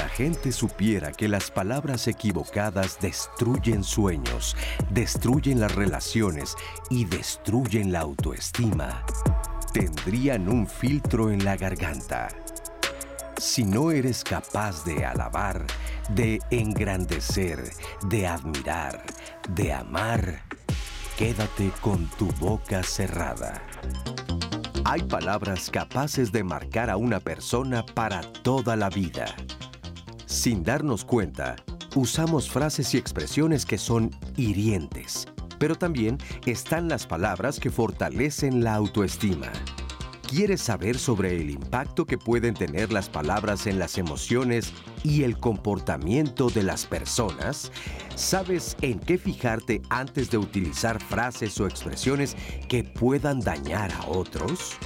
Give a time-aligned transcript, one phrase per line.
[0.00, 4.56] La gente supiera que las palabras equivocadas destruyen sueños,
[4.88, 6.56] destruyen las relaciones
[6.88, 9.04] y destruyen la autoestima,
[9.74, 12.28] tendrían un filtro en la garganta.
[13.36, 15.66] Si no eres capaz de alabar,
[16.08, 17.62] de engrandecer,
[18.08, 19.04] de admirar,
[19.50, 20.40] de amar,
[21.18, 23.62] quédate con tu boca cerrada.
[24.86, 29.26] Hay palabras capaces de marcar a una persona para toda la vida.
[30.30, 31.56] Sin darnos cuenta,
[31.96, 35.26] usamos frases y expresiones que son hirientes,
[35.58, 39.50] pero también están las palabras que fortalecen la autoestima.
[40.28, 45.36] ¿Quieres saber sobre el impacto que pueden tener las palabras en las emociones y el
[45.36, 47.72] comportamiento de las personas?
[48.14, 52.36] ¿Sabes en qué fijarte antes de utilizar frases o expresiones
[52.68, 54.78] que puedan dañar a otros?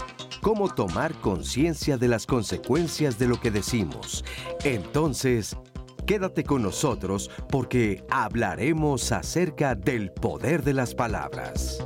[0.45, 4.23] ¿Cómo tomar conciencia de las consecuencias de lo que decimos?
[4.63, 5.57] Entonces,
[6.05, 11.79] quédate con nosotros porque hablaremos acerca del poder de las palabras.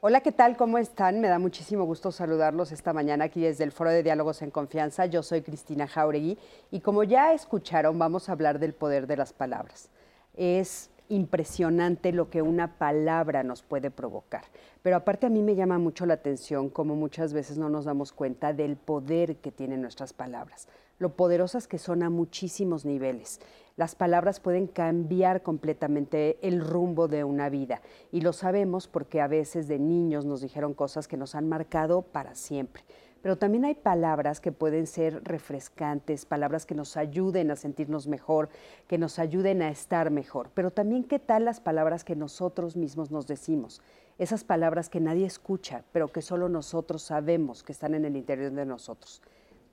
[0.00, 0.56] Hola, ¿qué tal?
[0.56, 1.20] ¿Cómo están?
[1.20, 5.06] Me da muchísimo gusto saludarlos esta mañana aquí desde el Foro de Diálogos en Confianza.
[5.06, 6.36] Yo soy Cristina Jauregui
[6.72, 9.88] y como ya escucharon, vamos a hablar del poder de las palabras.
[10.34, 14.44] Es impresionante lo que una palabra nos puede provocar.
[14.82, 18.12] Pero aparte a mí me llama mucho la atención cómo muchas veces no nos damos
[18.12, 20.68] cuenta del poder que tienen nuestras palabras,
[20.98, 23.40] lo poderosas que son a muchísimos niveles
[23.76, 27.82] las palabras pueden cambiar completamente el rumbo de una vida.
[28.10, 32.00] Y lo sabemos porque a veces de niños nos dijeron cosas que nos han marcado
[32.00, 32.82] para siempre.
[33.26, 38.48] Pero también hay palabras que pueden ser refrescantes, palabras que nos ayuden a sentirnos mejor,
[38.86, 40.50] que nos ayuden a estar mejor.
[40.54, 43.82] Pero también qué tal las palabras que nosotros mismos nos decimos.
[44.16, 48.52] Esas palabras que nadie escucha, pero que solo nosotros sabemos que están en el interior
[48.52, 49.20] de nosotros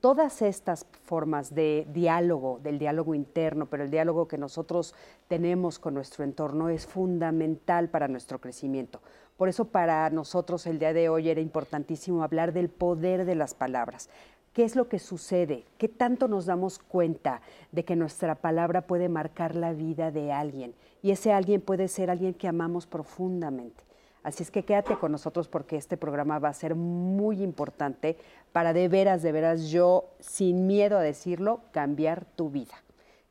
[0.04, 4.94] todas estas formas de diálogo, del diálogo interno, pero el diálogo que nosotros
[5.28, 9.00] tenemos con nuestro entorno es fundamental para nuestro crecimiento.
[9.38, 13.54] Por eso para nosotros el día de hoy era importantísimo hablar del poder de las
[13.54, 14.10] palabras.
[14.52, 15.64] ¿Qué es lo que sucede?
[15.78, 17.40] ¿Qué tanto nos damos cuenta
[17.72, 20.74] de que nuestra palabra puede marcar la vida de alguien?
[21.00, 23.82] Y ese alguien puede ser alguien que amamos profundamente.
[24.24, 28.16] Así es que quédate con nosotros porque este programa va a ser muy importante
[28.52, 32.74] para de veras, de veras, yo, sin miedo a decirlo, cambiar tu vida.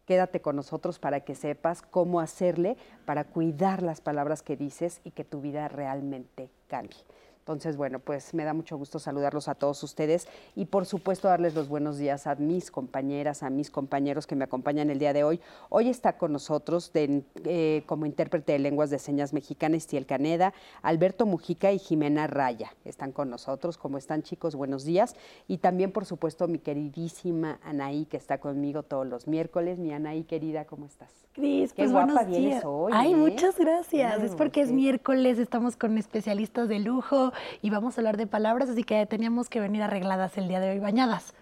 [0.06, 5.12] Quédate con nosotros para que sepas cómo hacerle para cuidar las palabras que dices y
[5.12, 7.00] que tu vida realmente cambie.
[7.44, 11.56] Entonces, bueno, pues me da mucho gusto saludarlos a todos ustedes y por supuesto darles
[11.56, 15.26] los buenos días a mis compañeras, a mis compañeros que me acompañan el día de
[15.26, 15.42] hoy.
[15.68, 21.26] Hoy está con nosotros eh, como intérprete de lenguas de señas mexicanas Estiel Caneda, Alberto
[21.26, 22.74] Mujica y Jimena Raya.
[22.86, 23.78] Están con nosotros.
[23.78, 24.56] ¿Cómo están chicos?
[24.56, 25.16] Buenos días.
[25.48, 29.80] Y también, por supuesto, mi queridísima Anaí que está conmigo todos los miércoles.
[29.80, 31.10] Mi Anaí querida, ¿cómo estás?
[31.34, 32.64] Cris, pues buenos días.
[32.64, 32.92] hoy.
[32.96, 33.16] Ay, ¿eh?
[33.16, 34.22] muchas gracias.
[34.24, 38.70] es porque es miércoles, estamos con especialistas de lujo y vamos a hablar de palabras,
[38.70, 41.34] así que teníamos que venir arregladas el día de hoy, bañadas.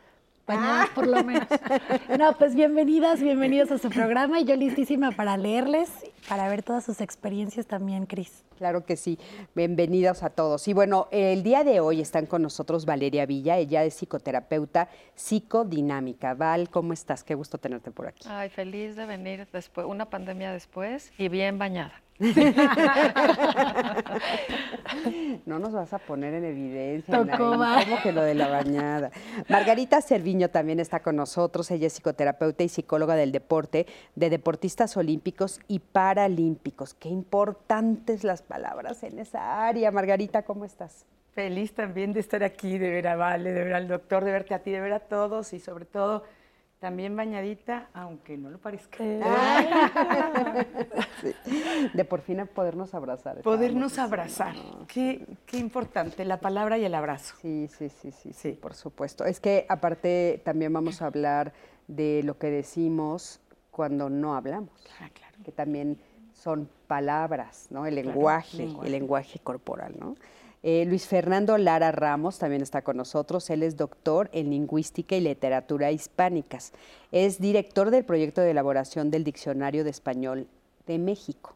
[0.47, 1.47] Bañadas por lo menos.
[2.17, 5.89] No, pues bienvenidas, bienvenidos a su programa y yo listísima para leerles,
[6.27, 8.43] para ver todas sus experiencias también, Cris.
[8.57, 9.17] Claro que sí,
[9.55, 10.67] bienvenidos a todos.
[10.67, 16.33] Y bueno, el día de hoy están con nosotros Valeria Villa, ella es psicoterapeuta psicodinámica.
[16.33, 17.23] Val, ¿cómo estás?
[17.23, 18.27] Qué gusto tenerte por aquí.
[18.29, 21.93] Ay, feliz de venir después, una pandemia después y bien bañada.
[25.47, 27.17] no nos vas a poner en evidencia.
[27.37, 27.65] ¿Cómo
[28.03, 29.09] que lo de la bañada?
[29.49, 31.71] Margarita Cerviño también está con nosotros.
[31.71, 36.93] Ella es psicoterapeuta y psicóloga del deporte, de deportistas olímpicos y paralímpicos.
[36.93, 39.89] Qué importantes las palabras en esa área.
[39.89, 41.07] Margarita, ¿cómo estás?
[41.33, 44.53] Feliz también de estar aquí, de ver a Vale, de ver al doctor, de verte
[44.53, 46.23] a ti, de ver a todos y sobre todo
[46.81, 48.97] también bañadita, aunque no lo parezca.
[49.01, 49.21] Eh.
[51.93, 53.39] De por fin podernos abrazar.
[53.43, 54.55] Podernos abrazar.
[54.87, 57.35] Qué, qué, importante, la palabra y el abrazo.
[57.39, 59.25] Sí, sí, sí, sí, sí, por supuesto.
[59.25, 61.53] Es que aparte también vamos a hablar
[61.87, 63.39] de lo que decimos
[63.69, 64.71] cuando no hablamos.
[64.99, 65.37] Ah, claro.
[65.45, 65.99] Que también
[66.33, 67.85] son palabras, ¿no?
[67.85, 70.15] El lenguaje, el lenguaje corporal, ¿no?
[70.63, 73.49] Eh, Luis Fernando Lara Ramos también está con nosotros.
[73.49, 76.71] Él es doctor en lingüística y literatura hispánicas.
[77.11, 80.47] Es director del proyecto de elaboración del Diccionario de Español
[80.85, 81.55] de México.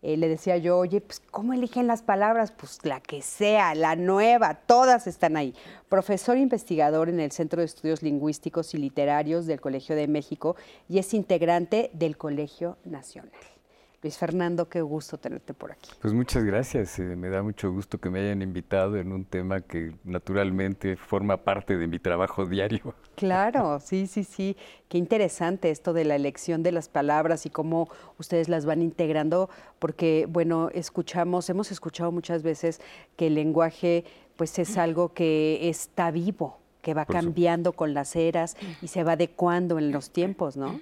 [0.00, 2.52] Eh, le decía yo, oye, pues ¿cómo eligen las palabras?
[2.52, 5.54] Pues la que sea, la nueva, todas están ahí.
[5.88, 10.54] Profesor investigador en el Centro de Estudios Lingüísticos y Literarios del Colegio de México
[10.88, 13.57] y es integrante del Colegio Nacional.
[14.00, 15.90] Luis Fernando, qué gusto tenerte por aquí.
[16.00, 19.60] Pues muchas gracias, eh, me da mucho gusto que me hayan invitado en un tema
[19.60, 22.94] que naturalmente forma parte de mi trabajo diario.
[23.18, 24.56] Claro, sí, sí, sí,
[24.88, 29.50] qué interesante esto de la elección de las palabras y cómo ustedes las van integrando,
[29.80, 32.80] porque bueno, escuchamos, hemos escuchado muchas veces
[33.16, 34.04] que el lenguaje
[34.36, 39.12] pues es algo que está vivo, que va cambiando con las eras y se va
[39.14, 40.80] adecuando en los tiempos, ¿no?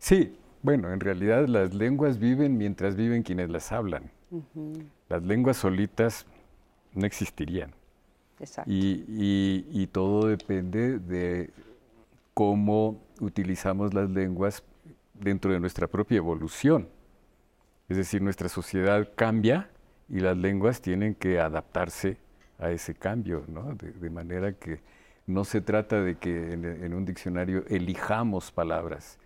[0.00, 4.10] Sí, bueno, en realidad las lenguas viven mientras viven quienes las hablan.
[5.08, 6.26] Las lenguas solitas
[6.94, 7.72] no existirían.
[8.40, 8.70] Exacto.
[8.72, 11.50] Y, todo depende de
[12.34, 14.62] cómo utilizamos las lenguas
[15.14, 16.88] dentro de nuestra propia evolución.
[17.88, 19.70] Es decir, nuestra sociedad cambia
[20.08, 22.18] y las lenguas tienen que adaptarse
[22.58, 23.74] a ese cambio, ¿no?
[23.74, 24.80] de, manera que
[25.26, 29.18] no se trata de que en un diccionario elijamos palabras,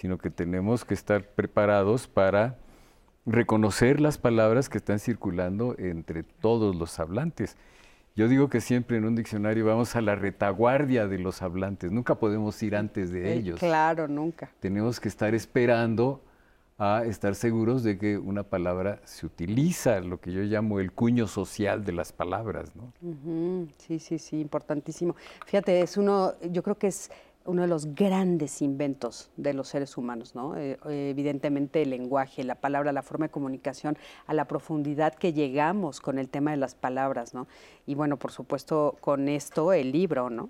[0.00, 2.56] sino que tenemos que estar preparados para
[3.26, 7.58] reconocer las palabras que están circulando entre todos los hablantes.
[8.16, 12.14] Yo digo que siempre en un diccionario vamos a la retaguardia de los hablantes, nunca
[12.14, 13.60] podemos ir antes de ellos.
[13.60, 14.50] Claro, nunca.
[14.58, 16.22] Tenemos que estar esperando
[16.78, 21.26] a estar seguros de que una palabra se utiliza, lo que yo llamo el cuño
[21.26, 22.90] social de las palabras, ¿no?
[23.76, 25.14] Sí, sí, sí, importantísimo.
[25.44, 27.10] Fíjate, es uno, yo creo que es
[27.50, 30.56] uno de los grandes inventos de los seres humanos, ¿no?
[30.56, 36.00] Eh, evidentemente el lenguaje, la palabra, la forma de comunicación, a la profundidad que llegamos
[36.00, 37.46] con el tema de las palabras, ¿no?
[37.86, 40.48] Y bueno, por supuesto, con esto el libro, ¿no?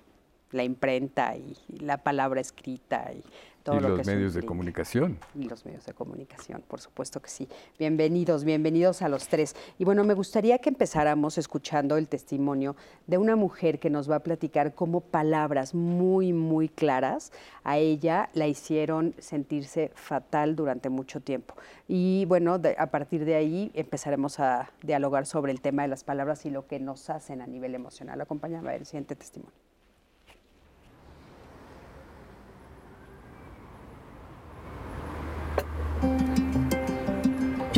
[0.53, 3.23] La imprenta y la palabra escrita y
[3.67, 5.19] y los medios de comunicación.
[5.35, 7.49] Y los medios de comunicación, por supuesto que sí.
[7.79, 9.55] Bienvenidos, bienvenidos a los tres.
[9.79, 12.75] Y bueno, me gustaría que empezáramos escuchando el testimonio
[13.07, 18.31] de una mujer que nos va a platicar cómo palabras muy, muy claras a ella
[18.33, 21.55] la hicieron sentirse fatal durante mucho tiempo.
[21.87, 26.47] Y bueno, a partir de ahí empezaremos a dialogar sobre el tema de las palabras
[26.47, 28.21] y lo que nos hacen a nivel emocional.
[28.21, 29.70] Acompáñame a ver el siguiente testimonio.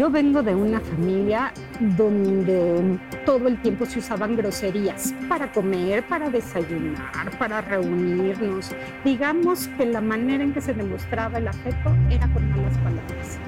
[0.03, 6.29] Yo vengo de una familia donde todo el tiempo se usaban groserías para comer, para
[6.29, 8.75] desayunar, para reunirnos.
[9.05, 13.39] Digamos que la manera en que se demostraba el afecto era con malas palabras.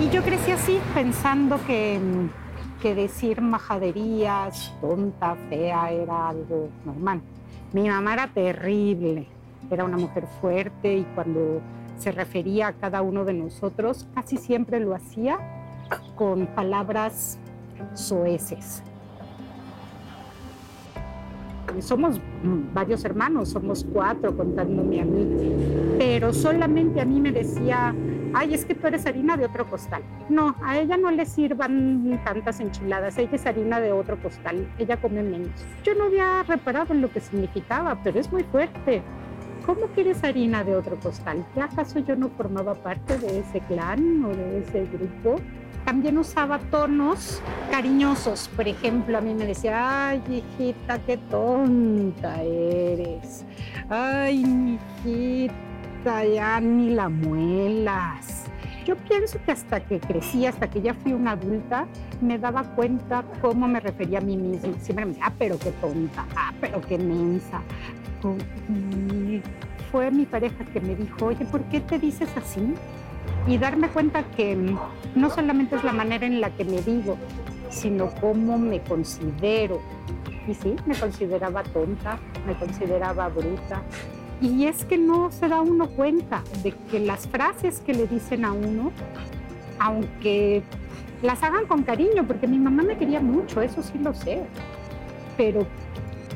[0.00, 1.98] Y yo crecí así, pensando que,
[2.80, 7.22] que decir majaderías, tonta, fea, era algo normal.
[7.72, 9.26] Mi mamá era terrible,
[9.68, 11.60] era una mujer fuerte y cuando
[11.96, 15.38] se refería a cada uno de nosotros, casi siempre lo hacía
[16.14, 17.38] con palabras
[17.94, 18.82] soeces.
[21.80, 22.20] Somos
[22.72, 27.94] varios hermanos, somos cuatro contándome a mí, pero solamente a mí me decía,
[28.32, 30.02] ay, es que tú eres harina de otro costal.
[30.28, 34.96] No, a ella no le sirvan tantas enchiladas, ella es harina de otro costal, ella
[34.96, 35.66] come menos.
[35.82, 39.02] Yo no había reparado en lo que significaba, pero es muy fuerte.
[39.66, 41.44] ¿Cómo quieres harina de otro costal?
[41.52, 45.40] ¿Qué acaso yo no formaba parte de ese clan o de ese grupo?
[45.84, 48.48] También usaba tonos cariñosos.
[48.56, 50.22] Por ejemplo, a mí me decía, ay,
[50.58, 53.44] hijita, qué tonta eres.
[53.88, 58.45] Ay, hijita, ya ni la muelas.
[58.86, 61.88] Yo pienso que hasta que crecí, hasta que ya fui una adulta,
[62.20, 64.74] me daba cuenta cómo me refería a mí misma.
[64.80, 67.60] Siempre me decía, ah, pero qué tonta, ah, pero qué mensa,
[68.68, 69.42] y
[69.90, 72.74] fue mi pareja que me dijo, oye, ¿por qué te dices así?
[73.46, 74.56] Y darme cuenta que
[75.14, 77.16] no solamente es la manera en la que me digo,
[77.70, 79.80] sino cómo me considero.
[80.46, 83.82] Y sí, me consideraba tonta, me consideraba bruta.
[84.40, 88.44] Y es que no se da uno cuenta de que las frases que le dicen
[88.44, 88.92] a uno,
[89.78, 90.62] aunque
[91.22, 94.42] las hagan con cariño, porque mi mamá me quería mucho, eso sí lo sé,
[95.36, 95.66] pero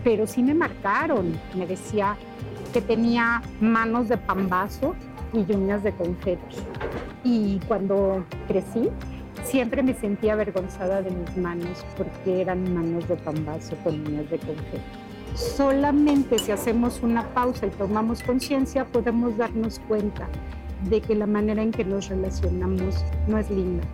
[0.04, 1.38] pero sí me marcaron.
[1.54, 2.16] Me decía
[2.72, 4.94] que tenía manos de pambazo
[5.32, 6.56] y uñas de confeti.
[7.24, 8.88] Y cuando crecí,
[9.44, 14.38] siempre me sentía avergonzada de mis manos porque eran manos de pambazo con uñas de
[14.38, 14.99] confeti.
[15.34, 20.28] Solamente si hacemos una pausa y tomamos conciencia podemos darnos cuenta
[20.88, 23.84] de que la manera en que nos relacionamos no es linda,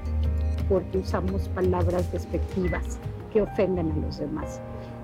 [0.69, 2.99] porque usamos palabras despectivas
[3.33, 4.61] que ofenden a los demás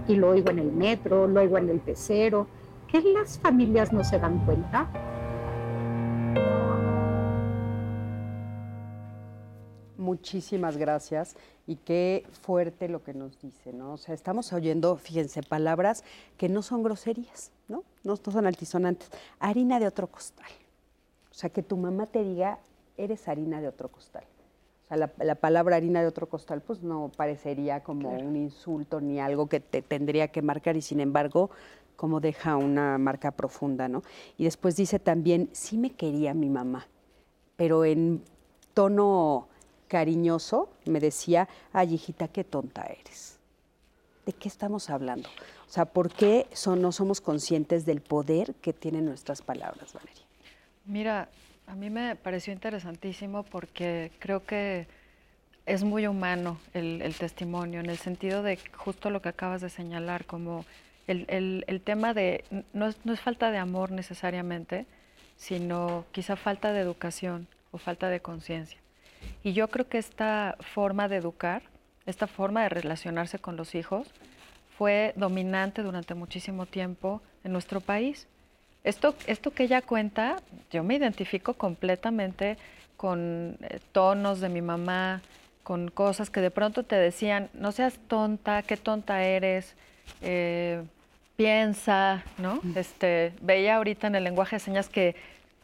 [0.08, 2.46] y lo oigo en el metro, lo oigo en el pecero.
[2.88, 4.88] ¿Qué las familias no se dan cuenta?
[10.12, 13.94] Muchísimas gracias y qué fuerte lo que nos dice, ¿no?
[13.94, 16.04] O sea, estamos oyendo, fíjense, palabras
[16.36, 17.82] que no son groserías, ¿no?
[18.04, 19.10] No, son altisonantes.
[19.40, 20.50] Harina de otro costal.
[21.30, 22.58] O sea, que tu mamá te diga
[22.98, 24.24] eres harina de otro costal.
[24.84, 29.18] O sea, la, palabra harina de otro costal pues no parecería como un insulto ni
[29.18, 31.48] algo que te tendría que marcar y sin embargo
[31.96, 34.02] como deja una marca profunda, ¿no?
[34.36, 36.86] Y después dice también, sí me quería mi mamá,
[37.56, 38.22] pero en
[38.74, 39.48] tono
[39.92, 43.38] cariñoso me decía, ay hijita, qué tonta eres.
[44.24, 45.28] ¿De qué estamos hablando?
[45.68, 50.24] O sea, ¿por qué no somos conscientes del poder que tienen nuestras palabras, Valeria?
[50.86, 51.28] Mira,
[51.66, 54.86] a mí me pareció interesantísimo porque creo que
[55.66, 60.24] es muy humano el, testimonio, en el sentido de justo lo que acabas de señalar,
[60.24, 60.64] como
[61.06, 64.86] el, tema de, no es, no es, falta de amor necesariamente,
[65.36, 68.81] sino quizá falta de educación o falta de conciencia.
[69.42, 71.62] Y yo creo que esta forma de educar,
[72.06, 74.08] esta forma de relacionarse con los hijos,
[74.78, 78.26] fue dominante durante muchísimo tiempo en nuestro país.
[78.84, 80.36] Esto, esto que ella cuenta,
[80.70, 82.56] yo me identifico completamente
[82.96, 85.22] con eh, tonos de mi mamá,
[85.62, 89.74] con cosas que de pronto te decían, no seas tonta, qué tonta eres,
[90.20, 90.82] eh,
[91.36, 92.60] piensa, ¿no?
[92.74, 95.14] Este, veía ahorita en el lenguaje de señas que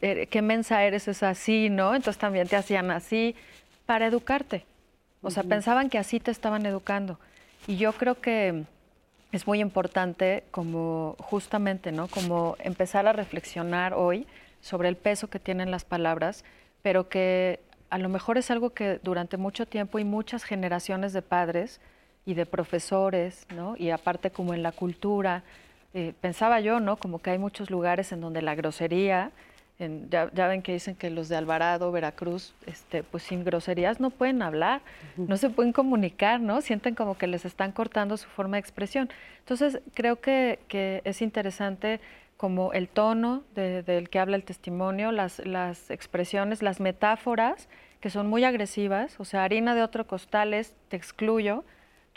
[0.01, 1.93] eh, qué mensa eres es así, ¿no?
[1.93, 3.35] Entonces también te hacían así
[3.89, 4.67] para educarte.
[5.23, 7.17] O sea, pensaban que así te estaban educando.
[7.65, 8.65] Y yo creo que
[9.31, 12.07] es muy importante como justamente, ¿no?
[12.07, 14.27] Como empezar a reflexionar hoy
[14.61, 16.45] sobre el peso que tienen las palabras,
[16.83, 21.23] pero que a lo mejor es algo que durante mucho tiempo y muchas generaciones de
[21.23, 21.81] padres
[22.27, 23.73] y de profesores, ¿no?
[23.75, 25.41] Y aparte como en la cultura,
[25.95, 26.97] eh, pensaba yo, ¿no?
[26.97, 29.31] Como que hay muchos lugares en donde la grosería
[29.79, 34.41] ya, ven que dicen que los de Alvarado, Veracruz, este, pues sin groserías no pueden
[34.41, 34.81] hablar,
[35.15, 36.59] no se pueden comunicar, ¿no?
[36.59, 39.09] Sienten como que les están cortando su forma de expresión.
[39.39, 40.59] Entonces, creo que,
[41.05, 42.01] es interesante
[42.35, 47.69] como el tono del que habla el testimonio, las, las expresiones, las metáforas,
[48.01, 51.63] que son muy agresivas, o sea, harina de otro costal es te excluyo,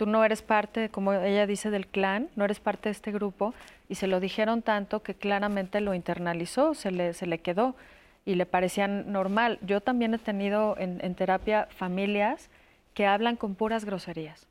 [0.02, 3.54] tú no eres parte, como ella dice, del clan, no eres parte de este grupo,
[3.88, 7.76] y se lo dijeron tanto que claramente lo internalizó, se le, se le quedó
[8.24, 9.60] y le parecía normal.
[9.62, 12.50] Yo también he tenido en, terapia familias
[12.94, 14.48] que hablan con puras groserías.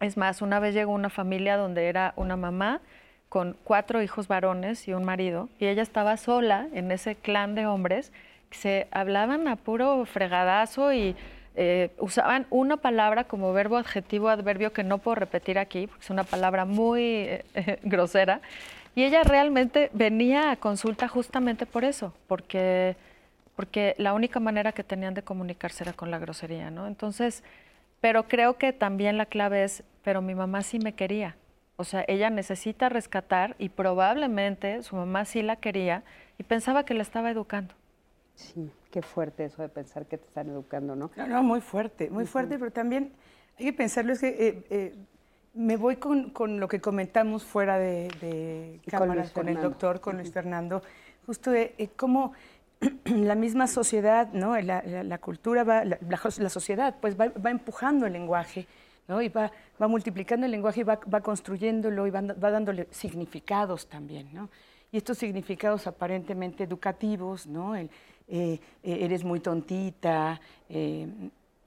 [0.00, 2.80] Es más, una vez llegó una familia donde era una mamá
[3.28, 7.66] con cuatro hijos varones y un marido, y ella estaba sola en ese clan de
[7.66, 8.12] hombres
[8.48, 11.16] que se hablaban a puro fregadazo y
[11.56, 16.10] eh, usaban una palabra como verbo, adjetivo, adverbio que no puedo repetir aquí, porque es
[16.10, 18.40] una palabra muy eh, grosera.
[18.94, 22.96] Y ella realmente venía a consulta justamente por eso, porque,
[23.56, 26.86] porque la única manera que tenían de comunicarse era con la grosería, ¿no?
[26.86, 27.44] Entonces,
[28.00, 31.36] pero creo que también la clave es, pero mi mamá sí me quería.
[31.76, 36.02] O sea, ella necesita rescatar y probablemente su mamá sí la quería
[36.38, 37.74] y pensaba que la estaba educando.
[38.40, 41.10] Sí, qué fuerte eso de pensar que te están educando, ¿no?
[41.14, 43.12] No, no, muy fuerte, muy fuerte, pero también
[43.58, 44.94] hay que pensarlo, es que eh, eh,
[45.52, 50.16] me voy con, con, lo que comentamos fuera de, de cámaras con, el doctor, con
[50.16, 50.82] Luis Fernando,
[51.26, 52.32] justo de eh, cómo
[53.04, 54.58] la misma sociedad, ¿no?
[54.58, 58.66] la, la, cultura, va, la, la, sociedad, pues va, va, empujando el lenguaje,
[59.06, 59.20] ¿no?
[59.20, 63.86] y va, va multiplicando el lenguaje y va, va construyéndolo y va, va dándole significados
[63.86, 64.30] también.
[64.32, 64.48] ¿no?
[64.92, 67.76] Y estos significados aparentemente educativos, ¿no?
[67.76, 67.90] El,
[68.30, 71.08] eh, eh, eres muy tontita, eh,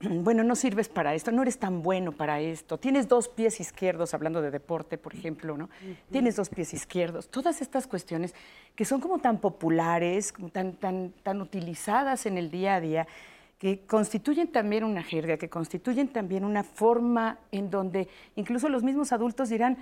[0.00, 4.14] bueno, no sirves para esto, no eres tan bueno para esto, tienes dos pies izquierdos,
[4.14, 5.68] hablando de deporte, por ejemplo, ¿no?
[6.10, 7.28] Tienes dos pies izquierdos.
[7.28, 8.34] Todas estas cuestiones
[8.74, 13.06] que son como tan populares, tan, tan, tan utilizadas en el día a día,
[13.58, 19.12] que constituyen también una jerga, que constituyen también una forma en donde incluso los mismos
[19.12, 19.78] adultos dirán,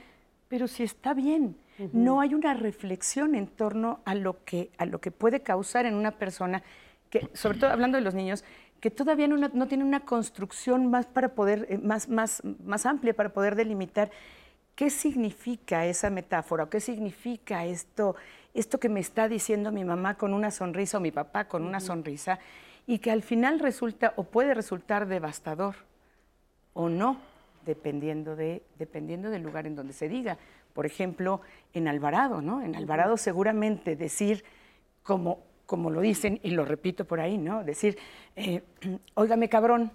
[0.49, 1.57] pero si está bien,
[1.93, 5.95] no hay una reflexión en torno a lo, que, a lo que puede causar en
[5.95, 6.63] una persona,
[7.11, 8.45] que, sobre todo hablando de los niños,
[8.81, 13.15] que todavía no, no tiene una construcción más, para poder, eh, más, más, más amplia
[13.15, 14.11] para poder delimitar
[14.75, 18.17] qué significa esa metáfora o qué significa esto,
[18.55, 21.81] esto que me está diciendo mi mamá con una sonrisa o mi papá con una
[21.81, 22.39] sonrisa
[22.87, 25.77] y que al final resulta o puede resultar devastador
[26.75, 27.19] o no
[27.65, 30.39] dependiendo, de, dependiendo del lugar en donde se diga.
[30.73, 31.41] Por ejemplo,
[31.75, 32.63] en Alvarado, ¿no?
[32.63, 34.45] En Alvarado seguramente decir,
[35.03, 37.65] como, como lo dicen, y lo repito por ahí, ¿no?
[37.65, 37.99] Decir,
[38.37, 38.63] eh,
[39.15, 39.91] óigame cabrón,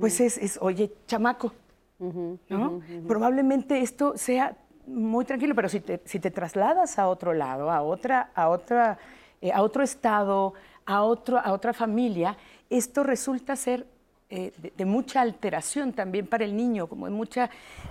[0.00, 1.52] pues es, es, oye, chamaco,
[1.98, 2.80] ¿no?
[3.06, 4.56] Probablemente esto sea
[4.86, 8.98] muy tranquilo, pero si te, si te trasladas a otro lado, a, otra, a, otra,
[9.40, 10.54] eh, a otro estado,
[10.86, 12.36] a, otro, a otra familia,
[12.70, 13.86] esto resulta ser
[14.36, 17.44] eh, de, mucha alteración también para el niño, como de, mucha,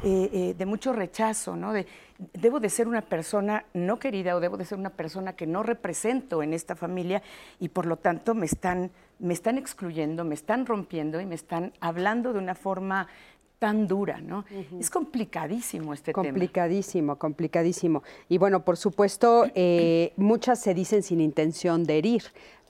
[0.04, 1.72] eh, eh, de mucho rechazo, ¿no?
[1.72, 1.88] De,
[2.34, 5.64] debo de ser una persona no querida o debo de ser una persona que no
[5.64, 7.24] represento en esta familia
[7.62, 11.72] y por lo tanto me están, me están excluyendo, me están rompiendo y me están
[11.80, 13.08] hablando de una forma
[13.58, 14.44] tan dura, ¿no?
[14.78, 16.28] Es complicadísimo este tema.
[16.28, 18.04] Complicadísimo, complicadísimo.
[18.28, 19.46] Y bueno, por supuesto,
[20.18, 22.24] muchas se dicen sin intención de herir,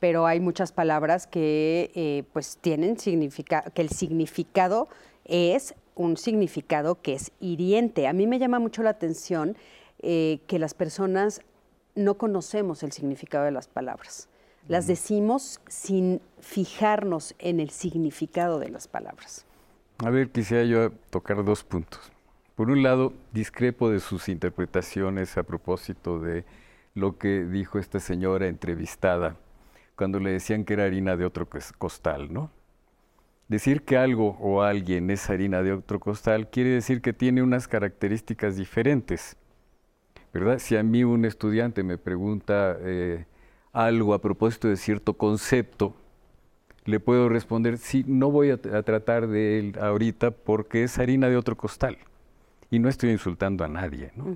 [0.03, 4.89] pero hay muchas palabras que eh, pues tienen significado, que el significado
[5.23, 8.05] es un significado que es hiriente.
[8.09, 9.55] A mí me llama mucho la atención
[10.01, 11.39] eh, que las personas
[11.95, 14.27] no conocemos el significado de las palabras.
[14.67, 19.45] Las decimos sin fijarnos en el significado de las palabras.
[19.99, 22.11] A ver, quisiera yo tocar dos puntos.
[22.55, 26.43] Por un lado, discrepo de sus interpretaciones a propósito de
[26.93, 29.37] lo que dijo esta señora entrevistada
[29.95, 31.47] cuando le decían que era harina de otro
[31.77, 32.51] costal, ¿no?
[33.47, 37.67] Decir que algo o alguien es harina de otro costal quiere decir que tiene unas
[37.67, 39.37] características diferentes,
[40.33, 40.59] ¿verdad?
[40.59, 43.25] Si a mí un estudiante me pregunta eh,
[43.71, 45.95] algo a propósito de cierto concepto,
[46.85, 51.37] le puedo responder, sí, no voy a, tratar de él ahorita porque es harina de
[51.37, 51.97] otro costal.
[52.69, 54.11] Y no estoy insultando a nadie.
[54.15, 54.35] ¿no?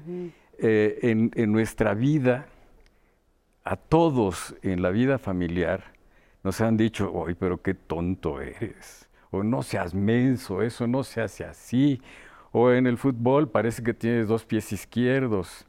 [0.60, 2.48] Eh, en, en nuestra vida
[3.68, 5.92] a todos en la vida familiar
[6.42, 11.20] nos han dicho, oye, pero qué tonto eres, o no seas menso, eso no se
[11.20, 12.02] hace así,
[12.54, 15.66] o en el fútbol parece que tienes dos pies izquierdos.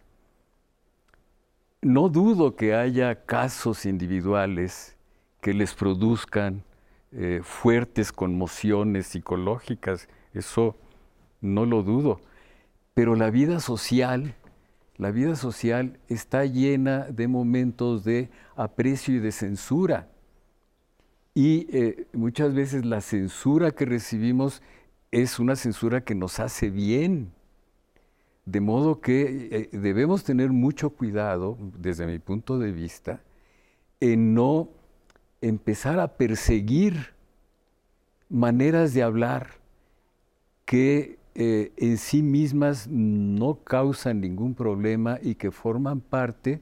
[1.82, 4.96] No dudo que haya casos individuales
[5.40, 6.62] que les produzcan
[7.10, 10.76] eh, fuertes conmociones psicológicas, eso
[11.40, 12.20] no lo dudo,
[12.94, 14.36] pero la vida social
[14.98, 20.08] la vida social está llena de momentos de aprecio y de censura.
[21.34, 24.60] Y eh, muchas veces la censura que recibimos
[25.12, 27.32] es una censura que nos hace bien.
[28.44, 33.22] De modo que eh, debemos tener mucho cuidado, desde mi punto de vista,
[34.00, 34.68] en no
[35.40, 37.14] empezar a perseguir
[38.28, 39.58] maneras de hablar
[40.64, 46.60] que eh, en sí mismas no causan ningún problema y que forman parte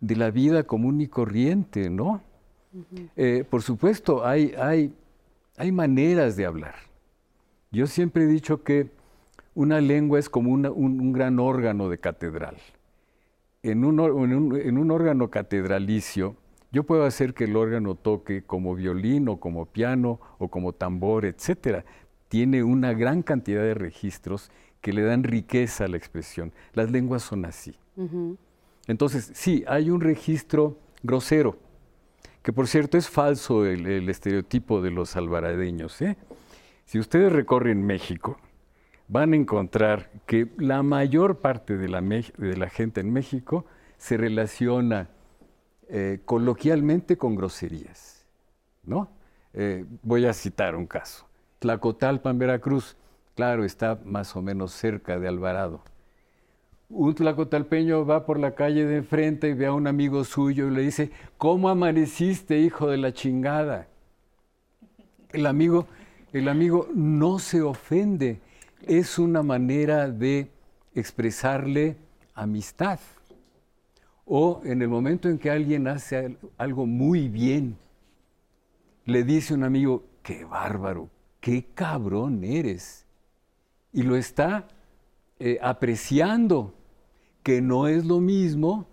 [0.00, 2.20] de la vida común y corriente, ¿no?
[3.16, 4.92] Eh, por supuesto, hay, hay,
[5.56, 6.74] hay maneras de hablar.
[7.70, 8.90] Yo siempre he dicho que
[9.54, 12.58] una lengua es como un, gran órgano de catedral.
[13.62, 13.98] En un,
[14.58, 16.36] en un, órgano catedralicio,
[16.70, 21.24] yo puedo hacer que el órgano toque como violín o como piano o como tambor,
[21.24, 21.86] etcétera
[22.28, 26.52] tiene una gran cantidad de registros que le dan riqueza a la expresión.
[26.74, 27.74] Las lenguas son así.
[28.86, 31.58] Entonces, sí, hay un registro grosero,
[32.42, 36.00] que por cierto es falso el, estereotipo de los alvaradeños.
[36.00, 36.16] ¿eh?
[36.84, 38.38] Si ustedes recorren México,
[39.08, 44.16] van a encontrar que la mayor parte de la, de la gente en México se
[44.16, 45.10] relaciona
[45.88, 48.26] eh, coloquialmente con groserías.
[48.84, 49.10] ¿no?
[49.52, 51.27] Eh, voy a citar un caso.
[51.58, 52.96] Tlacotalpan, Veracruz,
[53.34, 55.82] claro, está más o menos cerca de Alvarado.
[56.90, 60.70] Un tlacotalpeño va por la calle de enfrente y ve a un amigo suyo y
[60.70, 63.88] le dice, ¿cómo amaneciste, hijo de la chingada?
[65.30, 65.86] El amigo,
[66.32, 68.40] el amigo no se ofende,
[68.86, 70.50] es una manera de
[70.94, 71.96] expresarle
[72.34, 73.00] amistad.
[74.24, 77.76] O en el momento en que alguien hace algo muy bien,
[79.04, 83.06] le dice un amigo, qué bárbaro, qué cabrón eres.
[83.92, 84.68] Y lo está
[85.38, 86.74] eh, apreciando,
[87.42, 88.86] que no es lo mismo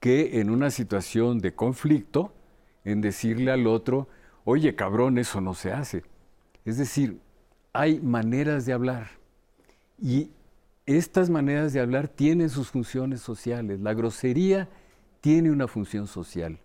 [0.00, 2.32] que en una situación de conflicto,
[2.84, 4.08] en decirle al otro,
[4.44, 6.02] oye cabrón, eso no se hace.
[6.64, 7.20] Es decir,
[7.72, 9.10] hay maneras de hablar
[10.00, 10.30] y
[10.86, 13.80] estas maneras de hablar tienen sus funciones sociales.
[13.80, 14.68] La grosería
[15.20, 16.58] tiene una función social.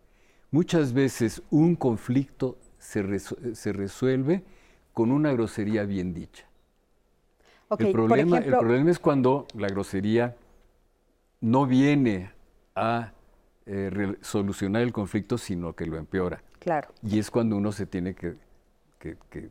[0.49, 4.43] Muchas veces un conflicto se, se resuelve
[4.95, 6.45] con una grosería bien dicha.
[7.77, 10.38] el, problema, el problema es cuando la grosería
[11.41, 12.31] no viene
[12.75, 13.12] a
[13.65, 16.41] eh, solucionar el conflicto, sino que lo empeora.
[16.60, 16.88] Claro.
[17.03, 18.36] Y es cuando uno se tiene que,
[18.99, 19.49] que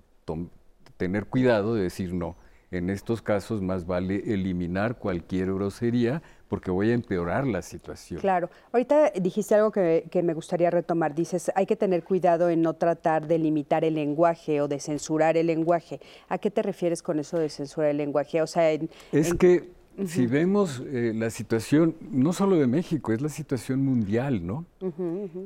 [0.96, 2.36] tener cuidado de decir no.
[2.70, 6.22] En estos casos más vale eliminar cualquier grosería
[6.54, 8.20] porque voy a empeorar la situación.
[8.20, 8.48] Claro.
[8.70, 11.12] Ahorita dijiste algo que, me gustaría retomar.
[11.12, 15.36] Dices, hay que tener cuidado en no tratar de limitar el lenguaje o de censurar
[15.36, 15.98] el lenguaje.
[16.28, 18.40] ¿A qué te refieres con eso de censurar el lenguaje?
[18.40, 19.68] O sea, es que
[20.06, 24.64] si vemos eh, la situación, no solo de México, es la situación mundial, ¿no?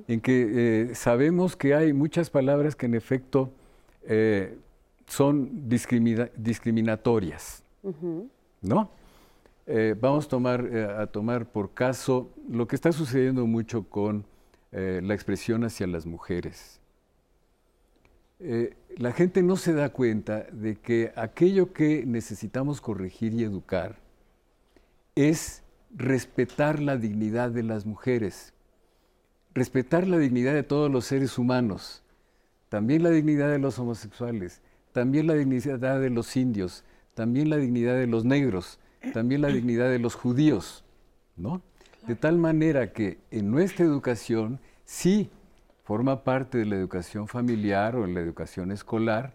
[0.09, 3.51] En que eh, sabemos que hay muchas palabras que en efecto
[4.03, 4.59] eh,
[5.07, 7.64] son discriminatorias,
[8.61, 8.90] ¿no?
[9.71, 14.25] Eh, vamos a tomar, eh, a tomar por caso lo que está sucediendo mucho con
[14.73, 16.81] eh, la expresión hacia las mujeres.
[18.97, 23.97] la gente no se da cuenta de que aquello que necesitamos corregir y educar
[25.17, 25.63] es
[25.95, 28.55] respetar la dignidad de las mujeres,
[29.55, 32.05] respetar la dignidad de todos los seres humanos,
[32.69, 37.97] también la dignidad de los homosexuales, también la dignidad de los indios, también la dignidad
[37.97, 38.79] de los negros,
[39.13, 40.85] también la dignidad de los judíos,
[41.37, 41.63] ¿no?
[42.07, 45.31] De tal manera que en nuestra educación sí
[45.85, 49.35] forma parte de la educación familiar o en la educación escolar,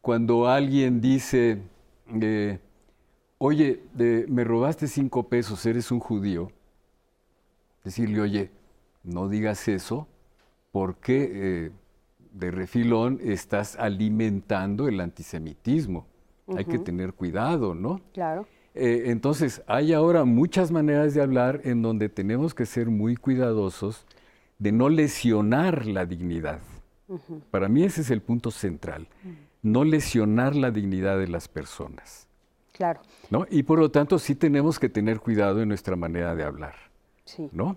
[0.00, 1.62] cuando alguien dice,
[2.20, 2.58] eh,
[3.38, 3.82] oye,
[4.28, 6.52] me robaste cinco pesos, eres un judío,
[7.84, 8.50] decirle, oye,
[9.02, 10.06] no digas eso,
[10.72, 11.70] porque eh,
[12.32, 16.06] de refilón estás alimentando el antisemitismo.
[16.56, 18.00] Hay que tener cuidado, ¿no?
[18.12, 18.46] Claro.
[18.74, 24.06] Eh, entonces, hay ahora muchas maneras de hablar en donde tenemos que ser muy cuidadosos
[24.58, 26.60] de no lesionar la dignidad.
[27.50, 29.08] Para mí ese es el punto central,
[29.62, 32.28] no lesionar la dignidad de las personas.
[32.72, 33.00] Claro.
[33.30, 33.46] ¿no?
[33.50, 36.76] Y por lo tanto sí tenemos que tener cuidado en nuestra manera de hablar.
[37.24, 37.48] Sí.
[37.52, 37.76] ¿no?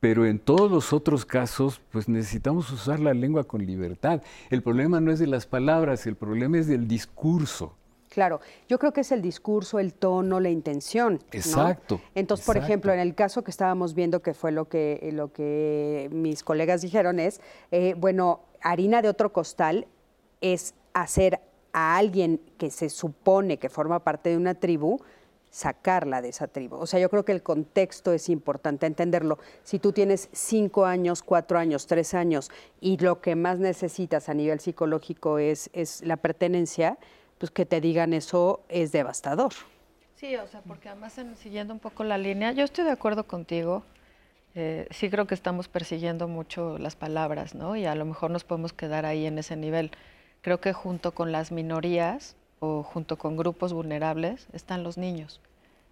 [0.00, 4.22] Pero en todos los otros casos, pues necesitamos usar la lengua con libertad.
[4.50, 7.74] El problema no es de las palabras, el problema es del discurso.
[8.12, 11.22] Claro, yo creo que es el discurso, el tono, la intención.
[11.30, 11.98] Exacto.
[12.14, 16.10] Entonces, por ejemplo, en el caso que estábamos viendo, que fue lo que, lo que
[16.12, 19.86] mis colegas dijeron, es, eh, bueno, harina de otro costal
[20.42, 21.40] es hacer
[21.72, 25.00] a alguien que se supone que forma parte de una tribu,
[25.48, 26.76] sacarla de esa tribu.
[26.76, 29.38] O sea, yo creo que el contexto es importante entenderlo.
[29.64, 34.34] Si tú tienes cinco años, cuatro años, tres años y lo que más necesitas a
[34.34, 36.98] nivel psicológico es, es la pertenencia,
[37.42, 39.52] pues que te digan eso es devastador.
[40.14, 43.82] Sí, o sea, porque además siguiendo un poco la línea, yo estoy de acuerdo contigo.
[44.54, 47.74] Eh, sí creo que estamos persiguiendo mucho las palabras, ¿no?
[47.74, 49.90] Y a lo mejor nos podemos quedar ahí en ese nivel.
[50.40, 55.40] Creo que junto con las minorías o junto con grupos vulnerables están los niños,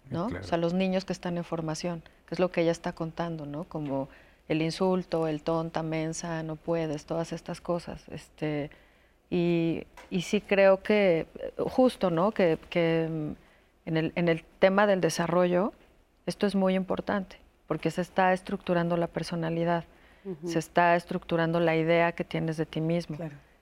[0.09, 0.27] ¿no?
[0.27, 3.45] O sea, los niños que están en formación, que es lo que ella está contando,
[3.45, 3.65] ¿no?
[3.65, 4.07] Como
[4.47, 8.07] el insulto, el tonta, mensa, no puedes, todas estas cosas.
[8.07, 8.71] Este,
[9.31, 9.87] y,
[10.21, 11.25] sí creo que,
[11.57, 12.31] justo, ¿no?
[12.31, 12.57] Que,
[13.09, 13.31] mm,
[13.87, 15.73] en, el, en el tema del desarrollo,
[16.25, 19.85] esto es muy importante, porque se está estructurando la personalidad,
[20.45, 23.17] se está estructurando la idea que tienes de ti mismo.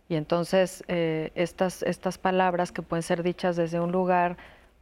[0.10, 4.36] Y entonces eh, estas, estas palabras que pueden ser dichas desde un lugar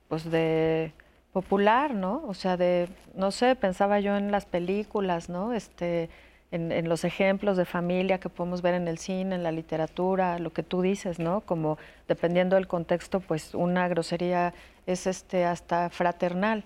[0.08, 0.94] pues de
[1.34, 2.24] popular, ¿no?
[2.28, 5.54] O sea, de, no sé, pensaba yo en las películas, ¿no?
[5.54, 6.10] Este,
[6.52, 10.52] en, los ejemplos de familia que podemos ver en el cine, en la literatura, lo
[10.52, 11.42] que tú dices, ¿no?
[11.42, 14.54] Como dependiendo del contexto, pues una grosería
[14.86, 16.64] es este hasta fraternal,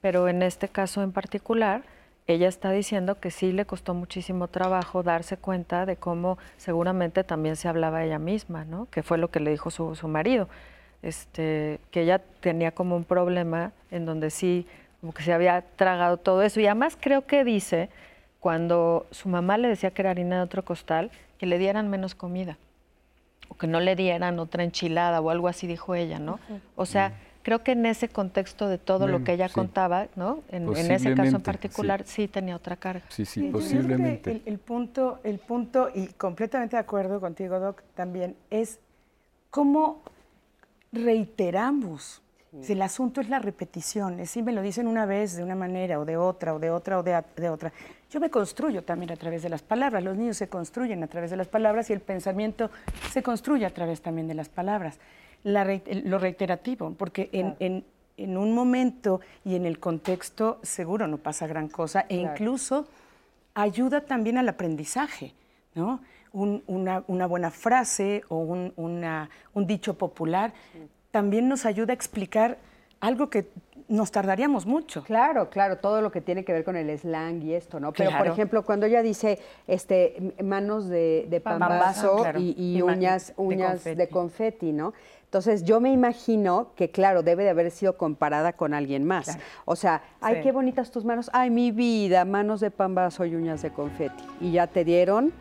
[0.00, 1.82] pero en este caso en particular,
[2.26, 7.56] ella está diciendo que sí le costó muchísimo trabajo darse cuenta de cómo seguramente también
[7.56, 8.86] se hablaba ella misma, ¿no?
[8.90, 10.48] Que fue lo que le dijo su, su marido,
[11.02, 14.66] este, que ella tenía como un problema en donde sí,
[15.00, 17.90] como que se había tragado todo eso y además creo que dice
[18.44, 22.14] cuando su mamá le decía que era harina de otro costal, que le dieran menos
[22.14, 22.58] comida
[23.48, 26.38] o que no le dieran otra enchilada o algo así, dijo ella, ¿no?
[26.76, 30.42] O sea, creo que en ese contexto de todo lo que ella contaba, ¿no?
[30.50, 32.28] En, ese caso en particular, sí.
[32.28, 33.06] tenía otra carga.
[33.08, 34.42] Sí, sí, posiblemente.
[34.44, 38.78] El, punto, el punto, y completamente de acuerdo contigo, Doc, también, es
[39.48, 40.02] cómo
[40.92, 42.20] reiteramos
[42.62, 45.98] si el asunto es la repetición, si me lo dicen una vez de una manera
[45.98, 47.72] o de otra o de otra o de, otra.
[48.10, 51.30] Yo me construyo también a través de las palabras, los niños se construyen a través
[51.30, 52.70] de las palabras y el pensamiento
[53.10, 54.98] se construye a través también de las palabras.
[55.42, 57.84] lo reiterativo, porque en,
[58.36, 62.86] un momento y en el contexto seguro no pasa gran cosa e incluso
[63.54, 65.34] ayuda también al aprendizaje,
[65.74, 66.00] ¿no?
[66.32, 70.52] una, buena frase o un, un dicho popular
[71.14, 72.58] también nos ayuda a explicar
[72.98, 73.46] algo que
[73.86, 75.04] nos tardaríamos mucho.
[75.04, 77.92] Claro, claro, todo lo que tiene que ver con el slang y esto, ¿no?
[77.92, 84.08] Pero, por ejemplo, cuando ella dice este, manos de, de pambazo y, uñas, uñas de
[84.08, 84.72] confeti.
[84.72, 84.92] ¿no?
[85.22, 89.38] Entonces, yo me imagino que, claro, debe de haber sido comparada con alguien más.
[89.66, 91.30] O sea, ay, qué bonitas tus manos.
[91.32, 94.24] Ay, mi vida, manos de pambazo y uñas de confeti.
[94.40, 95.32] Y ya te dieron,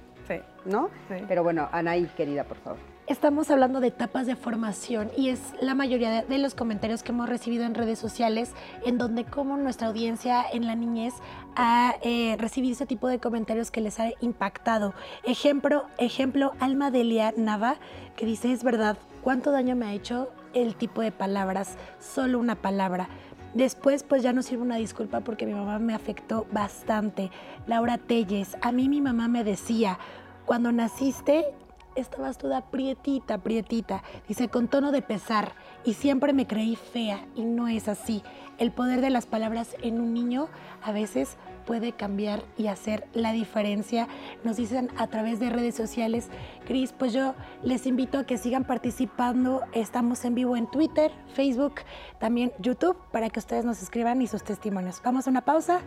[0.65, 0.91] ¿no?
[1.27, 2.92] Pero bueno, Anaí, querida, por favor.
[3.07, 7.27] Estamos hablando de etapas de formación y es la mayoría de los comentarios que hemos
[7.27, 8.51] recibido en redes sociales
[8.85, 11.13] en donde como nuestra audiencia en la niñez
[11.55, 14.93] ha eh, recibido ese tipo de comentarios que les ha impactado.
[15.23, 17.75] Ejemplo, ejemplo Alma Delia Nava
[18.15, 21.75] que dice, es verdad, ¿cuánto daño me ha hecho el tipo de palabras?
[21.99, 23.09] Solo una palabra.
[23.53, 27.29] Después, pues ya no sirve una disculpa porque mi mamá me afectó bastante.
[27.67, 29.99] Laura Telles, a mí mi mamá me decía,
[30.45, 31.45] cuando naciste
[31.95, 35.53] estabas toda prietita, prietita, dice con tono de pesar,
[35.83, 38.23] y siempre me creí fea, y no es así.
[38.57, 40.47] El poder de las palabras en un niño
[40.81, 44.07] a veces puede cambiar y hacer la diferencia.
[44.43, 46.29] Nos dicen a través de redes sociales,
[46.65, 49.61] Cris, pues yo les invito a que sigan participando.
[49.73, 51.75] Estamos en vivo en Twitter, Facebook,
[52.19, 55.01] también YouTube, para que ustedes nos escriban y sus testimonios.
[55.03, 55.81] Vamos a una pausa,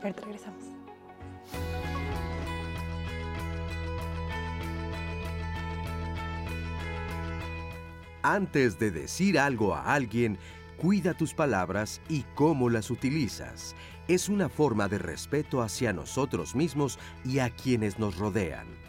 [0.00, 0.71] pero regresamos.
[8.22, 10.38] Antes de decir algo a alguien,
[10.80, 13.74] cuida tus palabras y cómo las utilizas.
[14.06, 18.82] Es una forma de respeto hacia nosotros mismos y a quienes nos rodean.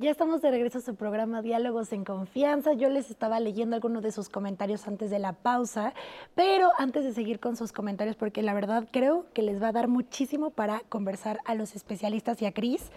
[0.00, 2.72] Ya estamos de regreso a su programa Diálogos en Confianza.
[2.72, 5.92] Yo les estaba leyendo algunos de sus comentarios antes de la pausa,
[6.36, 9.72] pero antes de seguir con sus comentarios, porque la verdad creo que les va a
[9.72, 12.92] dar muchísimo para conversar a los especialistas y a Cris,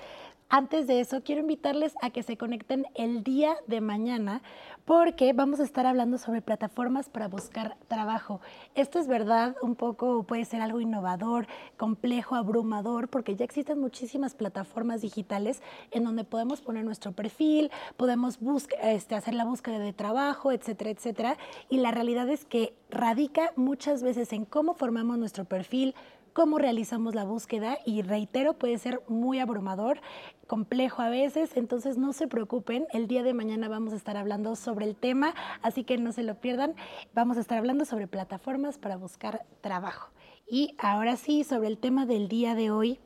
[0.52, 4.42] antes de eso, quiero invitarles a que se conecten el día de mañana
[4.84, 8.42] porque vamos a estar hablando sobre plataformas para buscar trabajo.
[8.76, 14.36] Esto es verdad, un poco puede ser algo innovador, complejo, abrumador, porque ya existen muchísimas
[14.36, 15.62] plataformas digitales
[15.92, 18.38] en donde podemos poner nuestro perfil, podemos
[18.82, 21.38] este, hacer la búsqueda de trabajo, etcétera, etcétera.
[21.70, 25.96] Y la realidad es que radica muchas veces en cómo formamos nuestro perfil,
[26.34, 30.02] cómo realizamos la búsqueda y reitero, puede ser muy abrumador,
[30.48, 34.56] complejo a veces, entonces no se preocupen, el día de mañana vamos a estar hablando
[34.56, 36.76] sobre el tema, así que no se lo pierdan,
[37.14, 40.12] vamos a estar hablando sobre plataformas para buscar trabajo.
[40.48, 43.00] Y ahora sí, sobre el tema del día de hoy,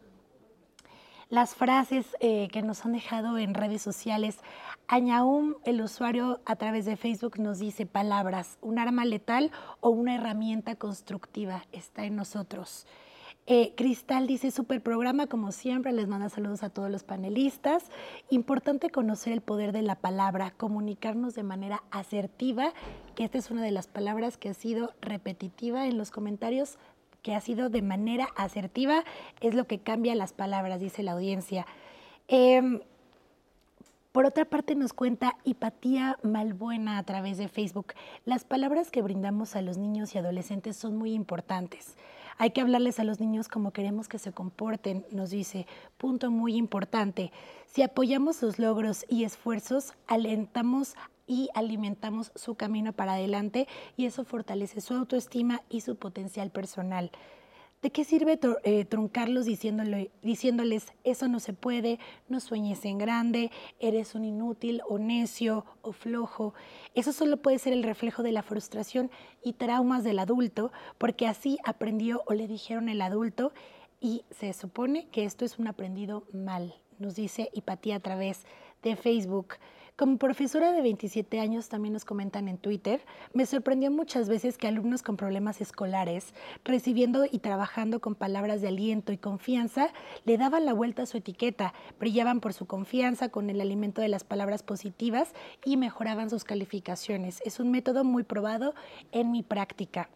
[1.29, 4.37] las frases eh, que nos han dejado en redes sociales.
[4.87, 10.15] Añaum, el usuario a través de Facebook, nos dice palabras, un arma letal o una
[10.15, 12.85] herramienta constructiva está en nosotros.
[13.47, 17.83] Eh, Cristal dice, super programa, como siempre, les manda saludos a todos los panelistas.
[18.31, 22.73] Importante conocer el poder de la palabra, comunicarnos de manera asertiva,
[23.13, 26.79] que esta es una de las palabras que ha sido repetitiva en los comentarios,
[27.21, 29.03] que ha sido de manera asertiva,
[29.41, 31.67] es lo que cambia las palabras, dice la audiencia.
[32.27, 32.79] Em,
[34.11, 37.93] por otra parte, nos cuenta Hipatía Malbuena a través de Facebook.
[38.25, 41.95] Las palabras que brindamos a los niños y adolescentes son muy importantes.
[42.37, 45.67] Hay que hablarles a los niños como queremos que se comporten, nos dice.
[45.97, 47.31] Punto muy importante.
[47.65, 50.95] Si apoyamos sus logros y esfuerzos, alentamos
[51.27, 53.67] y alimentamos su camino para adelante
[53.97, 57.11] y eso fortalece su autoestima y su potencial personal.
[57.85, 63.51] ¿De qué sirve eh, truncarlos diciéndole, diciéndoles, eso no se puede, no sueñes en grande,
[63.79, 66.55] eres un inútil o necio o flojo?
[66.95, 69.11] Eso solo puede ser el reflejo de la frustración
[69.43, 73.53] y traumas del adulto, porque así aprendió o le dijeron el adulto
[74.01, 78.47] y se supone que esto es un aprendido mal, nos dice Hipatía a través
[78.81, 79.57] de Facebook.
[79.97, 82.99] Como profesora de 27 años, también nos comentan en Twitter,
[83.31, 86.33] me sorprendió muchas veces que alumnos con problemas escolares,
[86.65, 89.93] recibiendo y trabajando con palabras de aliento y confianza,
[90.25, 94.09] le daban la vuelta a su etiqueta, brillaban por su confianza con el alimento de
[94.09, 97.41] las palabras positivas y mejoraban sus calificaciones.
[97.45, 98.75] Es un método muy probado
[99.13, 100.09] en mi práctica.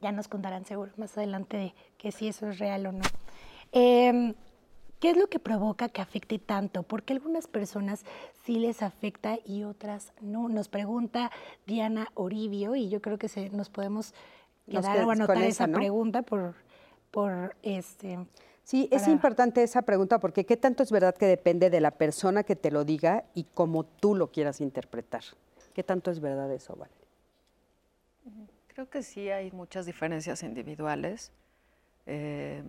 [0.00, 3.04] Ya nos contarán seguro más adelante de que si eso es real o no.
[3.70, 4.34] Em,
[5.00, 6.82] ¿Qué es lo que provoca que afecte tanto?
[6.82, 8.04] Porque algunas personas
[8.44, 10.50] sí les afecta y otras no.
[10.50, 11.30] Nos pregunta
[11.66, 14.12] Diana Oribio y yo creo que se, nos podemos
[14.70, 16.54] quedar o anotar esa, pregunta por,
[17.10, 18.18] por este.
[18.62, 22.42] Sí, es importante esa pregunta porque qué tanto es verdad que depende de la persona
[22.44, 25.24] que te lo diga y cómo tú lo quieras interpretar.
[25.72, 26.98] ¿Qué tanto es verdad eso, Valeria?
[28.66, 31.32] Creo que sí hay muchas diferencias individuales.
[32.04, 32.62] Eh,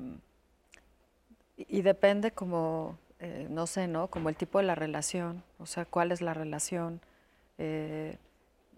[1.70, 4.08] y depende como, eh, no sé, ¿no?
[4.08, 7.02] Como el tipo de la relación, o sea, cuál es la relación,
[7.58, 8.18] eh,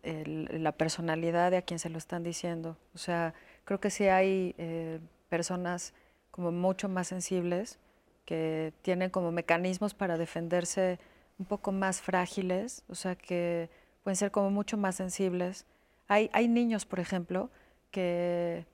[0.03, 2.77] la personalidad de a quien se lo están diciendo.
[2.93, 5.93] O sea, creo que sí hay eh, personas
[6.31, 7.79] como mucho más sensibles
[8.25, 10.99] que tienen como mecanismos para defenderse
[11.39, 13.69] un poco más frágiles, o sea, que
[14.03, 15.65] pueden ser como mucho más sensibles.
[16.07, 17.49] Hay, hay niños, por ejemplo,
[17.91, 18.65] que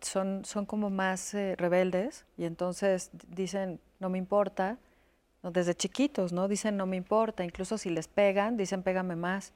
[0.00, 4.78] son, son como más eh, rebeldes y entonces dicen, no me importa,
[5.42, 6.48] desde chiquitos, ¿no?
[6.48, 9.52] Dicen no me importa, incluso si les pegan, dicen pégame más,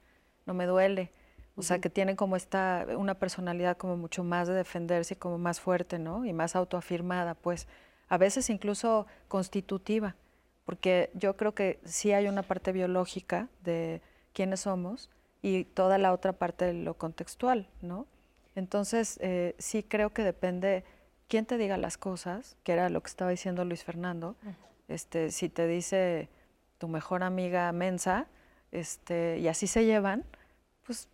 [0.46, 1.12] no me duele.
[1.56, 5.60] O sea, que tienen como esta, una personalidad como mucho más de defenderse, como más
[5.60, 6.24] fuerte, ¿no?
[6.24, 7.68] Y más autoafirmada, pues
[8.08, 10.16] a veces incluso constitutiva,
[10.64, 14.00] porque yo creo que sí hay una parte biológica de
[14.32, 15.10] quiénes somos
[15.42, 18.06] y toda la otra parte de lo contextual, ¿no?
[18.54, 20.84] Entonces, eh, sí creo que depende
[21.28, 24.36] quién te diga las cosas, que era lo que estaba diciendo Luis Fernando.
[24.88, 26.28] Este, si te dice
[26.78, 28.26] tu mejor amiga mensa,
[28.70, 30.24] este, y así se llevan,
[30.86, 31.08] pues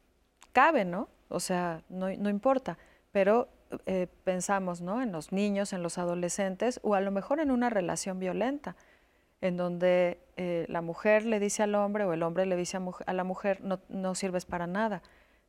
[0.52, 1.08] cabe, ¿no?
[1.28, 2.78] O sea, no, importa.
[3.12, 3.48] Pero
[3.86, 5.02] eh, pensamos, ¿no?
[5.02, 8.76] En los niños, en los adolescentes, o a lo mejor en una relación violenta,
[9.40, 13.12] en donde eh, la mujer le dice al hombre o el hombre le dice a,
[13.12, 15.02] la mujer, no, no, sirves para nada,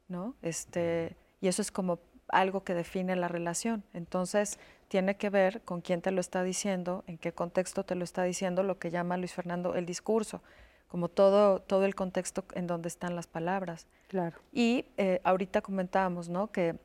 [0.08, 0.36] ¿no?
[0.42, 2.00] Este, y eso es como
[2.30, 3.84] algo que define la relación.
[3.94, 8.04] Entonces, tiene que ver con quién te lo está diciendo, en qué contexto te lo
[8.04, 10.42] está diciendo, lo que llama Luis Fernando el discurso,
[10.88, 13.88] como todo, todo el contexto en donde están las palabras.
[14.08, 14.38] Claro.
[14.52, 16.52] Y eh, ahorita comentábamos, ¿no?
[16.52, 16.76] Que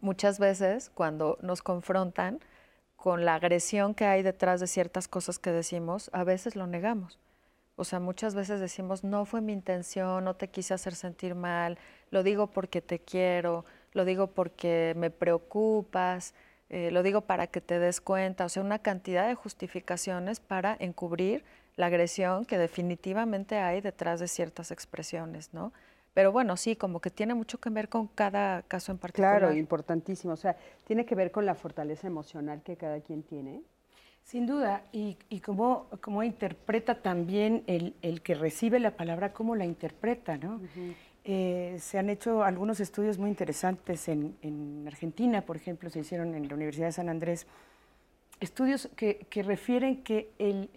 [0.00, 2.40] muchas veces cuando nos confrontan
[2.96, 7.18] con la agresión que hay detrás de ciertas cosas que decimos, a veces lo negamos.
[7.76, 11.78] O sea, muchas veces decimos, no fue mi intención, no te quise hacer sentir mal,
[12.10, 13.66] lo digo porque te quiero,
[13.96, 16.34] lo digo porque me preocupas,
[16.68, 20.76] eh, lo digo para que te des cuenta, o sea, una cantidad de justificaciones para
[20.78, 21.44] encubrir
[21.76, 25.72] la agresión que definitivamente hay detrás de ciertas expresiones, ¿no?
[26.12, 29.38] Pero bueno, sí, como que tiene mucho que ver con cada caso en particular.
[29.38, 30.32] Claro, importantísimo.
[30.32, 33.60] O sea, tiene que ver con la fortaleza emocional que cada quien tiene.
[34.24, 35.88] Sin duda, y, y cómo,
[36.24, 40.60] interpreta también el, el, que recibe la palabra, cómo la interpreta, ¿no?
[41.28, 46.46] Eh, se han hecho algunos estudios muy interesantes en, Argentina, por ejemplo, se hicieron en
[46.46, 47.48] la Universidad de San Andrés,
[48.38, 50.70] estudios que, refieren que el,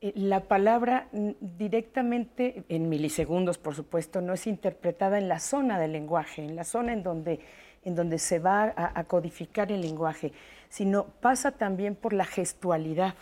[0.00, 1.08] eh, la palabra
[1.40, 6.62] directamente, en milisegundos por supuesto, no es interpretada en la zona del lenguaje, en la
[6.62, 7.40] zona en donde,
[7.84, 10.32] en donde se va a, codificar el lenguaje,
[10.68, 13.14] sino pasa también por la gestualidad.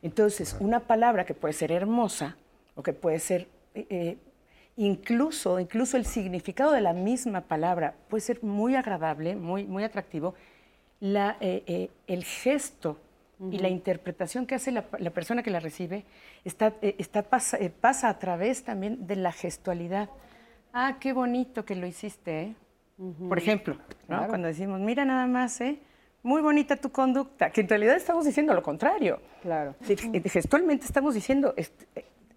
[0.00, 2.38] Entonces, una palabra que puede ser hermosa
[2.76, 4.16] o que puede ser eh,
[4.78, 10.34] incluso, incluso el significado de la misma palabra puede ser muy agradable, muy, muy atractivo,
[11.00, 12.96] la, eh, eh, el gesto
[13.50, 16.04] y la interpretación que hace la, persona que la recibe
[16.44, 20.08] está, eh, está pasa, pasa, a través también de la gestualidad.
[20.72, 22.54] Ah, qué bonito que lo hiciste,
[23.28, 25.78] Por ejemplo, cuando decimos, mira nada más, ¿eh?
[26.22, 29.20] muy bonita tu conducta, que en realidad estamos diciendo lo contrario.
[29.42, 29.74] Claro.
[30.24, 31.86] gestualmente estamos diciendo, este,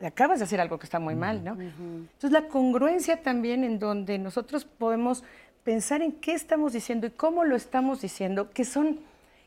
[0.07, 1.53] acabas de hacer algo que está muy mal, ¿no?
[1.59, 5.23] Entonces la congruencia también en donde nosotros podemos
[5.63, 8.99] pensar en qué estamos diciendo y cómo lo estamos diciendo, que son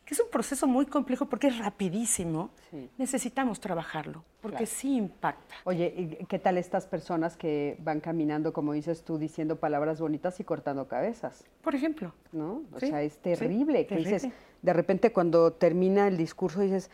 [0.04, 2.50] que es un proceso muy complejo porque es rapidísimo,
[2.98, 5.54] necesitamos trabajarlo, porque sí impacta.
[5.64, 10.44] Oye, ¿qué tal estas personas que van caminando, como dices tú, diciendo palabras bonitas y
[10.44, 11.44] cortando cabezas?
[11.62, 12.12] Por ejemplo.
[12.32, 12.62] ¿No?
[12.74, 13.86] O sea, es terrible.
[13.86, 14.28] que dices,
[14.60, 16.90] de repente cuando termina el discurso dices,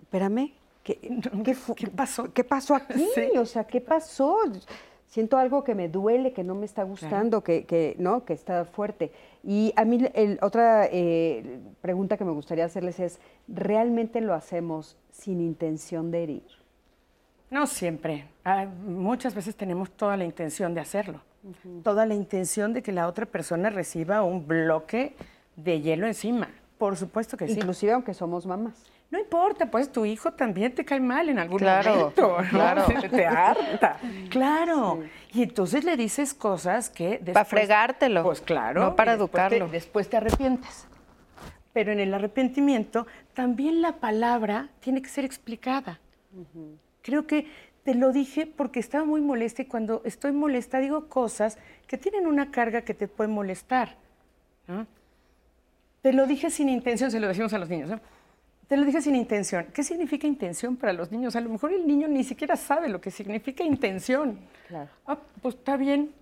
[0.00, 0.52] espérame,
[0.84, 0.98] ¿Qué,
[1.96, 2.32] pasó?
[2.32, 3.08] ¿Qué pasó aquí?
[3.38, 4.36] O sea, ¿qué pasó?
[5.06, 8.24] Siento algo que me duele, que no me está gustando, que, ¿no?
[8.24, 9.10] que está fuerte.
[9.42, 10.04] Y a mí
[10.42, 13.18] otra eh, pregunta que me gustaría hacerles es,
[13.48, 16.46] ¿realmente lo hacemos sin intención de herir?
[17.50, 18.26] No siempre.
[18.44, 21.20] Ah, muchas veces tenemos toda la intención de hacerlo.
[21.82, 25.14] Toda la intención de que la otra persona reciba un bloque
[25.56, 26.48] de hielo encima.
[26.76, 27.54] Por supuesto que sí.
[27.54, 28.93] Inclusive aunque somos mamás.
[29.10, 32.42] No importa, pues tu hijo también te cae mal en algún momento.
[32.50, 33.98] Claro, te harta.
[34.28, 35.04] Claro.
[35.32, 38.24] Y entonces le dices cosas que Para fregártelo.
[38.24, 38.80] Pues claro.
[38.82, 39.68] No para educarlo.
[39.68, 40.86] después te arrepientes.
[41.72, 46.00] Pero en el arrepentimiento también la palabra tiene que ser explicada.
[47.02, 47.46] Creo que
[47.84, 52.26] te lo dije porque estaba muy molesta y cuando estoy molesta digo cosas que tienen
[52.26, 53.96] una carga que te pueden molestar.
[56.00, 57.90] Te lo dije sin intención, se lo decimos a los niños.
[57.90, 58.00] ¿no?
[58.68, 59.66] Te lo dije sin intención.
[59.72, 61.36] ¿Qué significa intención para los niños?
[61.36, 64.38] A lo mejor el niño ni siquiera sabe lo que significa intención.
[64.68, 64.90] Claro.
[65.06, 66.12] Ah, pues está bien,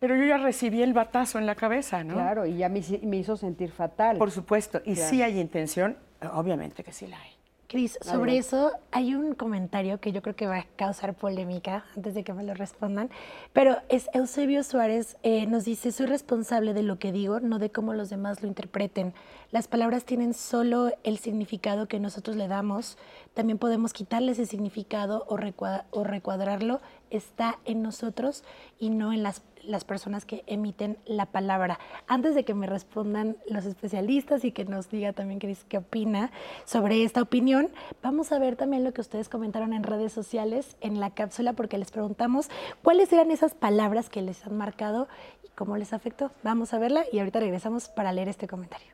[0.00, 2.14] pero yo ya recibí el batazo en la cabeza, ¿no?
[2.14, 2.80] Claro, y ya me,
[3.16, 4.18] hizo sentir fatal.
[4.18, 5.96] Por supuesto, y si hay intención,
[6.32, 7.31] obviamente que sí la hay.
[7.72, 12.12] Cris, sobre eso hay un comentario que yo creo que va a causar polémica antes
[12.12, 13.08] de que me lo respondan,
[13.54, 17.70] pero es Eusebio Suárez eh, nos dice, soy responsable de lo que digo, no de
[17.70, 19.14] cómo los demás lo interpreten.
[19.52, 22.98] Las palabras tienen solo el significado que nosotros le damos,
[23.32, 26.82] también podemos quitarle ese significado o, recuadrarlo
[27.12, 28.42] está en nosotros
[28.78, 31.78] y no en las, las personas que emiten la palabra.
[32.06, 36.30] Antes de que me respondan los especialistas y que nos diga también Cris qué opina
[36.64, 37.68] sobre esta opinión,
[38.02, 41.78] vamos a ver también lo que ustedes comentaron en redes sociales en la cápsula porque
[41.78, 42.48] les preguntamos
[42.82, 45.08] cuáles eran esas palabras que les han marcado
[45.44, 46.30] y cómo les afectó.
[46.42, 48.92] Vamos a verla y ahorita regresamos para leer este comentario.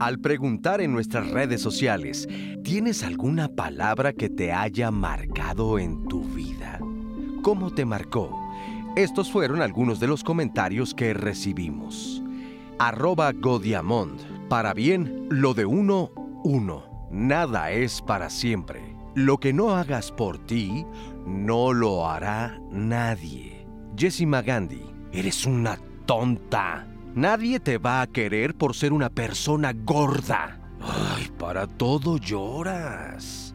[0.00, 2.26] Al preguntar en nuestras redes sociales,
[2.64, 6.80] ¿tienes alguna palabra que te haya marcado en tu vida?
[7.42, 8.50] ¿Cómo te marcó?
[8.96, 12.22] Estos fueron algunos de los comentarios que recibimos.
[12.78, 14.48] Arroba Godiamond.
[14.48, 16.12] Para bien, lo de uno,
[16.44, 17.08] uno.
[17.10, 18.96] Nada es para siempre.
[19.14, 20.86] Lo que no hagas por ti,
[21.26, 23.66] no lo hará nadie.
[23.98, 24.82] Jessima Gandhi,
[25.12, 26.89] eres una tonta.
[27.14, 30.60] Nadie te va a querer por ser una persona gorda.
[30.80, 33.54] Ay, para todo lloras.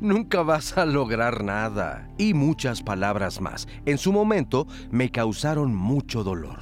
[0.00, 2.08] nunca vas a lograr nada.
[2.18, 3.68] Y muchas palabras más.
[3.84, 6.60] En su momento me causaron mucho dolor.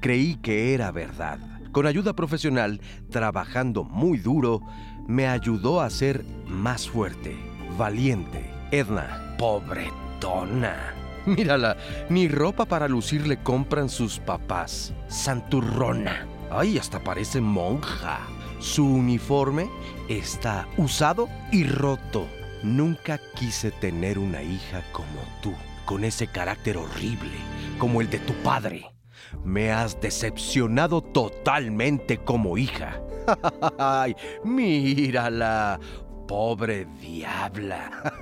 [0.00, 1.38] Creí que era verdad.
[1.70, 2.80] Con ayuda profesional,
[3.10, 4.60] trabajando muy duro,
[5.06, 7.36] me ayudó a ser más fuerte,
[7.78, 8.50] valiente.
[8.70, 11.01] Edna, pobretona.
[11.26, 11.76] Mírala,
[12.08, 14.92] ni ropa para lucir le compran sus papás.
[15.08, 16.26] Santurrona.
[16.50, 18.20] Ay, hasta parece monja.
[18.58, 19.68] Su uniforme
[20.08, 22.26] está usado y roto.
[22.62, 25.52] Nunca quise tener una hija como tú,
[25.84, 27.32] con ese carácter horrible,
[27.78, 28.92] como el de tu padre.
[29.44, 33.00] Me has decepcionado totalmente como hija.
[33.78, 34.14] ¡Ay!
[34.44, 35.80] Mírala,
[36.28, 38.12] pobre diabla.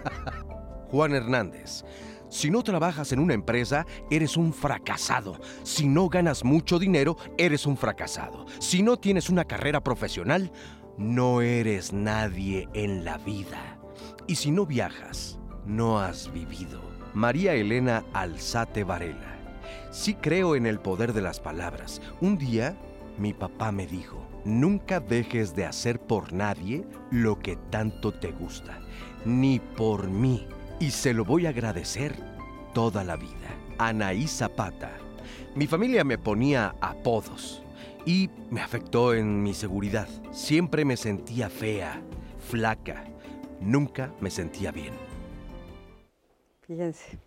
[0.91, 1.85] Juan Hernández,
[2.31, 5.41] si no trabajas en una empresa, eres un fracasado.
[5.65, 8.47] Si no ganas mucho dinero, eres un fracasado.
[8.61, 10.53] Si no tienes una carrera profesional,
[10.97, 13.81] no eres nadie en la vida.
[14.29, 16.81] Y si no viajas, no has vivido.
[17.15, 19.37] María Elena Alzate Varela.
[19.91, 22.01] Sí creo en el poder de las palabras.
[22.21, 22.77] Un día,
[23.19, 28.79] mi papá me dijo, nunca dejes de hacer por nadie lo que tanto te gusta,
[29.25, 30.47] ni por mí
[30.81, 32.15] y se lo voy a agradecer
[32.73, 33.55] toda la vida.
[33.79, 34.91] Anaí Zapata.
[35.55, 37.63] Mi familia me ponía apodos
[38.07, 40.09] y me afectó en mi seguridad.
[40.33, 42.01] Siempre me sentía fea,
[42.39, 43.05] flaca.
[43.61, 44.95] Nunca me sentía bien.
[46.63, 47.19] Fíjense,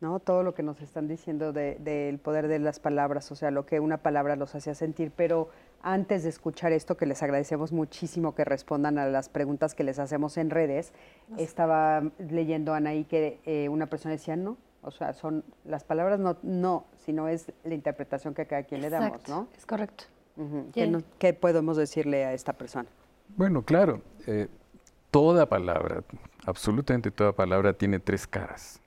[0.00, 0.18] ¿no?
[0.18, 3.78] Todo lo que nos están diciendo del poder de las palabras, o sea, lo que
[3.78, 5.50] una palabra los hacía sentir, pero
[5.86, 10.00] antes de escuchar esto, que les agradecemos muchísimo que respondan a las preguntas que les
[10.00, 10.92] hacemos en redes,
[11.38, 16.38] estaba leyendo Anaí que eh, una persona decía, no, o sea, son las palabras no,
[16.42, 19.46] no, sino es la interpretación que cada quien le damos, ¿no?
[19.56, 20.04] Es correcto.
[21.18, 22.88] ¿Qué, podemos decirle a esta persona?
[23.36, 24.48] Bueno, claro, eh,
[25.12, 26.02] toda palabra,
[26.46, 28.80] absolutamente toda palabra tiene tres caras.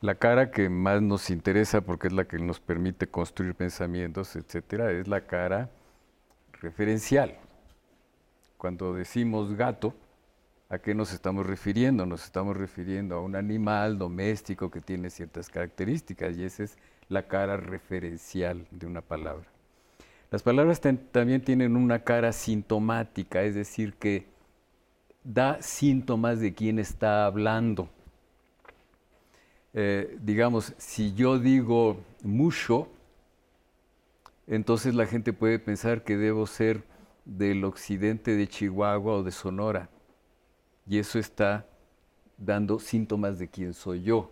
[0.00, 4.92] La cara que más nos interesa porque es la que nos permite construir pensamientos, etcétera,
[4.92, 5.70] es la cara
[6.60, 7.36] referencial.
[8.56, 9.94] Cuando decimos gato,
[10.68, 12.06] ¿a qué nos estamos refiriendo?
[12.06, 16.78] Nos estamos refiriendo a un animal doméstico que tiene ciertas características y esa es
[17.08, 19.48] la cara referencial de una palabra.
[20.30, 20.80] Las palabras
[21.10, 24.26] también tienen una cara sintomática, es decir, que
[25.24, 27.88] da síntomas de quién está hablando.
[29.74, 32.88] Eh, digamos, si yo digo mucho,
[34.46, 36.82] entonces la gente puede pensar que debo ser
[37.24, 39.90] del occidente de Chihuahua o de Sonora.
[40.86, 41.66] Y eso está
[42.38, 44.30] dando síntomas de quién soy yo.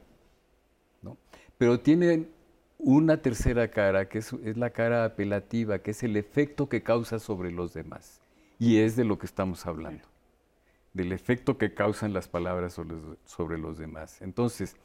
[1.59, 2.29] Pero tiene
[2.79, 7.19] una tercera cara, que es, es, la cara apelativa, que es el efecto que causa
[7.19, 8.21] sobre los demás.
[8.59, 10.05] Y es de lo que estamos hablando,
[10.95, 12.81] del efecto que causan las palabras
[13.25, 14.21] sobre los demás.
[14.23, 14.77] Entonces,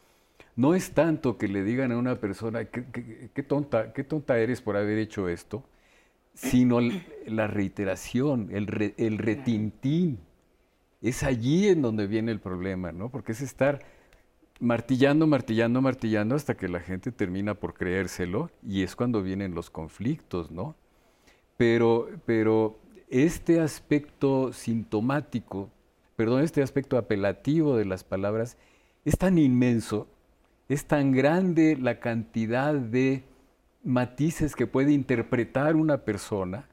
[0.56, 4.78] no es tanto que le digan a una persona, qué, tonta, qué tonta eres por
[4.78, 5.64] haber hecho esto,
[6.34, 6.80] sino
[7.26, 8.68] la reiteración, el,
[9.18, 10.20] retintín.
[11.02, 13.10] Es allí en donde viene el problema, ¿no?
[13.10, 13.80] Porque es estar
[14.60, 19.70] martillando, martillando, martillando hasta que la gente termina por creérselo y es cuando vienen los
[19.70, 20.76] conflictos, ¿no?
[21.58, 22.80] Pero, pero
[23.10, 25.70] este aspecto sintomático,
[26.16, 28.58] perdón, este aspecto apelativo de las palabras
[29.06, 30.08] es tan inmenso
[30.74, 33.24] es tan grande la cantidad de
[33.84, 36.66] matices que puede interpretar una persona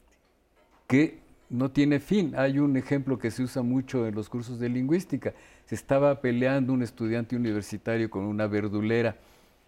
[0.86, 1.18] que
[1.50, 2.32] no tiene fin.
[2.36, 5.34] Hay un ejemplo que se usa mucho en los cursos de lingüística.
[5.64, 9.16] Se estaba peleando un estudiante universitario con una verdulera.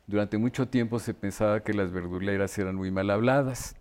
[0.07, 3.75] Durante mucho tiempo se pensaba que las verduleras eran muy mal habladas.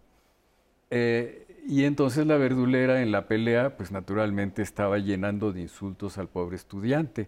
[0.89, 6.27] Eh, y entonces la verdulera en la pelea, pues naturalmente estaba llenando de insultos al
[6.27, 7.27] pobre estudiante.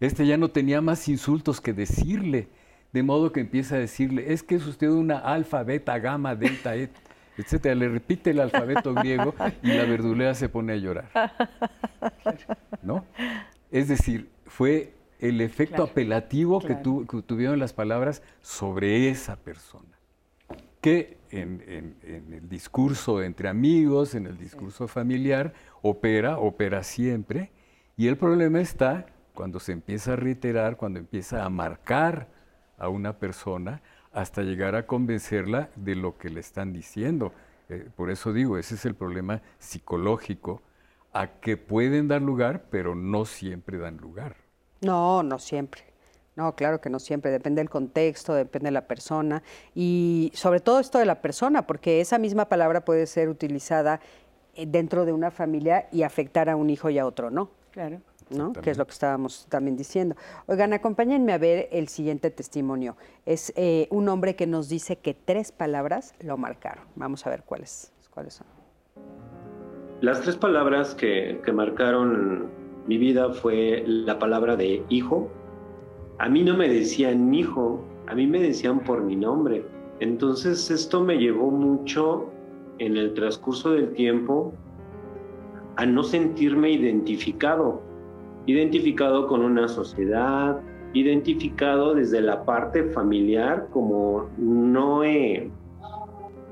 [0.00, 2.48] Este ya no tenía más insultos que decirle,
[2.92, 6.76] de modo que empieza a decirle, es que es usted una alfa, beta, gamma, delta,
[6.76, 6.90] et,
[7.38, 7.74] etcétera.
[7.74, 11.08] Le repite el alfabeto griego y la verdulera se pone a llorar.
[12.82, 13.04] ¿No?
[13.70, 19.98] Es decir, fue el efecto apelativo que, tuvieron las palabras sobre esa persona,
[20.80, 21.62] que en,
[22.02, 27.50] el discurso entre amigos, en el discurso familiar, opera, opera siempre,
[27.96, 29.06] y el problema está
[29.36, 32.26] cuando se empieza a reiterar, cuando empieza a marcar
[32.78, 33.82] a una persona
[34.12, 37.32] hasta llegar a convencerla de lo que le están diciendo.
[37.68, 40.62] Eh, por eso digo, ese es el problema psicológico,
[41.12, 44.36] a que pueden dar lugar, pero no siempre dan lugar.
[44.80, 45.82] No, no siempre.
[46.34, 49.42] No, claro que no siempre, depende del contexto, depende de la persona
[49.74, 54.00] y sobre todo esto de la persona, porque esa misma palabra puede ser utilizada
[54.54, 57.50] eh, dentro de una familia y afectar a un hijo y a otro, ¿no?
[57.70, 58.00] Claro.
[58.30, 58.52] ¿No?
[58.52, 60.16] Que es lo que estábamos también diciendo.
[60.46, 62.96] Oigan, acompáñenme a ver el siguiente testimonio.
[63.24, 66.84] Es eh, un hombre que nos dice que tres palabras lo marcaron.
[66.94, 68.46] Vamos a ver cuáles, cuáles son.
[70.00, 72.50] Las tres palabras que, que marcaron
[72.86, 75.28] mi vida fue la palabra de hijo.
[76.18, 79.64] A mí no me decían hijo, a mí me decían por mi nombre.
[80.00, 82.30] Entonces esto me llevó mucho
[82.78, 84.52] en el transcurso del tiempo
[85.76, 87.82] a no sentirme identificado,
[88.46, 90.60] identificado con una sociedad,
[90.92, 95.02] identificado desde la parte familiar como no,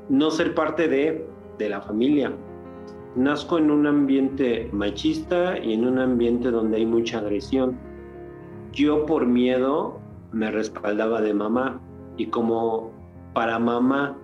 [0.09, 1.27] no ser parte de,
[1.59, 2.33] de la familia
[3.15, 7.77] nazco en un ambiente machista y en un ambiente donde hay mucha agresión.
[8.73, 10.01] Yo por miedo
[10.33, 11.81] me respaldaba de mamá
[12.17, 12.91] y como
[13.33, 14.17] para mamá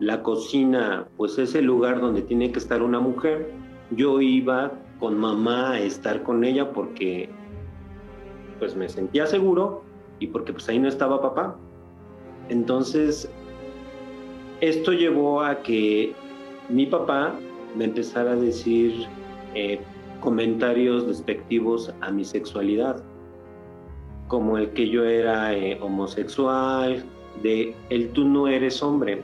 [0.00, 3.52] la cocina pues es el lugar donde tiene que estar una mujer,
[3.90, 7.28] yo iba con mamá estar con ella porque
[8.58, 9.82] pues me sentía seguro
[10.18, 11.56] y porque pues ahí no estaba papá.
[12.48, 13.30] Entonces,
[14.60, 16.14] esto llevó a que
[16.68, 17.34] mi papá
[17.76, 19.06] me empezara a decir
[19.54, 19.80] eh,
[20.20, 23.02] comentarios despectivos a mi sexualidad,
[24.28, 27.04] como el que yo era eh, homosexual,
[27.42, 29.22] de el tú no eres hombre,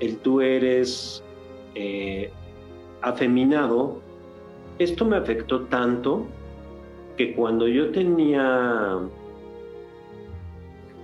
[0.00, 1.22] el tú eres
[1.74, 2.30] eh,
[3.02, 4.00] afeminado.
[4.78, 6.24] Esto me afectó tanto
[7.16, 9.00] que cuando yo tenía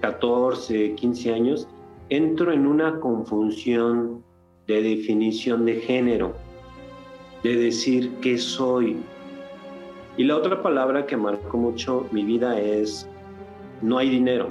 [0.00, 1.66] 14, 15 años,
[2.08, 4.22] entro en una confusión
[4.68, 6.34] de definición de género
[7.42, 8.96] de decir qué soy.
[10.16, 13.08] Y la otra palabra que marcó mucho mi vida es
[13.82, 14.50] no hay dinero.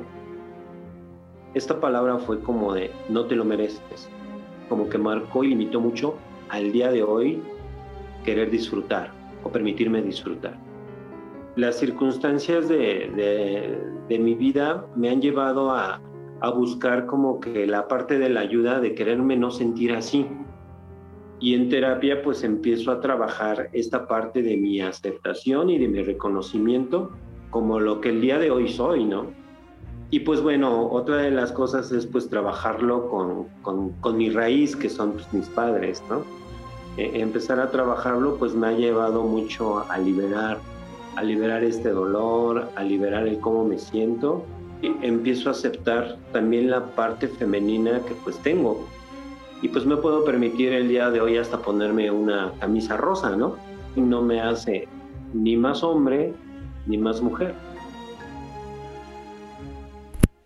[1.53, 4.09] Esta palabra fue como de no te lo mereces,
[4.67, 6.15] como que marcó y limitó mucho
[6.49, 7.41] al día de hoy
[8.25, 9.12] querer disfrutar
[9.43, 10.57] o permitirme disfrutar.
[11.55, 16.01] Las circunstancias de, de, mi vida me han llevado a,
[16.41, 20.27] a buscar como que la parte de la ayuda de quererme no sentir así,
[21.39, 26.01] y en terapia pues empiezo a trabajar esta parte de mi aceptación y de mi
[26.01, 27.11] reconocimiento
[27.49, 29.27] como lo que el día de hoy soy, ¿no?
[30.09, 34.75] Y pues bueno, otra de las cosas es pues trabajarlo con, con, con mi raíz,
[34.75, 36.23] que son pues, mis padres, ¿no?
[36.97, 40.59] E, empezar a trabajarlo pues me ha llevado mucho a liberar,
[41.15, 44.43] a liberar este dolor, a liberar el cómo me siento.
[44.81, 48.85] Y empiezo a aceptar también la parte femenina que pues tengo,
[49.63, 53.55] y pues me puedo permitir el día de hoy hasta ponerme una camisa rosa, ¿no?
[53.95, 54.89] Y no me hace
[55.33, 56.33] ni más hombre
[56.85, 57.55] ni más mujer.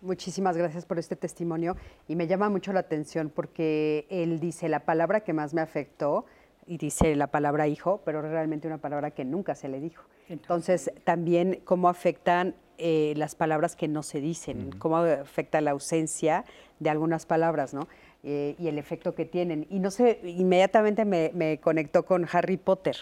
[0.02, 1.76] Muchísimas gracias por este testimonio
[2.06, 6.24] y me llama mucho la atención porque él dice la palabra que más me afectó
[6.68, 10.04] y dice la palabra hijo, pero realmente una palabra que nunca se le dijo.
[10.28, 16.44] Entonces, también cómo afectan eh, las palabras que no se dicen, cómo afecta la ausencia
[16.78, 17.88] de algunas palabras, ¿no?
[18.22, 19.66] Eh, y el efecto que tienen.
[19.70, 22.96] Y no sé, inmediatamente me, conectó con Harry Potter,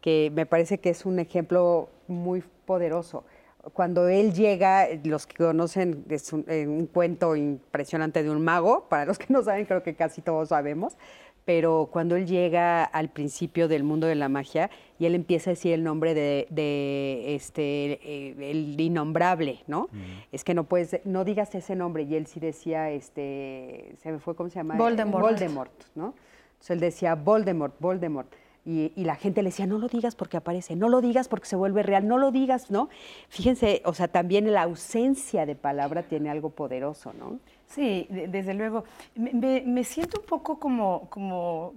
[0.00, 3.24] que me parece que es un ejemplo muy poderoso.
[3.72, 8.86] Cuando él llega, los que conocen, es un, eh, un cuento impresionante de un mago,
[8.88, 10.96] para los que no saben, creo que casi todos sabemos,
[11.44, 15.52] pero cuando él llega al principio del mundo de la magia y él empieza a
[15.52, 19.88] decir el nombre de, este eh, el innombrable, ¿no?
[20.30, 24.18] Es que no puedes, no digas ese nombre y él sí decía, este, se me
[24.18, 26.14] fue cómo se llama, Voldemort, Voldemort ¿no?
[26.52, 28.32] Entonces él decía Voldemort, Voldemort.
[28.64, 31.48] Y, y, la gente le decía, no lo digas porque aparece, no lo digas porque
[31.48, 32.90] se vuelve real, no lo digas, ¿no?
[33.28, 37.40] Fíjense, o sea, también la ausencia de palabra tiene algo poderoso, ¿no?
[37.74, 38.84] Sí, desde luego.
[39.14, 41.72] Me, siento un poco como, como,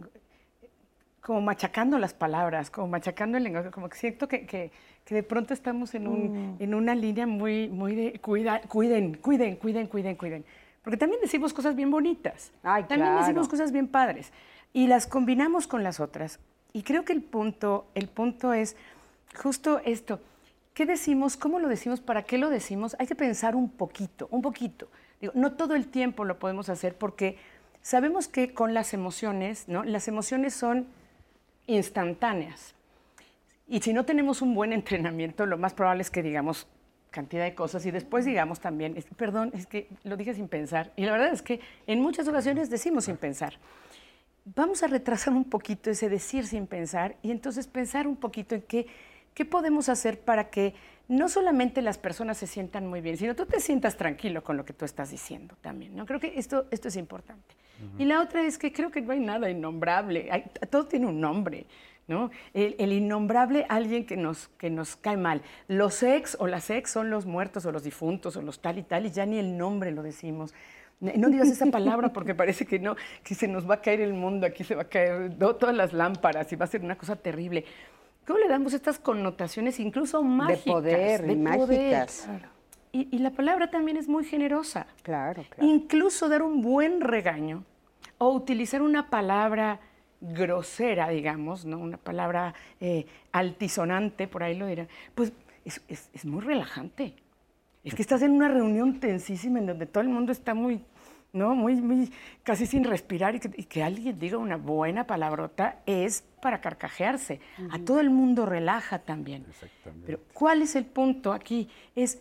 [1.22, 4.72] como machacando las palabras, como machacando el lenguaje, como que siento que, que,
[5.10, 6.64] de pronto estamos en, un, mm.
[6.64, 10.46] en una línea muy, muy de cuida, cuiden, cuiden, cuiden, cuiden, cuiden.
[10.84, 14.32] Porque también decimos cosas bien bonitas, también decimos cosas bien padres
[14.74, 16.39] y las combinamos con las otras.
[16.74, 18.76] Y creo que el punto, el punto es
[19.34, 20.20] justo esto.
[20.74, 21.38] ¿Qué decimos?
[21.38, 22.02] ¿Cómo lo decimos?
[22.02, 22.98] ¿Para qué lo decimos?
[23.00, 24.89] Hay que pensar un poquito, un poquito.
[25.34, 27.38] No todo el tiempo lo podemos hacer porque
[27.82, 29.84] sabemos que con las emociones, ¿no?
[29.84, 30.88] Las emociones son
[31.67, 32.76] instantáneas.
[33.67, 36.67] Y si no tenemos un buen entrenamiento, lo más probable es que digamos
[37.11, 40.91] cantidad de cosas y después digamos también, perdón, es que lo dije sin pensar.
[40.97, 43.53] Y la verdad es que en muchas ocasiones decimos sin pensar.
[44.43, 48.61] Vamos a retrasar un poquito ese decir sin pensar y entonces pensar un poquito en
[48.63, 48.88] qué,
[49.34, 50.76] qué podemos hacer para que
[51.08, 54.66] no solamente las personas se sientan muy bien, sino tú te sientas tranquilo con lo
[54.66, 55.95] que tú estás diciendo también.
[55.95, 56.06] ¿no?
[56.06, 57.56] Creo que esto, esto es importante.
[57.99, 60.30] Y la otra es que creo que no hay nada innombrable,
[60.70, 61.66] todo tiene un nombre.
[62.08, 62.30] ¿No?
[62.53, 65.41] El, innombrable, alguien que nos, que nos cae mal.
[65.68, 68.84] Los ex o las ex son los muertos o los difuntos o los tal y
[68.84, 70.53] tal, y ya ni el nombre lo decimos.
[70.99, 74.14] No digas esa palabra porque parece que no, que se nos va a caer el
[74.14, 77.16] mundo, aquí se va a caer todas las lámparas y va a ser una cosa
[77.16, 77.66] terrible.
[78.26, 80.65] ¿Cómo le damos estas connotaciones incluso mágicas?
[80.65, 82.28] De poder, de mágicas.
[82.91, 84.88] Y, la palabra también es muy generosa.
[85.03, 85.69] Claro, claro.
[85.69, 87.65] Incluso dar un buen regaño
[88.17, 89.82] o utilizar una palabra
[90.21, 91.78] grosera, digamos, ¿no?
[91.78, 95.34] una palabra eh, altisonante, por ahí lo dirán, pues
[95.65, 97.13] es, muy relajante.
[97.84, 100.82] Es que estás en una reunión tensísima en donde todo el mundo está muy,
[101.36, 101.53] ¿no?
[101.53, 102.11] Muy, muy,
[102.43, 107.39] casi sin respirar y que, alguien diga una buena palabrota es para carcajearse.
[107.69, 109.45] A todo el mundo relaja también.
[109.49, 110.05] Exactamente.
[110.05, 111.69] Pero ¿cuál es el punto aquí?
[111.95, 112.19] Es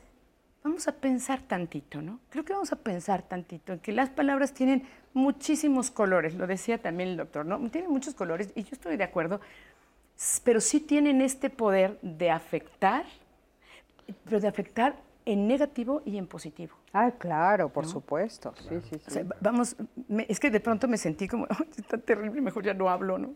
[0.65, 2.21] vamos a pensar tantito, ¿no?
[2.31, 6.79] Creo que vamos a pensar tantito en que las palabras tienen muchísimos colores, lo decía
[6.79, 7.59] también el doctor, ¿no?
[7.71, 9.41] Tienen muchos colores y yo estoy de acuerdo,
[10.43, 13.05] pero sí tienen este poder de afectar,
[14.25, 14.97] pero de afectar
[15.27, 16.75] en negativo y en positivo.
[16.95, 18.55] Ah, claro, por supuesto.
[18.69, 19.21] Sí, sí, sí.
[19.41, 19.77] vamos,
[20.29, 23.35] es que de pronto me sentí como, está terrible, mejor ya no hablo, ¿no?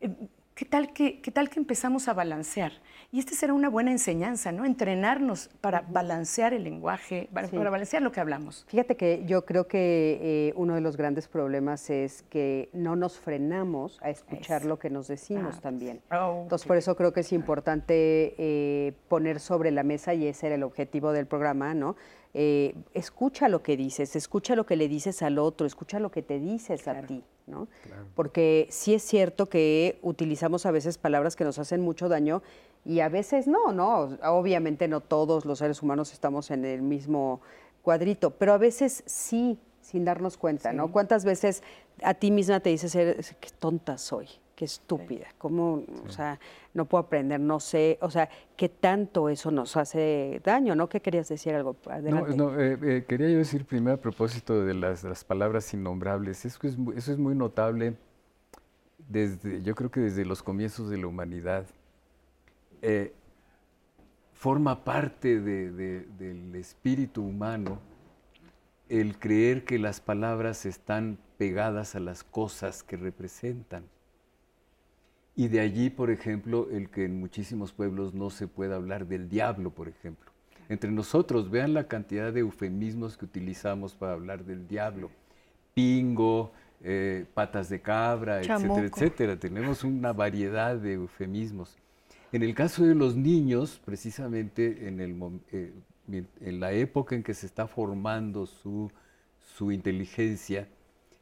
[0.00, 0.10] Eh,
[0.58, 2.72] ¿Qué tal, que, ¿Qué tal que empezamos a balancear?
[3.12, 4.64] Y esta será una buena enseñanza, ¿no?
[4.64, 8.66] Entrenarnos para balancear el lenguaje, para, balancear lo que hablamos.
[8.66, 13.20] Fíjate que yo creo que eh, uno de los grandes problemas es que no nos
[13.20, 16.00] frenamos a escuchar lo que nos decimos ah, también.
[16.10, 20.46] Oh, Entonces, por eso creo que es importante eh, poner sobre la mesa, y ese
[20.46, 21.94] era el objetivo del programa, ¿no?
[22.34, 26.22] Eh, escucha lo que dices, escucha lo que le dices al otro, escucha lo que
[26.22, 27.68] te dices a ti, ¿no?
[28.14, 32.42] Porque sí es cierto que utilizamos a veces palabras que nos hacen mucho daño
[32.84, 34.18] y a veces no, ¿no?
[34.22, 37.40] Obviamente no todos los seres humanos estamos en el mismo
[37.82, 40.92] cuadrito, pero a veces sí, sin darnos cuenta, ¿no?
[40.92, 41.62] ¿Cuántas veces
[42.02, 44.28] a ti misma te dices, qué tonta soy?
[44.58, 46.40] Qué estúpida, cómo, o sea,
[46.74, 50.88] no puedo aprender, no sé, o sea, qué tanto eso nos hace daño, ¿no?
[50.88, 51.76] ¿Qué querías decir algo?
[51.88, 52.34] Adelante.
[52.34, 56.44] No, no eh, eh, quería yo decir primero a propósito de las, las palabras innombrables,
[56.44, 57.94] eso es, eso es muy notable
[59.08, 61.64] desde, yo creo que desde los comienzos de la humanidad.
[62.82, 63.12] Eh,
[64.32, 67.78] forma parte del espíritu humano
[68.88, 73.84] el creer que las palabras están pegadas a las cosas que representan.
[75.38, 79.28] Y de allí, por ejemplo, el que en muchísimos pueblos no se pueda hablar del
[79.28, 80.32] diablo, por ejemplo.
[80.68, 85.12] Entre nosotros, vean la cantidad de eufemismos que utilizamos para hablar del diablo.
[85.74, 86.50] Pingo,
[86.82, 89.38] eh, patas de cabra, etcétera, etcétera.
[89.38, 91.76] Tenemos una variedad de eufemismos.
[92.32, 95.72] En el caso de los niños, precisamente en, el, eh,
[96.40, 98.90] en la época en que se está formando su,
[99.56, 100.66] su inteligencia,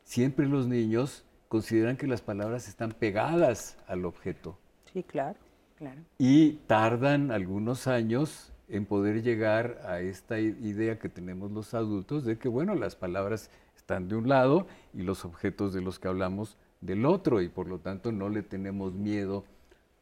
[0.05, 4.59] siempre los niños consideran que las palabras están pegadas al objeto.
[4.93, 5.39] Sí, claro,
[5.77, 6.01] claro.
[6.19, 12.39] Y tardan algunos años en poder llegar a esta idea que tenemos los adultos de
[12.39, 16.57] que, bueno, las palabras están de un lado y los objetos de los que hablamos
[16.81, 19.45] del otro, y por lo tanto no le tenemos miedo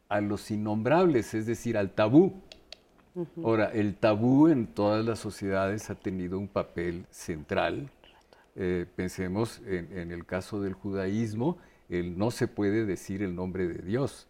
[0.08, 2.32] a los innombrables, es decir, al tabú.
[3.44, 7.90] Ahora, el tabú en todas las sociedades ha tenido un papel central
[8.56, 13.82] eh, pensemos en, el caso del judaísmo, el no se puede decir el nombre de
[13.82, 14.28] Dios.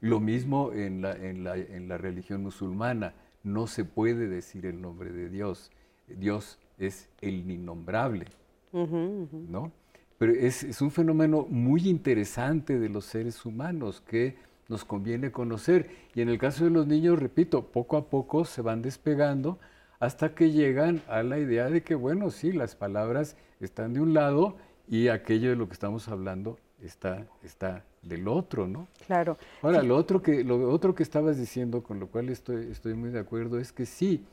[0.00, 4.80] Lo mismo en la, en la, en la religión musulmana, no se puede decir el
[4.80, 5.70] nombre de Dios.
[6.08, 8.26] Dios es el innombrable,
[8.72, 9.70] ¿no?
[10.18, 14.36] Pero es, es, un fenómeno muy interesante de los seres humanos que
[14.68, 15.90] nos conviene conocer.
[16.14, 19.58] Y en el caso de los niños, repito, poco a poco se van despegando
[20.02, 24.14] hasta que llegan a la idea de que, bueno, sí, las palabras están de un
[24.14, 24.56] lado
[24.88, 28.88] y aquello de lo que estamos hablando está, está del otro, ¿no?
[29.06, 29.38] Claro.
[29.62, 33.10] Ahora, lo otro que, lo otro que estabas diciendo, con lo cual estoy, estoy muy
[33.10, 34.24] de acuerdo, es que sí,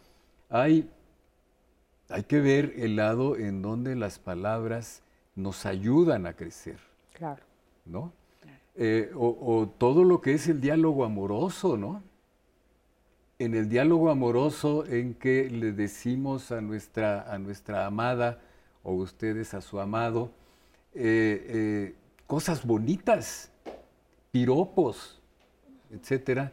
[0.49, 0.89] hay,
[2.09, 5.03] hay que ver el lado en donde las palabras
[5.35, 6.79] nos ayudan a crecer.
[7.13, 7.43] Claro.
[7.85, 8.11] ¿No?
[8.73, 12.01] Eh, o, todo lo que es el diálogo amoroso, ¿no?
[13.39, 18.41] En el diálogo amoroso en que le decimos a nuestra, a nuestra amada
[18.83, 20.31] o ustedes a su amado
[20.93, 21.95] eh, eh,
[22.27, 23.49] cosas bonitas,
[24.31, 25.21] piropos,
[25.89, 26.51] etcétera,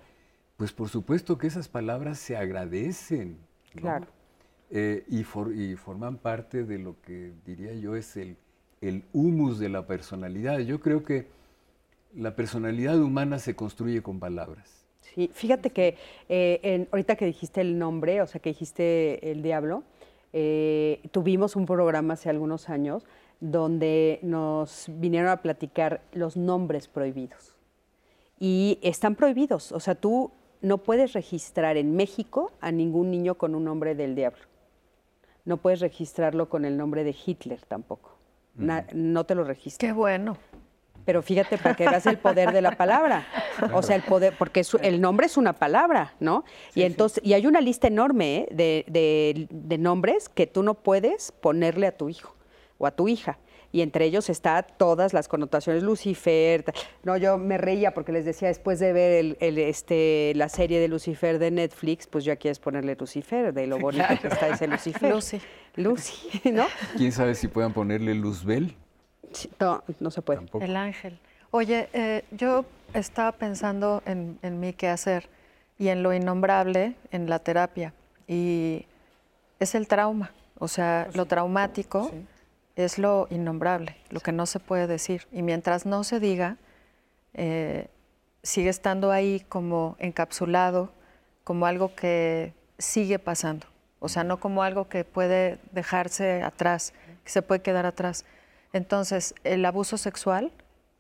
[0.57, 3.37] pues por supuesto que esas palabras se agradecen.
[3.75, 4.07] Claro.
[4.71, 8.39] y, y, forman parte de lo que diría yo es el,
[8.81, 10.61] el humus de la personalidad.
[10.61, 11.27] Yo creo que
[12.15, 14.86] la personalidad humana se construye con palabras.
[15.15, 15.97] Sí, fíjate que
[16.29, 19.83] eh, ahorita que dijiste el nombre, o sea, que dijiste el diablo,
[20.33, 23.07] eh, tuvimos un programa hace algunos años
[23.41, 27.55] donde nos vinieron a platicar los nombres prohibidos.
[28.39, 30.31] Y están prohibidos, o sea, tú
[30.61, 34.43] no puedes registrar en México a ningún niño con un nombre del diablo.
[35.45, 38.17] No puedes registrarlo con el nombre de Hitler tampoco.
[38.57, 39.79] no te lo registras.
[39.79, 40.37] Qué bueno
[41.07, 43.27] pero fíjate para que veas el poder de la palabra.
[43.73, 46.45] O sea, el poder, porque el nombre es una palabra, ¿no?
[46.75, 48.85] y entonces, y hay una lista enorme ¿eh?
[48.87, 52.35] de, nombres que tú no puedes ponerle a tu hijo
[52.79, 53.39] o a tu hija
[53.73, 56.65] y entre ellos está todas las connotaciones Lucifer.
[57.05, 60.89] No, yo me reía porque les decía después de ver el, este, la serie de
[60.89, 65.13] Lucifer de Netflix, pues ya quieres ponerle Lucifer, de lo bonito que está ese Lucifer.
[65.13, 65.41] Lucy.
[65.77, 66.65] Lucy, ¿no?
[66.97, 68.75] ¿Quién sabe si puedan ponerle Luzbel?
[69.61, 70.41] No, no se puede.
[70.61, 71.19] El ángel.
[71.51, 72.65] Oye, eh, yo
[72.95, 75.29] estaba pensando en, en mi quehacer
[75.79, 77.93] y en lo innombrable en la terapia.
[78.27, 78.87] Y
[79.61, 82.11] es el trauma, o sea, lo traumático
[82.77, 85.27] es lo innombrable, lo que no se puede decir.
[85.33, 86.57] Y mientras no se diga,
[87.35, 87.89] eh,
[88.43, 90.93] sigue estando ahí como encapsulado,
[91.45, 93.67] como algo que sigue pasando.
[93.99, 96.93] O sea, no como algo que puede dejarse atrás,
[97.25, 98.25] que se puede quedar atrás.
[98.77, 100.53] Entonces, el abuso sexual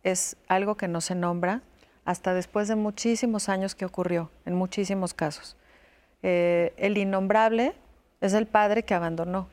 [0.03, 1.61] es algo que no se nombra
[2.07, 5.57] hasta después de muchísimos años que ocurrió, en muchísimos casos.
[6.23, 7.75] Eh, el innombrable
[8.23, 9.49] es el padre que abandonó,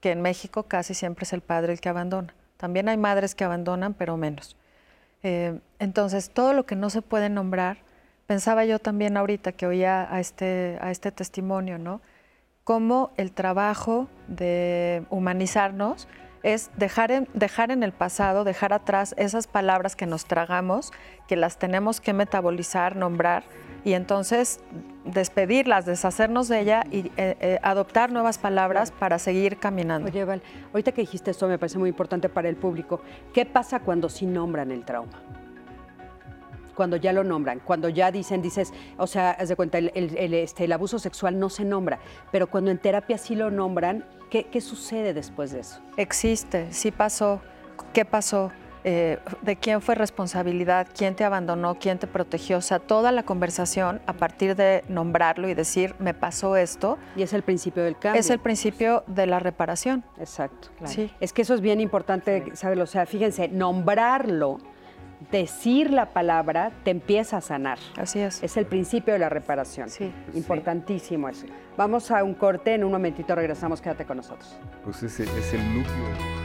[0.00, 2.32] que en México casi siempre es el padre el que abandona.
[2.56, 4.56] También hay madres que abandonan, pero menos.
[5.24, 7.78] Eh, entonces, todo lo que no se puede nombrar,
[8.28, 12.00] pensaba yo también ahorita que oía a este, a este testimonio, ¿no?
[12.62, 16.06] Cómo el trabajo de humanizarnos
[16.44, 20.92] es dejar en, dejar en el pasado, dejar atrás esas palabras que nos tragamos,
[21.26, 23.44] que las tenemos que metabolizar, nombrar
[23.82, 24.60] y entonces
[25.04, 30.08] despedirlas, deshacernos de ella y eh, eh, adoptar nuevas palabras para seguir caminando.
[30.08, 30.42] Oye, Val,
[30.72, 33.00] ahorita que dijiste esto me parece muy importante para el público.
[33.32, 35.43] ¿Qué pasa cuando sí nombran el trauma?
[36.74, 39.90] Cuando ya lo nombran, cuando ya dicen, dices, o sea, haz de cuenta, el,
[40.34, 41.98] este, el abuso sexual no se nombra,
[42.30, 44.04] pero cuando en terapia sí lo nombran,
[44.42, 45.80] ¿Qué, sucede después de eso?
[45.96, 47.40] Existe, sí pasó.
[47.92, 48.50] ¿Qué pasó?
[48.82, 53.22] Eh, de quién fue responsabilidad, quién te abandonó, quién te protegió, o sea, toda la
[53.22, 56.98] conversación a partir de nombrarlo y decir, me pasó esto.
[57.16, 58.20] Y es el principio del cambio.
[58.20, 60.04] Es el principio de la reparación.
[60.18, 60.68] Exacto.
[60.84, 61.10] Sí.
[61.20, 62.78] Es que eso es bien importante, ¿sabes?
[62.80, 64.58] O sea, fíjense, nombrarlo
[65.30, 67.78] decir la palabra te empieza a sanar.
[67.96, 68.42] Así es.
[68.42, 69.90] Es el principio de la reparación.
[69.90, 70.12] Sí.
[70.34, 71.46] Importantísimo eso.
[71.76, 74.56] Vamos a un corte, en un momentito regresamos, quédate con nosotros.
[74.84, 76.44] Pues ese es el núcleo.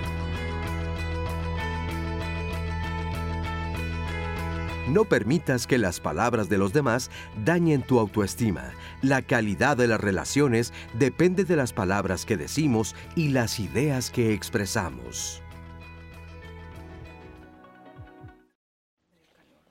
[4.89, 7.11] No permitas que las palabras de los demás
[7.45, 8.71] dañen tu autoestima.
[9.03, 14.33] La calidad de las relaciones depende de las palabras que decimos y las ideas que
[14.33, 15.43] expresamos.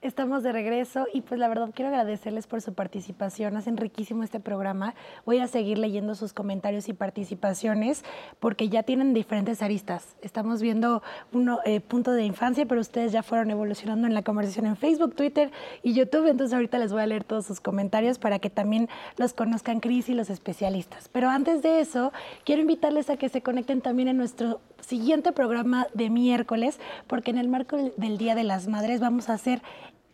[0.01, 3.57] Estamos de regreso y pues la verdad quiero agradecerles por su participación.
[3.57, 4.95] Hacen riquísimo este programa.
[5.27, 8.05] Voy a seguir leyendo sus comentarios y participaciones
[8.39, 10.15] porque ya tienen diferentes aristas.
[10.23, 14.67] Estamos viendo un eh, punto de infancia, pero ustedes ya fueron evolucionando en la conversación
[14.67, 15.51] en Facebook, Twitter
[15.83, 16.29] y YouTube.
[16.29, 20.09] Entonces ahorita les voy a leer todos sus comentarios para que también los conozcan Cris
[20.09, 21.09] y los especialistas.
[21.09, 22.13] Pero antes de eso,
[22.45, 26.79] quiero invitarles a que se conecten también en nuestro siguiente programa de miércoles,
[27.09, 29.61] porque en el marco del Día de las Madres vamos a hacer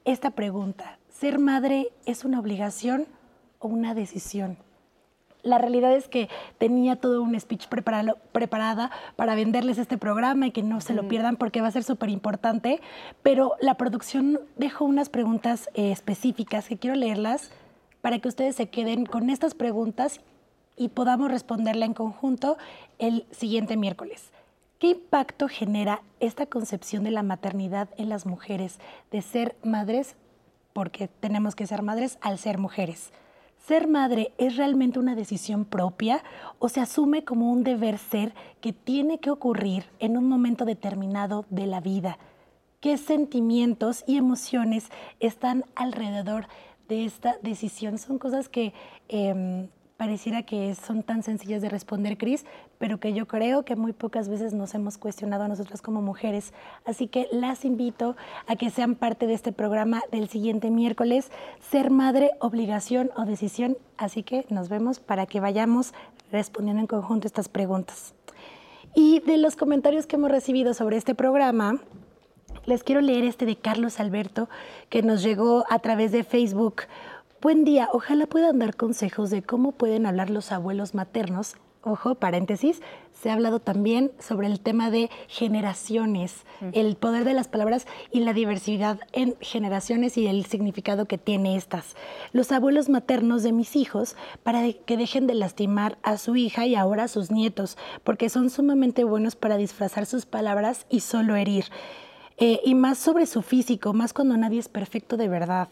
[0.05, 0.99] esta pregunta.
[1.09, 3.07] ¿Ser madre es una obligación
[3.59, 4.59] o una decisión?
[5.43, 10.51] La realidad es que tenía todo un speech preparado, preparada para venderles este programa y
[10.53, 12.81] que no se lo pierdan porque va a ser súper importante,
[13.23, 17.51] pero la producción dejó unas preguntas eh, específicas que quiero leerlas
[18.01, 20.21] para que ustedes se queden con estas preguntas
[20.77, 22.57] y podamos responderla en conjunto
[22.99, 24.34] el siguiente miércoles.
[24.79, 28.79] ¿Qué impacto genera esta concepción de la maternidad en las mujeres,
[29.11, 30.17] de ser madres,
[30.73, 33.13] porque tenemos que ser madres al ser mujeres?
[33.67, 36.23] ¿Ser madre es realmente una decisión propia
[36.59, 41.47] o se asume como un deber ser que tiene que ocurrir en un momento determinado
[41.49, 42.19] de la vida?
[42.81, 46.47] ¿Qué sentimientos y emociones están alrededor
[46.89, 47.97] de esta decisión?
[47.97, 48.75] Son cosas que
[49.09, 49.69] em,
[50.05, 52.45] pareciera que son tan sencillas de responder, Cris,
[52.77, 56.53] pero que yo creo que muy pocas veces nos hemos cuestionado a nosotras como mujeres.
[56.85, 58.15] Así que las invito
[58.47, 61.31] a que sean parte de este programa del siguiente miércoles,
[61.71, 63.79] Ser Madre, Obligación o Decisión.
[63.97, 65.95] Así que nos vemos para que vayamos
[66.31, 68.13] respondiendo en conjunto estas preguntas.
[68.95, 71.81] Y de los comentarios que hemos recibido sobre este programa,
[72.67, 74.51] les quiero leer este de Carlos Alberto,
[74.91, 76.83] que nos llegó a través de Facebook.
[77.45, 81.57] Buen día, ojalá puedan dar consejos de cómo pueden hablar los abuelos maternos.
[81.83, 82.81] Ojo, paréntesis,
[83.13, 88.21] se ha hablado también sobre el tema de generaciones, el poder de las palabras y
[88.21, 91.97] la diversidad en generaciones y el significado que tiene estas.
[92.33, 96.75] Los abuelos maternos de mis hijos para que dejen de lastimar a su hija y
[96.77, 101.67] ahora a sus nietos, porque son sumamente buenos para disfrazar sus palabras y solo herir.
[102.39, 105.69] Eh, y más sobre su físico, más cuando nadie es perfecto de verdad.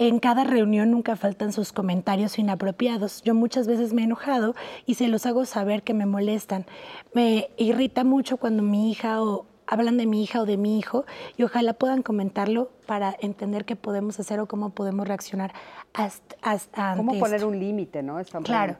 [0.00, 3.20] En cada reunión nunca faltan sus comentarios inapropiados.
[3.22, 4.54] Yo muchas veces me he enojado
[4.86, 6.64] y se los hago saber que me molestan.
[7.12, 11.04] Me irrita mucho cuando mi hija o hablan de mi hija o de mi hijo
[11.36, 15.52] y ojalá puedan comentarlo para entender qué podemos hacer o cómo podemos reaccionar
[15.92, 18.16] hasta, hasta ¿Cómo poner un límite, no?
[18.42, 18.76] claro.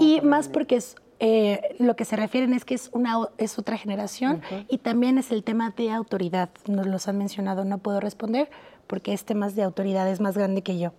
[0.00, 3.76] Y más porque es eh, lo que se refieren es que es, una, es otra
[3.76, 6.48] generación y también es el tema de autoridad.
[6.66, 8.50] Nos los han mencionado, no puedo responder,
[8.86, 10.92] porque este más de autoridad es más grande que yo.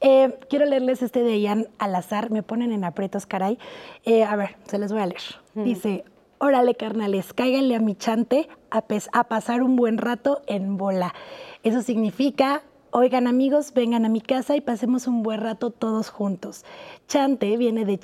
[0.00, 3.58] Eh, quiero leerles este de Ian al azar, me ponen en aprietos, caray.
[4.04, 5.22] Eh, a ver, se les voy a leer.
[5.54, 6.04] Dice,
[6.38, 11.14] órale carnales, cáiganle a mi chante a, a pasar un buen rato en bola.
[11.62, 16.64] Eso significa, oigan amigos, vengan a mi casa y pasemos un buen rato todos juntos.
[17.06, 17.98] Chante viene de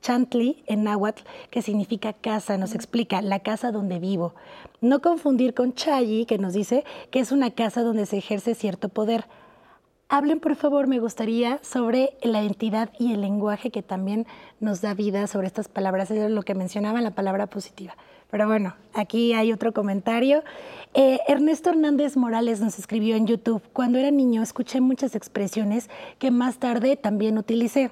[0.00, 4.34] chantli en náhuatl, que significa casa, nos explica la casa donde vivo.
[4.80, 8.88] No confundir con Chayi, que nos dice que es una casa donde se ejerce cierto
[8.88, 9.26] poder.
[10.08, 14.26] Hablen, por favor, me gustaría, sobre la identidad y el lenguaje que también
[14.58, 16.10] nos da vida sobre estas palabras.
[16.10, 17.94] Eso es lo que mencionaba la palabra positiva.
[18.30, 20.42] Pero bueno, aquí hay otro comentario.
[20.94, 25.88] Eh, Ernesto Hernández Morales nos escribió en YouTube, cuando era niño escuché muchas expresiones
[26.18, 27.90] que más tarde también utilicé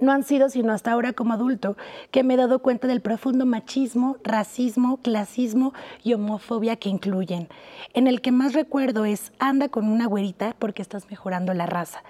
[0.00, 1.76] no han sido sino hasta ahora como adulto
[2.10, 5.72] que me he dado cuenta del profundo machismo, racismo, clasismo
[6.02, 7.48] y homofobia que incluyen.
[7.94, 12.02] En el que más recuerdo es anda con una güerita porque estás mejorando la raza.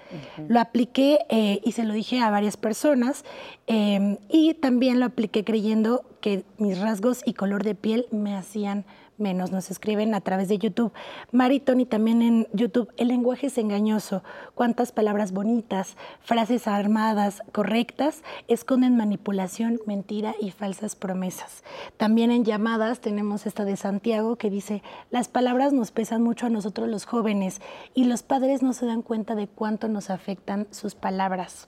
[0.47, 3.25] Lo apliqué eh, y se lo dije a varias personas
[3.67, 8.85] eh, y también lo apliqué creyendo que mis rasgos y color de piel me hacían
[9.17, 9.51] menos.
[9.51, 10.91] Nos escriben a través de YouTube.
[11.31, 12.91] Mari Tony también en YouTube.
[12.97, 14.23] El lenguaje es engañoso.
[14.55, 21.63] Cuántas palabras bonitas, frases armadas, correctas, esconden manipulación, mentira y falsas promesas.
[21.97, 26.49] También en llamadas tenemos esta de Santiago que dice, las palabras nos pesan mucho a
[26.49, 27.61] nosotros los jóvenes
[27.93, 31.67] y los padres no se dan cuenta de cuánto nos afectan sus palabras.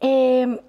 [0.00, 0.60] Eh,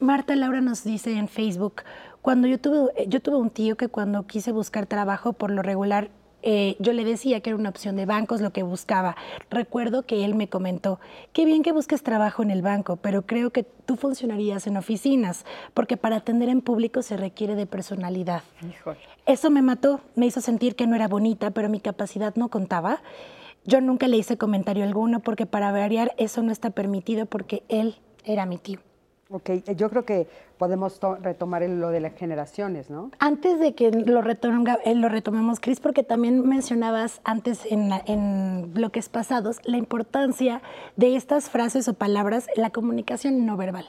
[0.00, 1.82] Marta Laura nos dice en Facebook,
[2.22, 6.10] cuando yo tuve, yo tuve un tío que cuando quise buscar trabajo, por lo regular,
[6.42, 9.16] eh, yo le decía que era una opción de bancos lo que buscaba.
[9.50, 10.98] Recuerdo que él me comentó,
[11.32, 15.44] qué bien que busques trabajo en el banco, pero creo que tú funcionarías en oficinas,
[15.74, 18.42] porque para atender en público se requiere de personalidad.
[19.26, 23.02] Eso me mató, me hizo sentir que no era bonita, pero mi capacidad no contaba.
[23.64, 27.96] Yo nunca le hice comentario alguno porque para variar eso no está permitido porque él
[28.24, 28.80] era mi tío.
[29.32, 30.26] Ok, eh, yo creo que
[30.58, 33.12] podemos retomar lo de las generaciones, ¿no?
[33.20, 39.58] Antes de que lo, eh, lo retomemos, Cris, porque también mencionabas antes en, bloques pasados
[39.64, 40.62] la importancia
[40.96, 43.86] de estas frases o palabras la comunicación no verbal,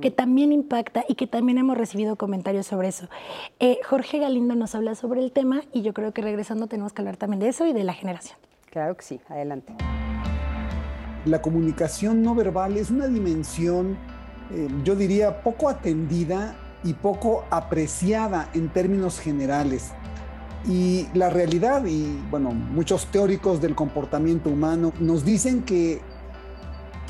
[0.00, 3.08] que también impacta y que también hemos recibido comentarios sobre eso.
[3.58, 7.02] Eh, Jorge Galindo nos habla sobre el tema y yo creo que regresando tenemos que
[7.02, 8.38] hablar también de eso y de la generación.
[8.70, 9.74] Claro que sí, adelante.
[11.24, 13.96] La comunicación no verbal es una dimensión
[14.52, 19.92] eh, yo diría, poco atendida y poco apreciada en términos generales.
[20.66, 26.00] Y la realidad, y bueno, muchos teóricos del comportamiento humano nos dicen que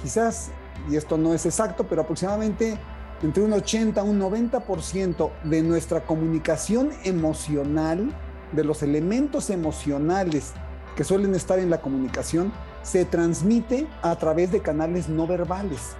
[0.03, 0.51] quizás,
[0.91, 2.79] y esto no es exacto, pero aproximadamente
[3.23, 8.15] entre un 80 y un 90% de nuestra comunicación emocional,
[8.53, 10.53] de los elementos emocionales
[10.97, 15.97] que suelen estar en la comunicación, se transmite a través de canales no verbales.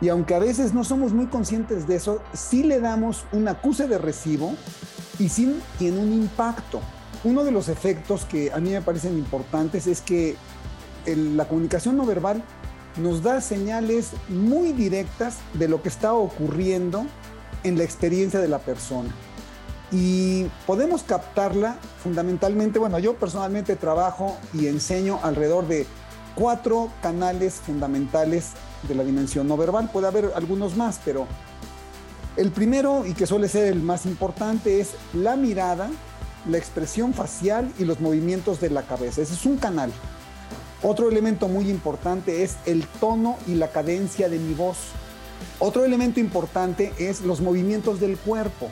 [0.00, 3.88] Y aunque a veces no somos muy conscientes de eso, sí le damos un acuse
[3.88, 4.54] de recibo
[5.18, 6.80] y sí tiene un impacto.
[7.24, 10.36] Uno de los efectos que a mí me parecen importantes es que
[11.06, 12.42] la comunicación no verbal
[12.98, 17.06] nos da señales muy directas de lo que está ocurriendo
[17.64, 19.10] en la experiencia de la persona.
[19.92, 25.86] Y podemos captarla fundamentalmente, bueno, yo personalmente trabajo y enseño alrededor de
[26.34, 28.50] cuatro canales fundamentales
[28.88, 29.90] de la dimensión no verbal.
[29.92, 31.26] Puede haber algunos más, pero
[32.36, 35.88] el primero y que suele ser el más importante es la mirada,
[36.48, 39.22] la expresión facial y los movimientos de la cabeza.
[39.22, 39.90] Ese es un canal.
[40.82, 44.76] Otro elemento muy importante es el tono y la cadencia de mi voz.
[45.58, 48.68] Otro elemento importante es los movimientos del cuerpo.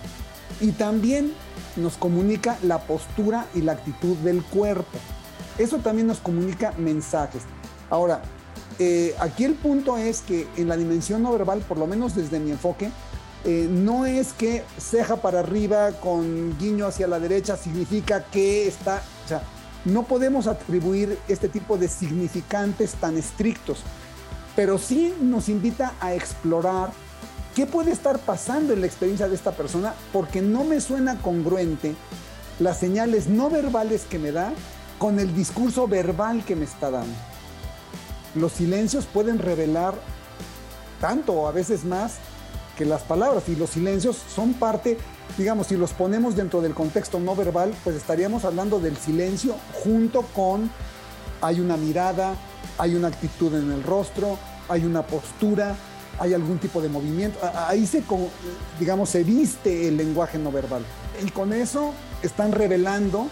[0.60, 1.32] Y también
[1.76, 4.98] nos comunica la postura y la actitud del cuerpo.
[5.58, 7.42] Eso también nos comunica mensajes.
[7.90, 8.22] Ahora,
[8.79, 12.41] eh, aquí el punto es que en la dimensión no verbal, por lo menos desde
[12.41, 12.91] mi enfoque,
[13.45, 19.03] eh, no es que ceja para arriba con guiño hacia la derecha significa que está,
[19.25, 19.43] o sea,
[19.85, 23.83] no podemos atribuir este tipo de significantes tan estrictos,
[24.57, 26.91] pero sí nos invita a explorar
[27.55, 31.95] qué puede estar pasando en la experiencia de esta persona porque no me suena congruente
[32.59, 34.53] las señales no verbales que me da
[34.99, 37.34] con el discurso verbal que me está dando.
[38.35, 39.95] Los silencios pueden revelar
[41.01, 42.14] tanto o a veces más
[42.76, 44.99] que las palabras y los silencios son parte,
[45.39, 49.55] digamos, si los ponemos dentro del contexto no verbal, pues estaríamos hablando del silencio
[49.85, 50.70] junto con
[51.41, 52.35] hay una mirada,
[52.78, 55.76] hay una actitud en el rostro, hay una postura,
[56.18, 57.39] hay algún tipo de movimiento.
[57.68, 58.03] Ahí se,
[58.80, 60.82] digamos, se viste el lenguaje no verbal.
[61.24, 63.28] Y con eso están revelando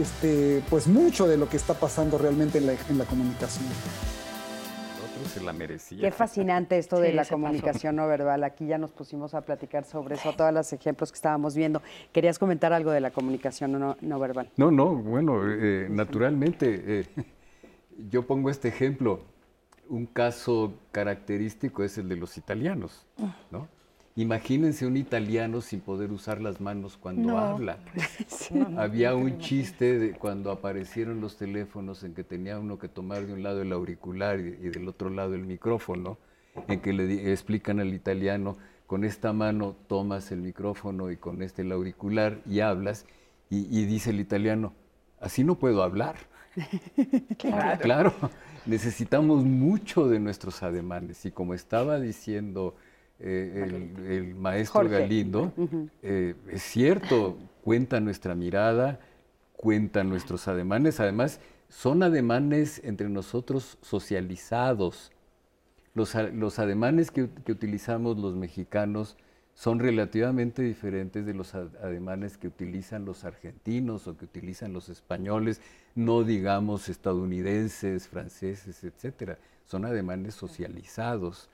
[0.00, 3.64] este, pues mucho de lo que está pasando realmente en la, en la comunicación
[5.32, 6.00] se la merecía.
[6.00, 8.44] Qué fascinante esto de la comunicación no verbal.
[8.44, 11.82] Aquí ya nos pusimos a platicar sobre eso, todos los ejemplos que estábamos viendo.
[12.12, 14.50] ¿Querías comentar algo de la comunicación no, verbal?
[14.56, 17.06] No, no, bueno, eh, naturalmente, eh,
[18.10, 19.20] yo pongo este ejemplo.
[19.88, 23.06] Un caso característico es el de los italianos,
[23.50, 23.68] ¿no?
[24.14, 27.78] Imagínense un italiano sin poder usar las manos cuando habla.
[28.76, 33.32] Había un chiste de cuando aparecieron los teléfonos en que tenía uno que tomar de
[33.32, 36.18] un lado el auricular y, del otro lado el micrófono,
[36.68, 41.62] en que le explican al italiano, con esta mano tomas el micrófono y con este
[41.62, 43.06] el auricular y hablas,
[43.48, 44.74] y, dice el italiano,
[45.20, 46.16] así no puedo hablar.
[47.80, 48.12] claro,
[48.66, 52.74] necesitamos mucho de nuestros ademanes y como estaba diciendo
[53.24, 55.52] eh, el, maestro Galindo,
[56.02, 58.98] eh, es cierto, cuenta nuestra mirada,
[59.56, 65.12] cuenta nuestros ademanes, además son ademanes entre nosotros socializados.
[65.94, 69.16] Los, los ademanes que, que, utilizamos los mexicanos
[69.54, 75.60] son relativamente diferentes de los ademanes que utilizan los argentinos o que utilizan los españoles,
[75.94, 79.38] no digamos estadounidenses, franceses, etcétera.
[79.66, 81.48] Son ademanes socializados.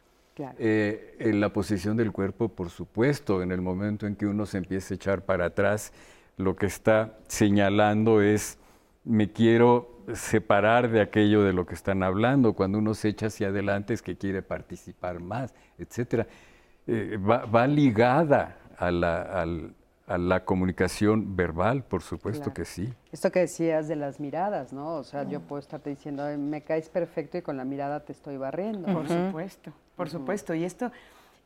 [0.58, 4.58] Eh, en la posición del cuerpo, por supuesto, en el momento en que uno se
[4.58, 5.92] empieza a echar para atrás,
[6.36, 8.58] lo que está señalando es,
[9.04, 12.54] me quiero separar de aquello de lo que están hablando.
[12.54, 16.26] Cuando uno se echa hacia adelante es que quiere participar más, etc.
[16.86, 19.70] Eh, va, ligada a la,
[20.44, 22.92] comunicación verbal, por supuesto que sí.
[23.12, 24.94] Esto que decías de las miradas, ¿no?
[24.94, 28.36] O sea, yo puedo estarte diciendo, me caes perfecto y con la mirada te estoy
[28.36, 28.92] barriendo.
[28.92, 29.72] Por supuesto.
[29.96, 30.92] Por supuesto, y esto,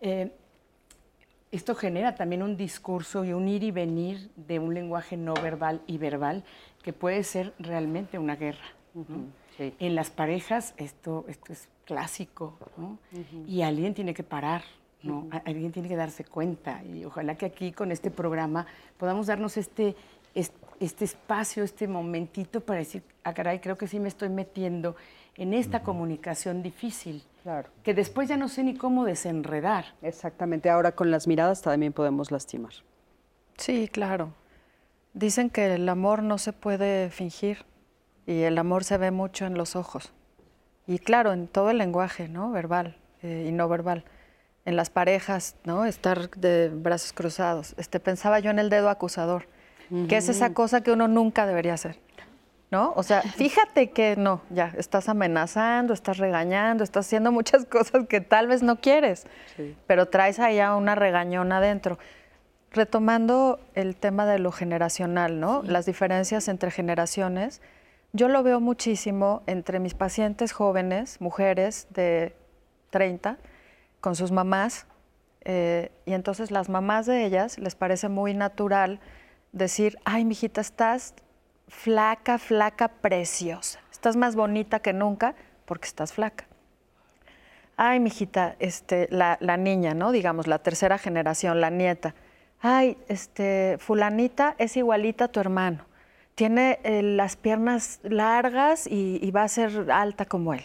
[0.00, 0.32] eh,
[1.50, 5.80] esto genera también un discurso y un ir y venir de un lenguaje no verbal
[5.86, 6.44] y verbal
[6.82, 8.64] que puede ser realmente una guerra.
[9.58, 12.58] En las parejas esto, esto es clásico,
[13.46, 14.62] y alguien tiene que parar,
[15.02, 15.28] ¿no?
[15.44, 18.66] Alguien tiene que darse cuenta y ojalá que aquí con este programa
[18.98, 19.96] podamos darnos este,
[20.34, 24.96] este, espacio, este momentito para decir, ah, caray, creo que sí me estoy metiendo
[25.36, 27.22] en esta comunicación difícil.
[27.42, 27.68] Claro.
[27.82, 29.86] Que después ya no sé ni cómo desenredar.
[30.02, 30.70] Exactamente.
[30.70, 32.72] Ahora con las miradas también podemos lastimar.
[33.56, 34.32] Sí, claro.
[35.14, 37.64] Dicen que el amor no se puede fingir
[38.26, 40.12] y el amor se ve mucho en los ojos.
[40.86, 42.50] Y claro, en todo el lenguaje, ¿no?
[42.50, 44.04] Verbal eh, y no verbal.
[44.64, 45.84] En las parejas, ¿no?
[45.84, 47.74] Estar de brazos cruzados.
[47.78, 49.46] Este, pensaba yo en el dedo acusador,
[50.08, 51.98] que es esa cosa que uno nunca debería hacer.
[52.72, 52.94] ¿no?
[52.96, 58.20] O sea, fíjate que no, ya, estás amenazando, estás regañando, estás haciendo muchas cosas que
[58.20, 59.26] tal vez no quieres,
[59.86, 61.98] pero traes allá una regañona adentro.
[62.70, 65.62] Retomando el tema de lo generacional, ¿no?
[65.62, 67.60] Las diferencias entre generaciones,
[68.14, 72.34] yo lo veo muchísimo entre mis pacientes jóvenes, mujeres de
[72.88, 73.36] 30,
[74.02, 74.86] con sus mamás,
[75.44, 79.00] eh, y entonces las mamás de ellas les parece muy natural
[79.52, 81.14] decir, ay, mijita, estás
[81.68, 83.78] flaca, flaca, preciosa.
[83.92, 86.46] Estás más bonita que nunca porque estás flaca.
[87.76, 90.10] Ay, mijita, este, la, la niña, ¿no?
[90.10, 92.16] Digamos, la tercera generación, la nieta.
[92.60, 95.86] Ay, este, fulanita es igualita a tu hermano.
[96.34, 100.64] Tiene eh, las piernas largas y, y va a ser alta como él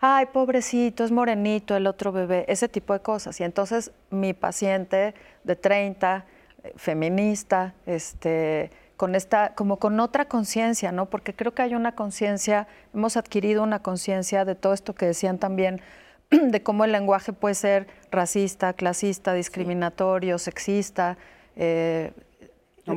[0.00, 3.40] ay, pobrecito, es morenito el otro bebé, ese tipo de cosas.
[3.40, 6.24] Y entonces mi paciente de 30,
[6.62, 11.06] eh, feminista, este, con esta, como con otra conciencia, ¿no?
[11.06, 15.38] Porque creo que hay una conciencia, hemos adquirido una conciencia de todo esto que decían
[15.38, 15.80] también,
[16.30, 21.16] de cómo el lenguaje puede ser racista, clasista, discriminatorio, sexista,
[21.56, 22.12] eh,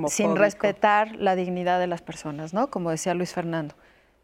[0.07, 2.69] sin respetar la dignidad de las personas, ¿no?
[2.69, 3.73] Como decía Luis Fernando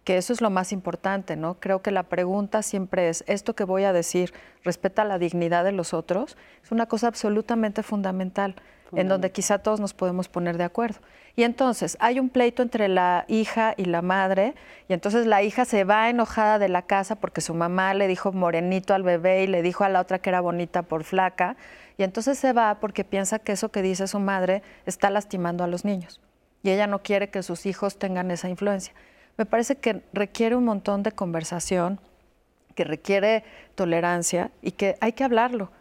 [0.06, 1.56] que eso es lo más importante, ¿no?
[1.56, 4.34] Creo que la pregunta siempre es, ¿esto que voy a decir
[4.64, 6.38] respeta la dignidad de los otros?
[6.64, 8.56] Es una cosa absolutamente fundamental,
[8.94, 11.00] en donde quizá todos nos podemos poner de acuerdo.
[11.36, 14.54] Y entonces hay un pleito entre la hija y la madre,
[14.88, 18.32] y entonces la hija se va enojada de la casa porque su mamá le dijo
[18.32, 21.58] morenito al bebé y le dijo a la otra que era bonita por flaca,
[21.98, 25.68] y entonces se va porque piensa que eso que dice su madre está lastimando a
[25.68, 26.22] los niños,
[26.62, 28.94] y ella no quiere que sus hijos tengan esa influencia
[29.38, 32.00] me parece que requiere un montón de conversación,
[32.76, 33.44] que requiere
[33.76, 35.72] tolerancia y que hay que hablarlo.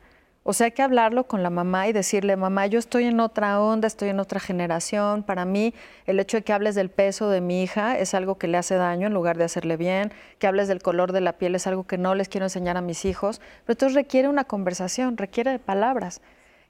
[0.47, 3.63] O sea, hay que hablarlo con la mamá y decirle, mamá, yo estoy en otra
[3.63, 5.23] onda, estoy en otra generación.
[5.23, 5.73] Para mí,
[6.05, 8.75] el hecho de que hables del peso de mi hija es algo que le hace
[8.75, 10.13] daño en lugar de hacerle bien.
[10.39, 12.83] Que hables del color de la piel es algo que no les quiero enseñar a
[12.83, 13.41] mis hijos.
[13.65, 16.21] Pero entonces requiere una conversación, requiere de palabras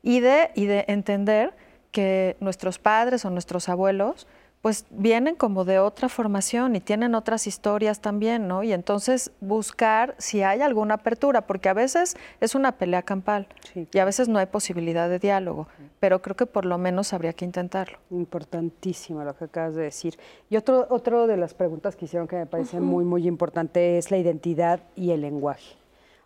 [0.03, 1.53] y de, y de entender
[1.91, 4.28] que nuestros padres o nuestros abuelos
[4.64, 8.62] pues vienen como de otra formación y tienen otras historias también, ¿no?
[8.62, 13.98] Y entonces buscar si hay alguna apertura, porque a veces es una pelea campal y
[13.98, 15.68] a veces no hay posibilidad de diálogo,
[16.00, 17.98] pero creo que por lo menos habría que intentarlo.
[18.08, 20.18] Importantísimo lo que acabas de decir.
[20.48, 24.10] Y otro, otro de las preguntas que hicieron que me parece muy, muy importante es
[24.10, 25.74] la identidad y el lenguaje.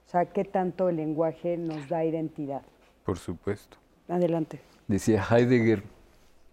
[0.06, 2.62] O sea, ¿qué tanto el lenguaje nos da identidad?
[3.04, 3.78] Por supuesto.
[4.06, 4.60] Adelante.
[4.86, 5.82] Decía Heidegger,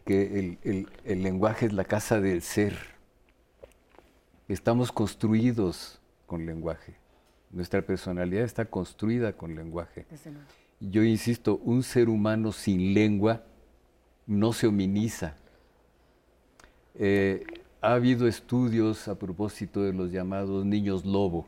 [0.06, 2.78] que el, lenguaje es la casa del ser.
[4.47, 6.95] Estamos construidos con lenguaje.
[7.51, 10.06] Nuestra personalidad está construida con lenguaje.
[10.80, 13.43] Yo insisto, un ser humano sin lengua
[14.28, 15.36] no se hominiza.
[16.93, 17.43] Eh,
[17.82, 21.47] ha habido estudios a propósito de los llamados niños lobo.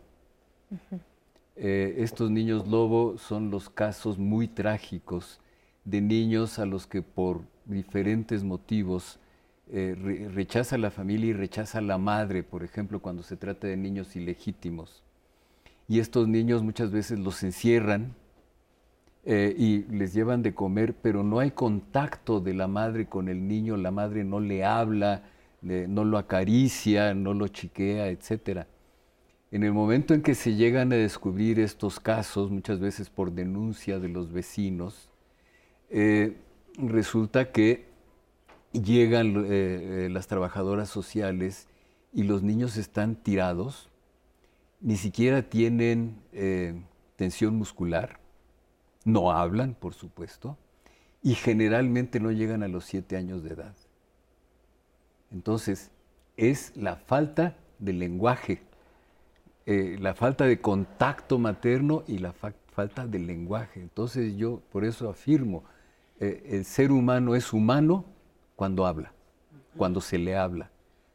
[1.55, 5.39] Eh, estos niños lobo son los casos muy trágicos
[5.85, 9.19] de niños a los que por diferentes motivos
[9.69, 14.15] eh, rechaza la familia y rechaza la madre, por ejemplo, cuando se trata de niños
[14.15, 15.03] ilegítimos.
[15.87, 18.13] Y estos niños muchas veces los encierran
[19.25, 23.47] eh, y les llevan de comer, pero no hay contacto de la madre con el
[23.47, 25.23] niño, la madre no le habla,
[25.61, 28.67] no lo acaricia, no lo chiquea, etc.
[29.51, 33.99] En el momento en que se llegan a descubrir estos casos, muchas veces por denuncia
[33.99, 35.09] de los vecinos,
[35.89, 36.35] eh,
[36.77, 37.85] resulta que
[38.71, 41.67] llegan eh, eh, las trabajadoras sociales
[42.13, 43.89] y los niños están tirados,
[44.79, 46.21] ni siquiera tienen
[47.15, 48.19] tensión muscular,
[49.05, 50.57] no hablan, por supuesto,
[51.23, 53.75] y generalmente no llegan a los siete años de edad.
[55.31, 55.89] Entonces,
[56.37, 58.61] es la falta de lenguaje,
[59.65, 63.81] la falta de contacto materno y la falta de lenguaje.
[63.81, 65.63] Entonces yo por eso afirmo,
[66.19, 68.05] eh, el ser humano es humano
[68.55, 69.11] cuando habla,
[69.77, 70.69] cuando se le habla.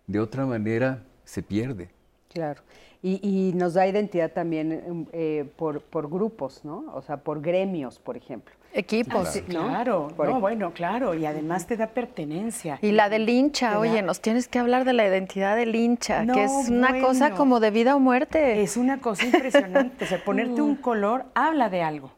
[0.06, 1.90] De otra manera se pierde.
[2.28, 2.62] Claro.
[3.04, 6.84] Y, nos da identidad también eh, por, grupos, ¿no?
[6.94, 8.54] O sea, por gremios, por ejemplo.
[8.72, 10.08] Equipos, claro.
[10.16, 10.40] ¿no?
[10.40, 11.12] bueno, claro.
[11.14, 12.78] Y además te da pertenencia.
[12.80, 16.44] Y la del hincha, oye, nos tienes que hablar de la identidad del hincha, que
[16.44, 18.62] es una cosa como de vida o muerte.
[18.62, 20.04] Es una cosa impresionante.
[20.04, 22.12] o sea, ponerte un color habla de algo.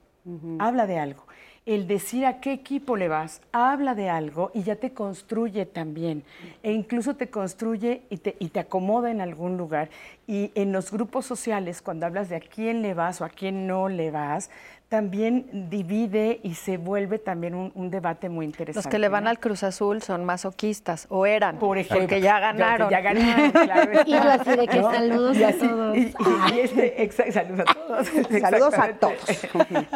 [0.59, 1.25] Habla de algo
[1.67, 6.23] el decir a qué equipo le vas habla de algo y ya te construye también.
[6.63, 9.89] E incluso te construye y te, y te acomoda en algún lugar.
[10.27, 13.67] Y en los grupos sociales, cuando hablas de a quién le vas o a quién
[13.67, 14.51] no le vas,
[14.89, 18.87] también divide y se vuelve también un, debate muy interesante.
[18.87, 22.39] Los que le van al Cruz Azul son masoquistas, o eran, Por ejemplo, porque ya
[22.39, 22.91] ganaron.
[22.91, 23.93] Ya, ganaron, claro.
[24.07, 25.97] Y así de que saludos a todos.
[25.97, 26.15] Y,
[26.97, 28.09] este, saludos a todos.
[28.41, 29.29] saludos a todos.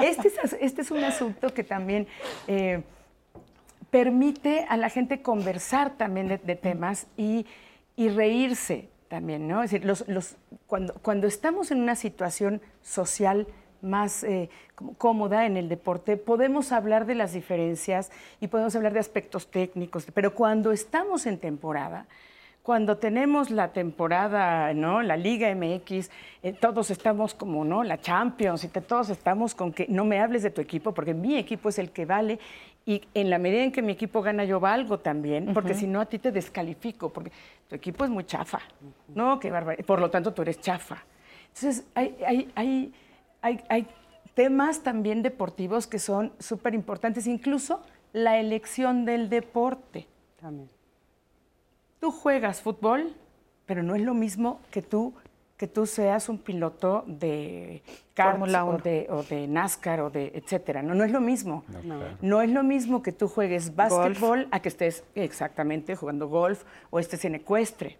[0.02, 2.06] Este es, este es un asunto que también...
[2.46, 2.82] Eh,
[3.90, 7.46] permite a la gente conversar también de, temas y,
[7.96, 9.62] y, reírse también, ¿no?
[9.62, 10.36] Es decir, los, los,
[10.66, 13.46] cuando, cuando estamos en una situación social
[13.82, 14.50] más eh,
[14.96, 18.10] cómoda en el deporte, podemos hablar de las diferencias
[18.40, 22.06] y podemos hablar de aspectos técnicos, pero cuando estamos en temporada,
[22.68, 25.00] cuando tenemos la temporada, ¿no?
[25.00, 26.10] La Liga MX,
[26.42, 27.82] eh, todos estamos como, ¿no?
[27.82, 31.38] La Champions, y todos estamos con que no me hables de tu equipo, porque mi
[31.38, 32.38] equipo es el que vale,
[32.84, 36.00] y en la medida en que mi equipo gana, yo valgo también, porque si no
[36.00, 37.32] a ti te descalifico, porque
[37.68, 38.60] tu equipo es muy chafa,
[39.14, 39.40] ¿no?
[39.40, 39.86] Qué barbaridad.
[39.86, 41.02] Por lo tanto, tú eres chafa.
[41.48, 42.92] Entonces, hay, hay, hay,
[43.42, 43.86] hay, hay
[44.34, 47.82] temas también deportivos que son súper importantes, incluso
[48.12, 50.06] la elección del deporte.
[50.40, 50.68] También
[52.00, 53.14] tú juegas fútbol,
[53.66, 55.14] pero no es lo mismo que tú
[55.56, 57.82] que tú seas un piloto de
[58.14, 60.82] Fórmula o de, o de NASCAR o de etcétera.
[60.82, 61.64] No, no es lo mismo.
[62.22, 67.00] No, es lo mismo que tú juegues básquetbol a que estés exactamente jugando golf o
[67.00, 67.98] estés en ecuestre.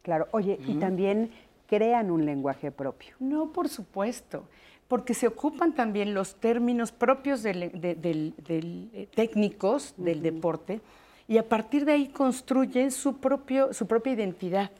[0.00, 0.28] Claro.
[0.30, 1.30] Oye, y también
[1.72, 3.14] crean un lenguaje propio.
[3.18, 4.44] No, por supuesto
[4.88, 10.82] porque se ocupan también los términos propios del, eh, técnicos del deporte
[11.26, 14.70] y a partir de ahí construyen su, propio, su propia identidad.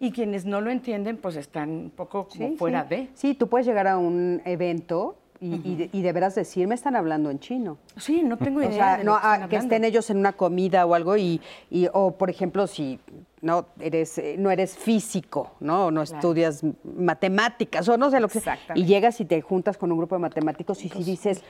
[0.00, 3.10] Y quienes no lo entienden, pues están un poco como fuera de.
[3.14, 7.30] Sí, tú puedes llegar a un evento y, y, de, veras decir, me están hablando
[7.30, 7.78] en chino.
[7.96, 8.70] Sí, no tengo idea.
[8.70, 11.40] O sea, no, ah, que, estén ellos en una comida o algo y,
[11.70, 12.98] y, o por ejemplo, si
[13.40, 15.90] no eres, eh, no eres físico, ¿no?
[15.90, 18.58] no estudias matemáticas o no sé lo que sea.
[18.74, 21.42] Y llegas y te juntas con un grupo de matemáticos y si dices,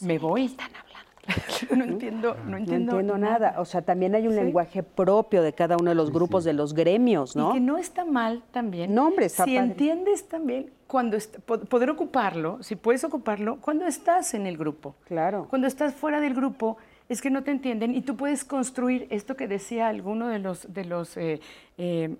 [0.00, 0.46] me voy.
[0.46, 0.92] Están hablando
[1.76, 3.54] no entiendo, no entiendo, nada.
[3.58, 6.74] O sea, también hay un lenguaje propio de cada uno de los grupos, de los
[6.74, 7.50] gremios, ¿no?
[7.50, 8.94] Y que no está mal también.
[8.94, 11.16] No, hombre, Si entiendes también cuando
[11.46, 14.94] poder ocuparlo, si puedes ocuparlo, cuando estás en el grupo.
[15.06, 15.46] Claro.
[15.48, 16.76] Cuando estás fuera del grupo,
[17.12, 20.72] es que no te entienden y tú puedes construir esto que decía alguno de los
[20.72, 21.40] de los eh,
[21.78, 22.16] eh,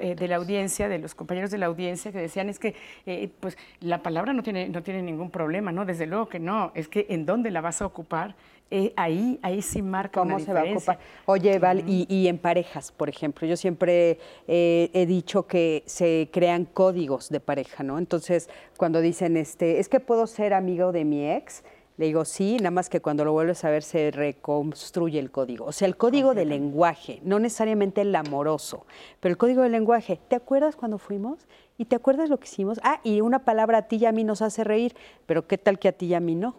[0.00, 2.74] eh, de la audiencia, de los compañeros de la audiencia que decían es que
[3.06, 5.84] eh, pues la palabra no tiene, no tiene ningún problema, ¿no?
[5.84, 8.34] Desde luego que no, es que en dónde la vas a ocupar,
[8.68, 10.98] eh, ahí, ahí sí marca ¿Cómo se va a ocupar?
[11.26, 14.18] Oye, Val, y, en parejas, por ejemplo, yo siempre
[14.48, 17.98] he dicho que se crean códigos de pareja, ¿no?
[17.98, 21.62] Entonces, cuando dicen, este, es que puedo ser amigo de mi ex,
[21.96, 25.64] le digo, sí, nada más que cuando lo vuelves a ver se reconstruye el código.
[25.64, 28.84] O sea, el código del lenguaje, no necesariamente el amoroso,
[29.20, 30.20] pero el código del lenguaje.
[30.28, 31.46] ¿Te acuerdas cuando fuimos?
[31.78, 32.80] ¿Y te acuerdas lo que hicimos?
[32.82, 34.94] Ah, y una palabra a ti y a mí nos hace reír,
[35.24, 36.56] pero ¿qué tal que a ti y a mí no?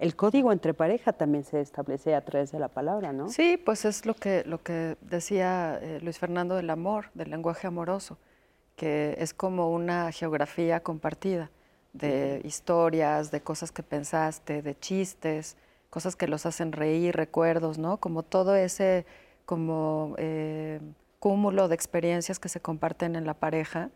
[0.00, 3.28] El código entre pareja también se establece a través de la palabra, ¿no?
[3.28, 7.66] Sí, pues es lo que, lo que decía eh, Luis Fernando del amor, del lenguaje
[7.66, 8.16] amoroso,
[8.76, 11.50] que es como una geografía compartida
[11.92, 15.56] de historias, de cosas que pensaste, de chistes,
[15.90, 17.98] cosas que los hacen reír, recuerdos, ¿no?
[17.98, 19.04] Como todo ese
[19.44, 20.80] como eh,
[21.18, 23.90] cúmulo de experiencias que se comparten en la pareja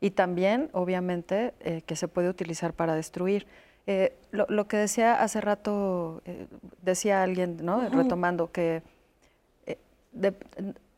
[0.00, 3.46] y también, obviamente, eh, que se puede utilizar para destruir.
[3.86, 6.22] Eh, lo, que decía hace rato,
[6.80, 7.86] decía alguien, ¿no?
[7.90, 8.82] Retomando que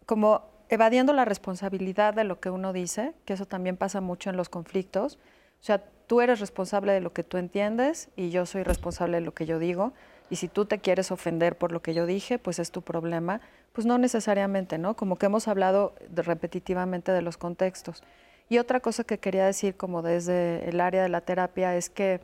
[0.07, 4.37] como evadiendo la responsabilidad de lo que uno dice, que eso también pasa mucho en
[4.37, 5.19] los conflictos,
[5.61, 9.25] o sea, tú eres responsable de lo que tú entiendes y yo soy responsable de
[9.25, 9.93] lo que yo digo.
[10.29, 13.41] Y si tú te quieres ofender por lo que yo dije, pues es tu problema.
[13.73, 14.95] Pues no necesariamente, ¿no?
[14.95, 18.03] Como que hemos hablado repetitivamente de los contextos.
[18.49, 22.21] Y otra cosa que quería decir como desde el área de la terapia es que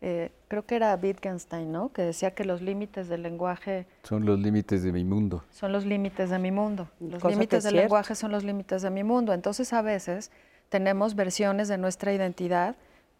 [0.00, 1.92] eh, creo que era Wittgenstein, ¿no?
[1.92, 3.86] Que decía que los límites del lenguaje...
[4.02, 5.44] Son los límites de mi mundo.
[5.50, 6.88] Son los límites de mi mundo.
[7.00, 9.32] Los límites del lenguaje son los límites de mi mundo.
[9.32, 10.30] Entonces a veces
[10.68, 12.76] tenemos versiones de nuestra identidad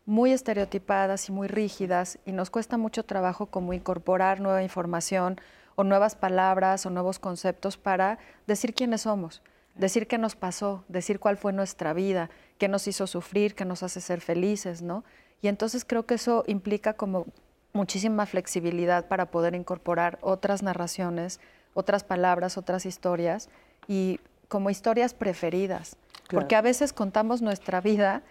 [0.06, 5.38] muy estereotipadas y muy rígidas y nos cuesta mucho trabajo como incorporar nueva información
[5.74, 9.42] o nuevas palabras o nuevos conceptos para decir quiénes somos,
[9.74, 13.82] decir qué nos pasó, decir cuál fue nuestra vida, qué nos hizo sufrir, qué nos
[13.82, 15.04] hace ser felices, ¿no?
[15.42, 17.26] Y entonces creo que eso implica como
[17.72, 21.40] muchísima flexibilidad para poder incorporar otras narraciones,
[21.74, 23.50] otras palabras, otras historias
[23.86, 25.96] y como historias preferidas,
[26.30, 28.22] porque a veces contamos nuestra vida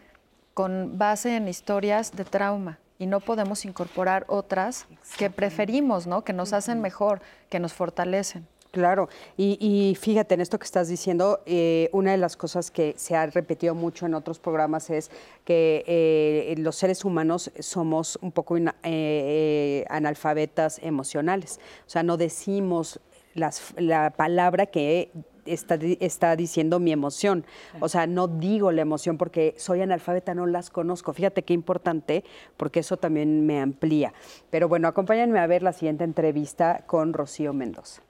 [0.56, 4.88] con base en historias de trauma y no podemos incorporar otras
[5.18, 6.24] que preferimos, ¿no?
[6.24, 8.48] Que nos hacen mejor, que nos fortalecen.
[8.72, 9.08] Claro,
[9.38, 13.26] y, fíjate en esto que estás diciendo, eh, una de las cosas que se ha
[13.26, 15.12] repetido mucho en otros programas es
[15.46, 23.00] que eh, los seres humanos somos un poco eh, analfabetas emocionales, o sea, no decimos
[23.34, 25.10] la palabra que
[25.46, 27.46] está, diciendo mi emoción.
[27.80, 31.14] O sea, no digo la emoción porque soy analfabeta, no las conozco.
[31.14, 32.24] Fíjate qué importante,
[32.58, 34.14] porque eso también me amplía.
[34.50, 38.02] Pero bueno, acompáñenme a ver la siguiente entrevista con Rocío Mendoza.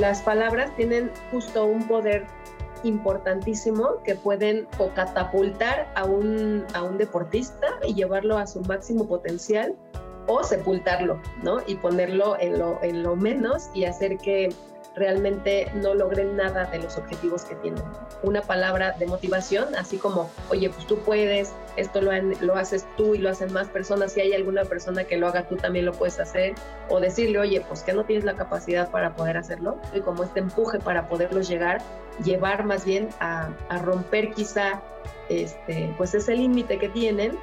[0.00, 2.24] Las palabras tienen justo un poder
[2.84, 9.06] importantísimo que pueden o catapultar a un, a un deportista y llevarlo a su máximo
[9.06, 9.74] potencial
[10.26, 11.58] o sepultarlo, ¿no?
[11.66, 14.50] Y ponerlo en lo, en lo menos y hacer que
[14.94, 17.82] realmente no logren nada de los objetivos que tienen.
[18.22, 23.14] Una palabra de motivación, así como, oye, pues tú puedes, esto lo, lo haces tú
[23.14, 25.92] y lo hacen más personas, si hay alguna persona que lo haga, tú también lo
[25.92, 26.54] puedes hacer,
[26.88, 30.40] o decirle, oye, pues que no tienes la capacidad para poder hacerlo, y como este
[30.40, 31.82] empuje para poderlos llegar,
[32.22, 33.50] llevar más bien a,
[33.82, 34.80] romper quizá
[35.28, 37.36] este, pues ese límite que tienen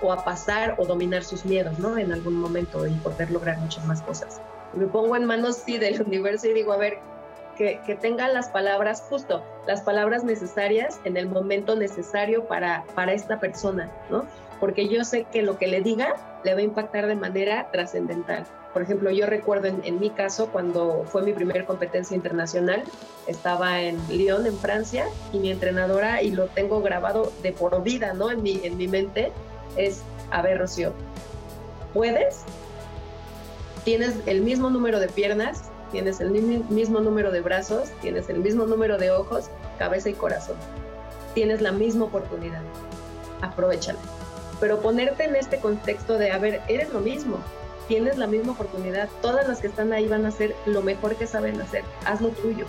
[0.00, 1.98] o a pasar o dominar sus miedos, ¿no?
[1.98, 4.40] En algún momento y poder lograr muchas más cosas
[4.74, 6.98] me pongo en manos sí del universo y digo, a ver,
[7.56, 13.12] que, que tengan las palabras justo, las palabras necesarias en el momento necesario para, para
[13.12, 14.24] esta persona, ¿no?
[14.60, 16.14] Porque yo sé que lo que le diga
[16.44, 18.46] le va a impactar de manera trascendental.
[18.72, 22.84] Por ejemplo, yo recuerdo en, mi caso cuando fue mi primera competencia internacional,
[23.26, 28.14] estaba en Lyon, en Francia, y mi entrenadora, y lo tengo grabado de por vida,
[28.14, 28.30] ¿no?
[28.30, 29.32] En mi, en mi mente,
[29.76, 30.92] es, a ver, Rocío,
[31.92, 32.44] ¿puedes?
[33.84, 38.66] Tienes el mismo número de piernas, tienes el mismo número de brazos, tienes el mismo
[38.66, 40.56] número de ojos, cabeza y corazón.
[41.34, 42.62] Tienes la misma oportunidad.
[43.40, 43.98] Aprovechala.
[44.60, 47.38] Pero ponerte en este contexto de, a ver, eres lo mismo,
[47.88, 51.26] tienes la misma oportunidad, todas las que están ahí van a hacer lo mejor que
[51.26, 52.66] saben hacer, haz lo tuyo,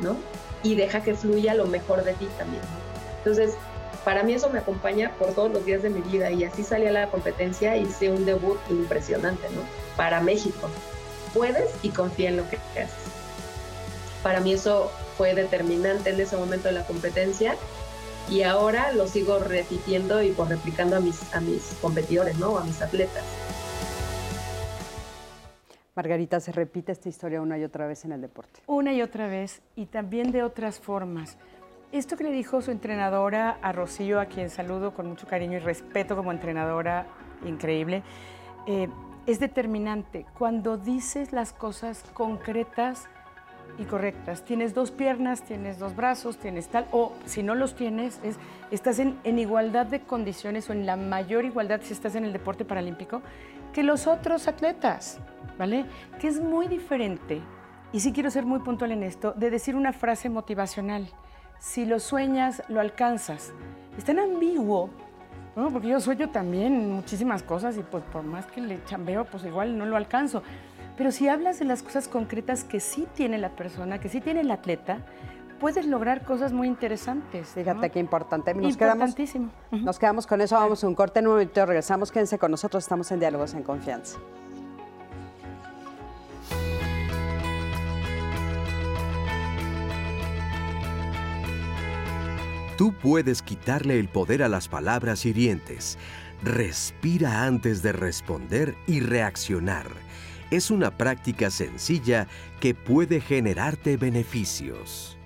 [0.00, 0.16] ¿no?
[0.62, 2.62] Y deja que fluya lo mejor de ti también.
[3.18, 3.54] Entonces,
[4.04, 6.86] para mí eso me acompaña por todos los días de mi vida y así salí
[6.86, 9.87] a la competencia y hice un debut impresionante, ¿no?
[9.98, 10.70] Para México.
[11.34, 12.94] Puedes y confía en lo que haces.
[14.22, 17.56] Para mí eso fue determinante en ese momento de la competencia
[18.30, 22.56] y ahora lo sigo repitiendo y por replicando a mis, a mis competidores, ¿no?
[22.58, 23.24] A mis atletas.
[25.96, 28.60] Margarita, se repite esta historia una y otra vez en el deporte.
[28.68, 31.36] Una y otra vez y también de otras formas.
[31.90, 35.60] Esto que le dijo su entrenadora a Rocío, a quien saludo con mucho cariño y
[35.60, 37.08] respeto como entrenadora
[37.44, 38.04] increíble,
[38.66, 38.88] eh,
[39.28, 40.26] es determinante.
[40.36, 43.06] Cuando dices las cosas concretas
[43.78, 48.18] y correctas, tienes dos piernas, tienes dos brazos, tienes tal, o si no los tienes,
[48.24, 48.36] es,
[48.70, 52.32] estás en, en igualdad de condiciones o en la mayor igualdad si estás en el
[52.32, 53.22] deporte paralímpico
[53.72, 55.20] que los otros atletas,
[55.58, 55.84] ¿vale?
[56.18, 57.40] Que es muy diferente,
[57.92, 61.06] y sí quiero ser muy puntual en esto, de decir una frase motivacional
[61.58, 63.52] si lo sueñas, lo alcanzas.
[63.96, 64.90] Es tan ambiguo,
[65.58, 65.70] ¿no?
[65.70, 69.76] porque yo sueño también muchísimas cosas y pues por más que le chambeo, pues igual
[69.76, 70.42] no lo alcanzo.
[70.96, 74.40] Pero si hablas de las cosas concretas que sí tiene la persona, que sí tiene
[74.40, 74.98] el atleta,
[75.60, 77.48] puedes lograr cosas muy interesantes.
[77.48, 78.54] Fíjate qué importante.
[78.54, 79.50] Nos Importantísimo.
[79.70, 82.50] Quedamos, Nos quedamos con eso, vamos a un corte en un momento, regresamos, quédense con
[82.50, 84.18] nosotros, estamos en Diálogos en Confianza.
[92.78, 95.98] Tú puedes quitarle el poder a las palabras hirientes.
[96.44, 99.88] Respira antes de responder y reaccionar.
[100.52, 102.28] Es una práctica sencilla
[102.60, 105.18] que puede generarte beneficios.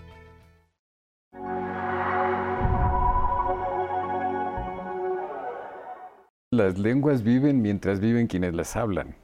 [6.51, 9.15] Las lenguas viven mientras viven quienes las hablan.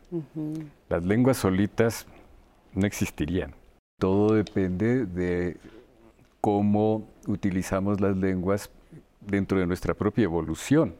[0.90, 2.06] Las lenguas solitas
[2.74, 3.55] no existirían.
[3.98, 5.56] Todo depende de
[6.49, 8.70] cómo utilizamos las lenguas
[9.20, 10.95] dentro de nuestra propia evolución.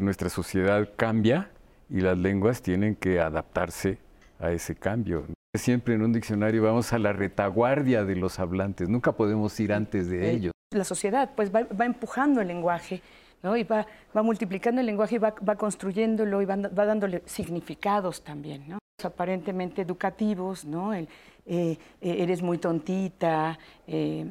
[0.00, 1.50] Nuestra sociedad cambia
[1.90, 3.98] y las lenguas tienen que adaptarse
[4.38, 5.24] a ese cambio.
[5.58, 10.08] Siempre en un diccionario vamos a la retaguardia de los hablantes, nunca podemos ir antes
[10.08, 10.52] de ellos.
[10.70, 13.02] La sociedad pues va, empujando el lenguaje
[13.42, 13.56] ¿no?
[13.56, 13.84] y va,
[14.16, 18.68] va, multiplicando el lenguaje y va, va construyéndolo y va, dándole significados también.
[18.68, 18.78] ¿no?
[19.02, 20.94] Aparentemente educativos, ¿no?
[20.94, 21.08] El,
[21.44, 23.58] eh, eh, eres muy tontita,
[23.88, 24.24] eh,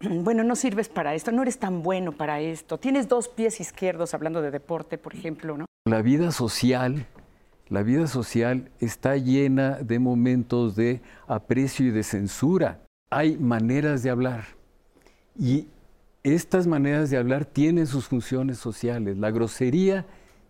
[0.22, 4.14] bueno, no sirves para esto, no eres tan bueno para esto, tienes dos pies izquierdos
[4.14, 5.64] hablando de deporte, por ejemplo, ¿no?
[5.86, 7.06] La vida social,
[7.68, 12.80] la vida social está llena de momentos de aprecio y de censura.
[13.10, 14.44] Hay maneras de hablar
[15.38, 15.68] y
[16.22, 19.16] estas maneras de hablar tienen sus funciones sociales.
[19.16, 20.04] La grosería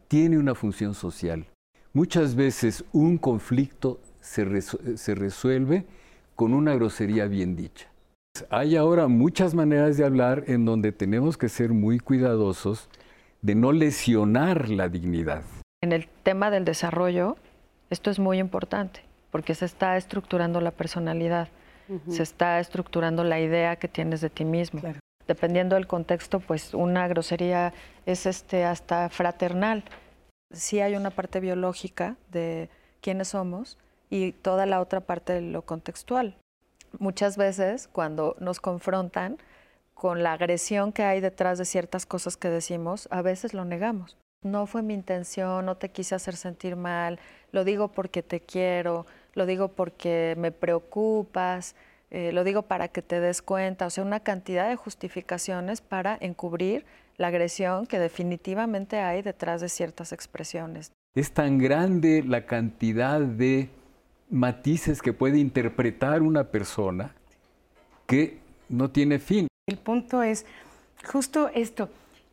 [0.09, 1.47] tiene una función social.
[1.93, 5.87] Muchas veces un conflicto se, se resuelve
[6.35, 7.89] con una grosería bien dicha.
[8.51, 12.89] Hay ahora muchas maneras de hablar en donde tenemos que ser muy cuidadosos
[13.43, 15.43] de no lesionar la dignidad.
[15.83, 17.37] En el tema del desarrollo,
[17.91, 21.49] esto es muy importante porque se está estructurando la personalidad,
[22.09, 24.81] se está estructurando la idea que tienes de ti mismo.
[25.27, 27.73] Dependiendo del contexto, pues una grosería
[28.07, 29.85] es este hasta fraternal.
[30.53, 32.71] Sí hay una parte biológica de
[33.01, 33.79] quiénes somos
[34.11, 36.37] y toda la otra parte de lo contextual
[36.99, 39.39] muchas veces cuando nos confrontan
[39.95, 44.17] con la agresión que hay detrás de ciertas cosas que decimos, a veces lo negamos.
[44.45, 47.19] No fue mi intención, no te quise hacer sentir mal,
[47.51, 51.75] lo digo porque te quiero, lo digo porque me preocupas,
[52.11, 56.17] eh, lo digo para que te des cuenta, o sea, una cantidad de justificaciones para
[56.21, 56.87] encubrir
[57.17, 60.93] la agresión que definitivamente hay detrás de ciertas expresiones.
[61.17, 63.71] Es tan grande la cantidad de
[64.31, 67.15] matices que puede interpretar una persona
[68.07, 68.39] que
[68.69, 69.49] no tiene fin.
[69.67, 70.47] El punto es
[71.05, 71.91] justo esto.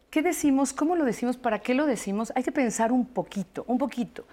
[0.10, 0.74] ¿Qué decimos?
[0.74, 1.38] ¿Cómo lo decimos?
[1.38, 2.32] ¿Para qué lo decimos?
[2.36, 4.26] Hay que pensar un poquito, un poquito.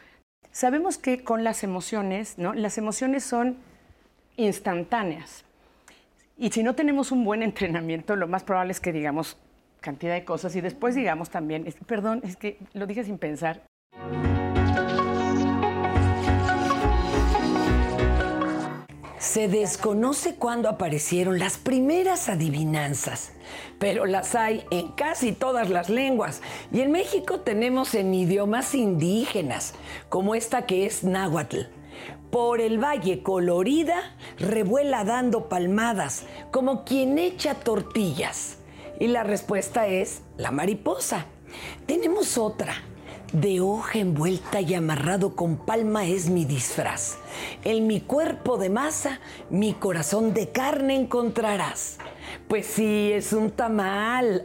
[0.52, 2.54] Sabemos que con las emociones, ¿no?
[2.54, 3.56] Las emociones son
[4.36, 5.44] instantáneas.
[6.38, 9.36] Y si no tenemos un buen entrenamiento, lo más probable es que digamos
[9.80, 13.62] cantidad de cosas y después digamos también, perdón, es que lo dije sin pensar.
[19.22, 23.30] Se desconoce cuándo aparecieron las primeras adivinanzas,
[23.78, 26.42] pero las hay en casi todas las lenguas.
[26.72, 29.74] Y en México tenemos en idiomas indígenas,
[30.08, 31.60] como esta que es náhuatl.
[32.32, 38.56] Por el valle colorida revuela dando palmadas, como quien echa tortillas.
[38.98, 41.26] Y la respuesta es la mariposa.
[41.86, 42.74] Tenemos otra
[43.32, 47.16] de hoja envuelta y amarrado con palma es mi disfraz.
[47.64, 51.96] En mi cuerpo de masa, mi corazón de carne encontrarás.
[52.48, 54.44] Pues sí, es un tamal.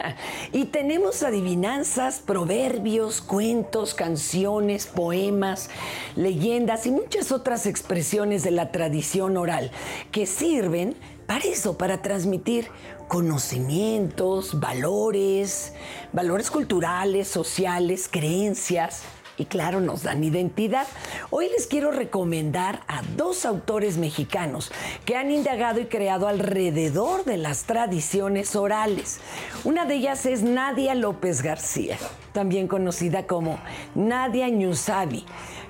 [0.52, 5.68] y tenemos adivinanzas, proverbios, cuentos, canciones, poemas,
[6.14, 9.72] leyendas y muchas otras expresiones de la tradición oral
[10.12, 10.94] que sirven
[11.26, 12.68] para eso, para transmitir
[13.10, 15.72] conocimientos, valores,
[16.12, 19.02] valores culturales, sociales, creencias
[19.40, 20.86] y claro, nos dan identidad.
[21.30, 24.70] Hoy les quiero recomendar a dos autores mexicanos
[25.06, 29.20] que han indagado y creado alrededor de las tradiciones orales.
[29.64, 31.96] Una de ellas es Nadia López García,
[32.34, 33.58] también conocida como
[33.94, 35.24] Nadia Ñusabi.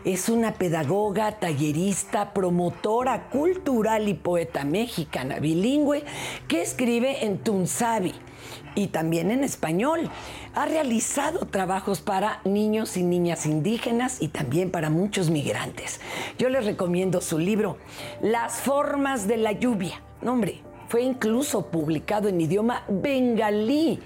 [0.04, 6.04] Es una pedagoga, tallerista, promotora cultural y poeta mexicana bilingüe
[6.48, 8.14] que escribe en Tunsabi
[8.74, 10.10] y también en español.
[10.54, 16.00] Ha realizado trabajos para niños y niñas indígenas y también para muchos migrantes.
[16.38, 17.78] Yo les recomiendo su libro,
[18.20, 20.00] Las formas de la lluvia.
[20.22, 24.00] Nombre, fue incluso publicado en idioma bengalí.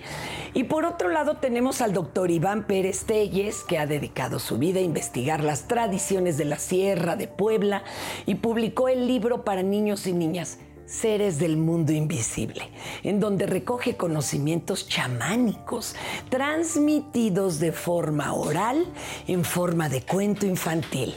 [0.53, 4.81] Y por otro lado tenemos al doctor Iván Pérez Telles, que ha dedicado su vida
[4.81, 7.85] a investigar las tradiciones de la Sierra de Puebla
[8.27, 12.71] y publicó el libro para niños y niñas Seres del Mundo Invisible,
[13.03, 15.97] en donde recoge conocimientos chamánicos
[16.29, 18.85] transmitidos de forma oral
[19.27, 21.15] en forma de cuento infantil.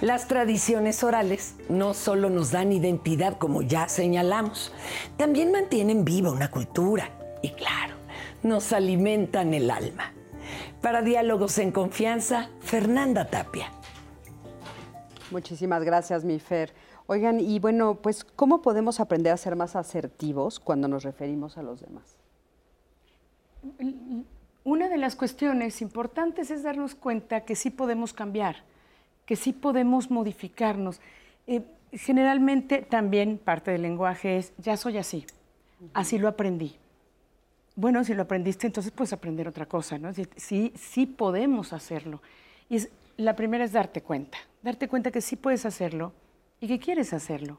[0.00, 4.72] Las tradiciones orales no solo nos dan identidad, como ya señalamos,
[5.16, 7.10] también mantienen viva una cultura
[7.42, 7.94] y claro,
[8.42, 10.12] nos alimentan el alma.
[10.82, 13.70] Para Diálogos en Confianza, Fernanda Tapia.
[15.30, 16.72] Muchísimas gracias, mi Fer.
[17.06, 21.62] Oigan, y bueno, pues, ¿cómo podemos aprender a ser más asertivos cuando nos referimos a
[21.62, 22.16] los demás?
[24.64, 28.56] Una de las cuestiones importantes es darnos cuenta que sí podemos cambiar,
[29.26, 31.00] que sí podemos modificarnos.
[31.46, 31.62] Eh,
[31.92, 35.26] generalmente también parte del lenguaje es, ya soy así,
[35.92, 36.76] así lo aprendí.
[37.76, 40.10] Bueno, si lo aprendiste, entonces puedes aprender otra cosa, ¿no?
[40.36, 42.22] Sí, sí podemos hacerlo.
[42.70, 42.78] Y
[43.18, 46.12] la primera es darte cuenta, darte cuenta que sí puedes hacerlo
[46.64, 47.58] y que quieres hacerlo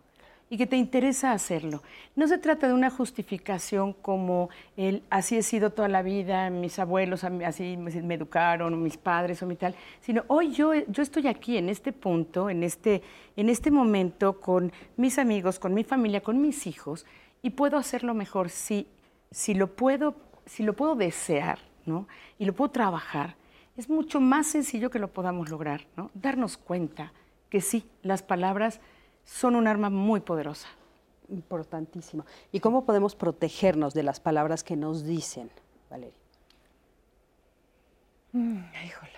[0.49, 1.83] y que te interesa hacerlo.
[2.15, 6.79] No se trata de una justificación como el así he sido toda la vida, mis
[6.79, 11.57] abuelos así me educaron, mis padres o mi tal, sino hoy yo, yo estoy aquí
[11.57, 13.03] en este punto, en este,
[13.35, 17.05] en este momento con mis amigos, con mi familia, con mis hijos
[17.43, 18.87] y puedo hacerlo mejor si,
[19.29, 20.15] si, lo, puedo,
[20.47, 22.07] si lo puedo desear ¿no?
[22.39, 23.35] y lo puedo trabajar.
[23.77, 26.09] Es mucho más sencillo que lo podamos lograr, ¿no?
[26.15, 27.13] darnos cuenta
[27.49, 28.79] que sí, las palabras
[29.25, 30.67] son un arma muy poderosa.
[31.29, 32.25] Importantísimo.
[32.51, 35.49] ¿Y cómo podemos protegernos de las palabras que nos dicen,
[35.89, 36.13] Valeria?
[38.31, 39.11] Mm, híjole.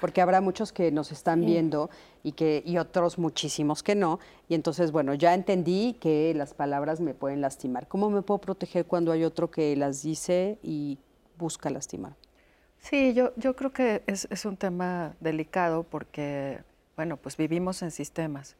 [0.00, 1.88] Porque habrá muchos que nos están viendo
[2.24, 4.18] y, que, y otros muchísimos que no.
[4.48, 7.86] Y entonces, bueno, ya entendí que las palabras me pueden lastimar.
[7.86, 10.98] ¿Cómo me puedo proteger cuando hay otro que las dice y
[11.38, 12.16] busca lastimar?
[12.78, 16.60] Sí, yo, yo creo que es, es un tema delicado porque,
[16.96, 18.56] bueno, pues vivimos en sistemas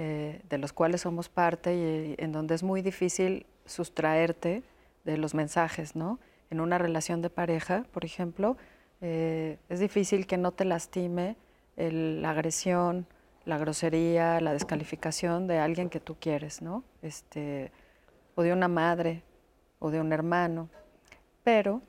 [0.00, 4.62] eh, de los cuales somos parte y en donde es muy difícil sustraerte
[5.02, 6.20] de los mensajes, ¿no?
[6.50, 8.56] En una relación de pareja, por ejemplo,
[9.00, 11.34] eh, es difícil que no te lastime
[11.76, 13.06] la agresión,
[13.44, 16.84] la grosería, la descalificación de alguien que tú quieres, ¿no?
[17.02, 17.72] Este,
[18.36, 19.24] o de una madre,
[19.80, 20.68] o de un hermano.
[21.42, 21.82] Pero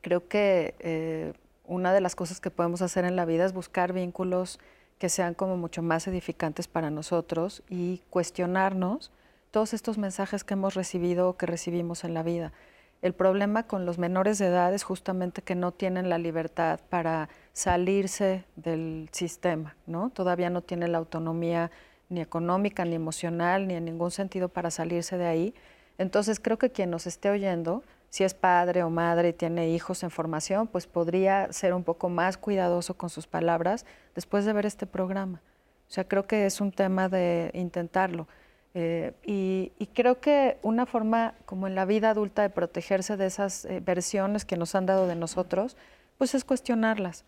[0.00, 1.34] creo que eh,
[1.66, 4.58] una de las cosas que podemos hacer en la vida es buscar vínculos
[4.98, 9.12] que sean como mucho más edificantes para nosotros y cuestionarnos
[9.50, 12.52] todos estos mensajes que hemos recibido o que recibimos en la vida.
[13.00, 17.28] El problema con los menores de edad es justamente que no tienen la libertad para
[17.52, 20.10] salirse del sistema, ¿no?
[20.10, 21.70] Todavía no tienen la autonomía
[22.08, 25.54] ni económica, ni emocional, ni en ningún sentido para salirse de ahí.
[25.96, 30.02] Entonces creo que quien nos esté oyendo, si es padre o madre y tiene hijos
[30.02, 34.66] en formación, pues podría ser un poco más cuidadoso con sus palabras después de ver
[34.66, 35.40] este programa.
[35.88, 38.26] O sea, creo que es un tema de intentarlo.
[38.74, 43.64] Eh, y, creo que una forma, como en la vida adulta, de protegerse de esas
[43.64, 45.76] eh, versiones que nos han dado de nosotros,
[46.18, 47.24] pues es cuestionarlas,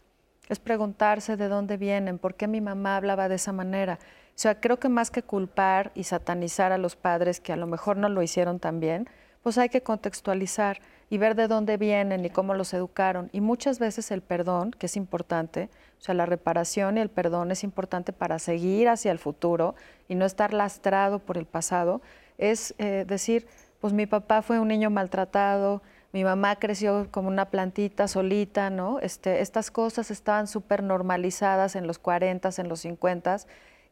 [0.48, 3.98] es preguntarse de dónde vienen, por qué mi mamá hablaba de esa manera.
[4.28, 7.66] O sea, creo que más que culpar y satanizar a los padres que a lo
[7.66, 9.08] mejor no lo hicieron tan bien,
[9.42, 13.30] pues hay que contextualizar y ver de dónde vienen y cómo los educaron.
[13.32, 15.68] Y muchas veces el perdón, que es importante,
[15.98, 19.74] o sea, la reparación y el perdón es importante para seguir hacia el futuro
[20.08, 22.00] y no estar lastrado por el pasado,
[22.38, 23.46] es eh, decir,
[23.80, 28.98] pues mi papá fue un niño maltratado, mi mamá creció como una plantita solita, ¿no?
[29.00, 33.38] Este, estas cosas estaban súper normalizadas en los 40, en los 50,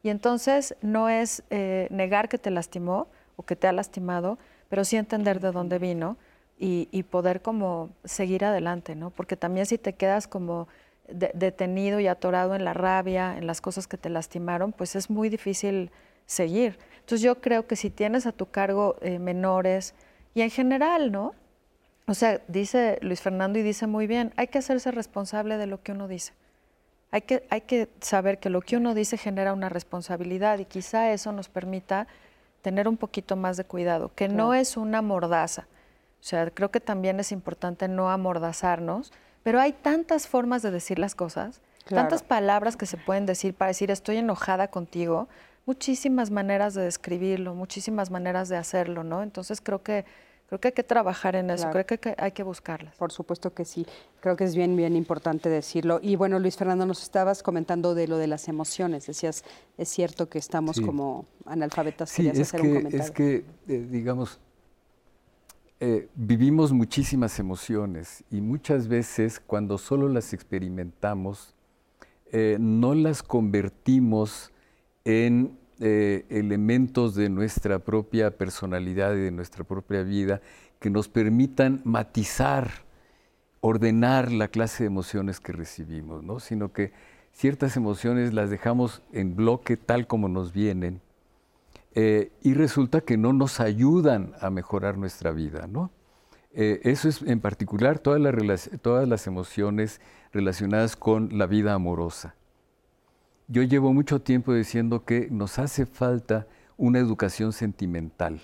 [0.03, 4.37] y entonces no es eh, negar que te lastimó o que te ha lastimado,
[4.69, 6.17] pero sí entender de dónde vino
[6.61, 9.11] y, poder como seguir adelante, ¿no?
[9.11, 10.67] Porque también si te quedas como
[11.07, 15.29] detenido y atorado en la rabia, en las cosas que te lastimaron, pues es muy
[15.29, 15.89] difícil
[16.25, 16.77] seguir.
[16.99, 19.95] Entonces yo creo que si tienes a tu cargo eh, menores
[20.35, 21.33] y en general, ¿no?
[22.07, 25.81] O sea, dice Luis Fernando y dice muy bien, hay que hacerse responsable de lo
[25.81, 26.33] que uno dice.
[27.11, 31.11] Hay que, hay que saber que lo que uno dice genera una responsabilidad y quizá
[31.11, 32.07] eso nos permita
[32.61, 35.67] tener un poquito más de cuidado, que no es una mordaza.
[36.19, 39.11] O sea, creo que también es importante no amordazarnos,
[39.43, 43.69] pero hay tantas formas de decir las cosas, tantas palabras que se pueden decir para
[43.69, 45.27] decir estoy enojada contigo,
[45.65, 49.23] muchísimas maneras de describirlo, muchísimas maneras de hacerlo, ¿no?
[49.23, 50.05] Entonces creo que
[50.49, 52.95] Creo que hay que trabajar en eso, creo que hay que buscarlas.
[52.95, 53.85] Por supuesto que sí,
[54.19, 55.99] creo que es bien, bien importante decirlo.
[56.01, 59.43] Y bueno, Luis Fernando, nos estabas comentando de lo de las emociones, decías,
[59.77, 62.09] es cierto que estamos como analfabetas.
[62.09, 64.39] Sí, es que, es que, eh, digamos,
[65.79, 71.53] eh, vivimos muchísimas emociones y muchas veces cuando solo las experimentamos,
[72.31, 74.51] eh, no las convertimos
[75.05, 80.41] en eh, elementos de nuestra propia personalidad y de nuestra propia vida
[80.79, 82.69] que nos permitan matizar,
[83.61, 86.41] ordenar la clase de emociones que recibimos, ¿no?
[86.41, 86.91] sino que
[87.31, 90.99] ciertas emociones las dejamos en bloque tal como nos vienen
[91.95, 95.67] eh, y resulta que no nos ayudan a mejorar nuestra vida.
[95.67, 95.91] ¿no?
[96.51, 100.01] Eh, eso es en particular todas las, todas las emociones
[100.33, 102.35] relacionadas con la vida amorosa
[103.49, 106.47] yo llevo mucho tiempo diciendo que nos hace falta
[106.77, 108.39] una educación sentimental.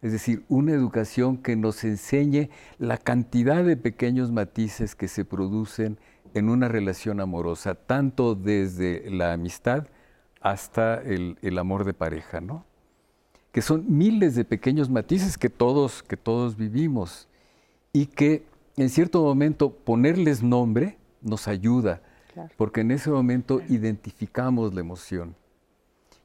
[0.00, 2.48] Es decir, una educación que nos enseñe
[2.78, 5.98] la cantidad de pequeños matices que se producen
[6.32, 9.88] en una relación amorosa, tanto desde la amistad
[10.40, 12.64] hasta el, amor de pareja, ¿no?
[13.50, 17.28] Que son miles de pequeños matices que todos, que todos vivimos
[17.92, 18.46] y que
[18.76, 22.00] en cierto momento ponerles nombre nos ayuda
[22.56, 25.34] porque en ese momento identificamos la emoción.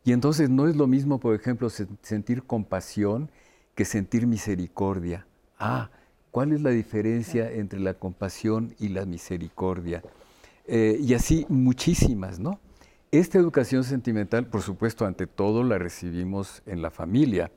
[0.04, 3.30] Y entonces no es lo mismo, por ejemplo, sentir compasión
[3.76, 5.28] que sentir misericordia.
[5.60, 5.90] Ah,
[6.32, 10.02] ¿cuál es la diferencia entre la compasión y la misericordia?
[10.66, 12.60] Eh, y así muchísimas, ¿no?
[13.12, 17.52] Esta educación sentimental, por supuesto, ante todo la recibimos en la familia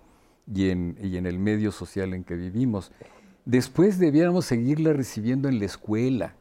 [0.53, 2.93] y en, y en el medio social en que vivimos.
[3.45, 6.35] Después debiéramos seguirla recibiendo en la escuela,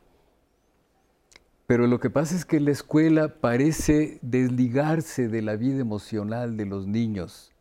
[1.70, 6.66] pero lo que pasa es que la escuela parece desligarse de la vida emocional de
[6.66, 7.52] los niños,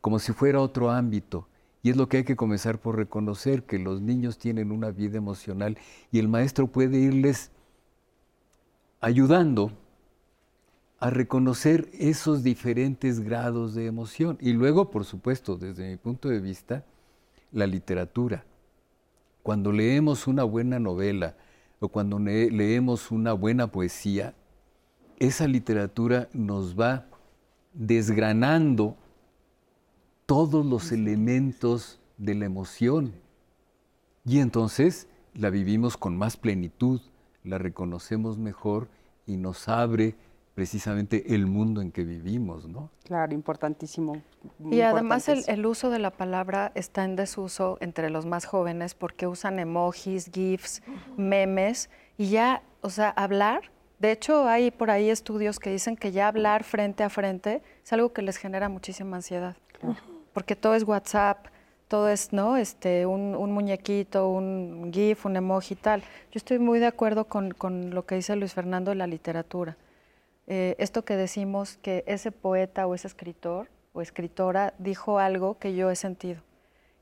[0.00, 1.48] como si fuera otro ámbito.
[1.82, 5.18] Y es lo que hay que comenzar por reconocer, que los niños tienen una vida
[5.18, 5.78] emocional
[6.12, 7.50] y el maestro puede irles
[9.00, 9.72] ayudando
[11.00, 14.38] a reconocer esos diferentes grados de emoción.
[14.40, 16.84] Y luego, por supuesto, desde mi punto de vista,
[17.50, 18.44] la literatura.
[19.42, 21.34] Cuando leemos una buena novela,
[21.80, 24.34] o cuando leemos una buena poesía,
[25.18, 27.06] esa literatura nos va
[27.72, 28.96] desgranando
[30.26, 33.12] todos los elementos de la emoción.
[34.24, 37.00] Y entonces la vivimos con más plenitud,
[37.44, 38.88] la reconocemos mejor
[39.26, 40.16] y nos abre
[40.58, 42.90] precisamente el mundo en que vivimos, ¿no?
[43.04, 44.20] Claro, importantísimo.
[44.72, 48.96] Y además el, el, uso de la palabra está en desuso entre los más jóvenes
[48.96, 50.82] porque usan emojis, GIFs,
[51.16, 53.70] memes y ya, o sea, hablar.
[54.00, 57.92] De hecho, hay por ahí estudios que dicen que ya hablar frente a frente es
[57.92, 59.56] algo que les genera muchísima ansiedad.
[60.32, 61.46] Porque todo es WhatsApp,
[61.86, 62.56] todo es, ¿no?
[62.56, 66.00] Este, un, muñequito, un GIF, un emoji tal.
[66.00, 69.76] Yo estoy muy de acuerdo con, con lo que dice Luis Fernando de la literatura
[70.50, 75.74] eh, esto que decimos que ese poeta o ese escritor o escritora dijo algo que
[75.74, 76.40] yo he sentido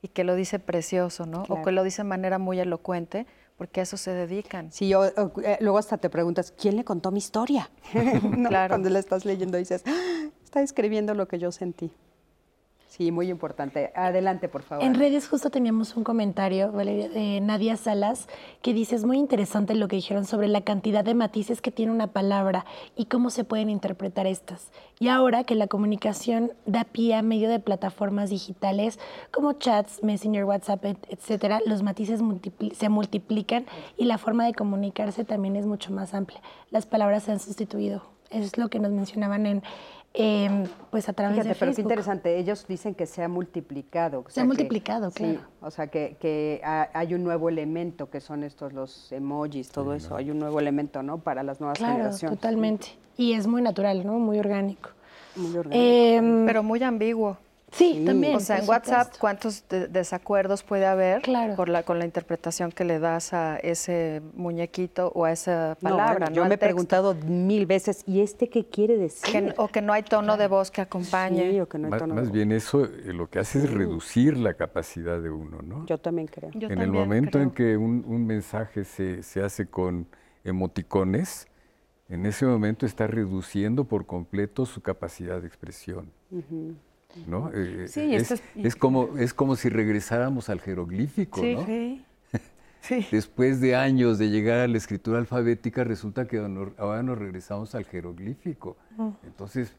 [0.01, 1.43] y que lo dice precioso, ¿no?
[1.47, 3.25] O que lo dice de manera muy elocuente,
[3.57, 4.71] porque a eso se dedican.
[4.71, 7.71] Sí, yo, eh, luego hasta te preguntas, ¿quién le contó mi historia?
[8.47, 8.73] claro.
[8.73, 11.91] Cuando la estás leyendo dices, ah, está escribiendo lo que yo sentí.
[12.97, 13.91] Sí, muy importante.
[13.93, 14.83] Adelante, por favor.
[14.83, 18.27] En redes justo teníamos un comentario, Valeria, de Nadia Salas,
[18.63, 21.91] que dice, es muy interesante lo que dijeron sobre la cantidad de matices que tiene
[21.91, 22.65] una palabra
[22.95, 24.71] y cómo se pueden interpretar estas.
[24.99, 28.97] Y ahora que la comunicación da pie a medio de plataformas digitales
[29.31, 32.19] como chats, Messenger, WhatsApp, etcétera, los matices
[32.75, 36.41] se multiplican y la forma de comunicarse también es mucho más amplia.
[36.71, 38.01] Las palabras se han sustituido.
[38.31, 39.63] Es lo que nos mencionaban en
[40.19, 41.59] Em, pues a través de Facebook.
[41.59, 44.25] Pero qué interesante, ellos dicen que se ha multiplicado.
[44.29, 45.41] se ha multiplicado, claro.
[45.61, 50.31] o sea, que, hay un nuevo elemento que son estos los emojis, todo eso, hay
[50.31, 51.19] un nuevo elemento, ¿no?
[51.19, 52.39] Para las nuevas claro, generaciones.
[52.39, 52.87] totalmente.
[53.15, 54.13] Y es muy natural, ¿no?
[54.13, 54.89] Muy orgánico.
[55.35, 55.79] Muy orgánico.
[55.79, 57.37] Em, pero muy ambiguo.
[57.71, 58.35] Sí, también.
[58.35, 61.21] O sea, en WhatsApp, ¿cuántos desacuerdos puede haber
[61.55, 66.31] por la, con la interpretación que le das a ese muñequito o a esa palabra?
[66.31, 69.53] yo me he preguntado mil veces, ¿y este qué quiere decir?
[69.57, 71.51] o que no hay tono de voz que acompañe.
[71.51, 74.37] Sí, o que no hay tono más, bien eso eh, lo que hace es reducir
[74.37, 75.85] la capacidad de uno, ¿no?
[75.85, 76.51] Yo también creo.
[76.53, 80.07] en el momento en que un, mensaje se, se, hace con
[80.43, 81.47] emoticones,
[82.09, 86.11] en ese momento está reduciendo por completo su capacidad de expresión.
[87.25, 87.51] ¿No?
[87.53, 87.87] Eh,
[88.55, 91.65] es, como, es como si regresáramos al jeroglífico, ¿no?
[92.79, 93.05] Sí.
[93.11, 96.37] Después de años de llegar a la escritura alfabética, resulta que
[96.77, 98.77] ahora nos regresamos al jeroglífico.
[99.25, 99.73] Entonces,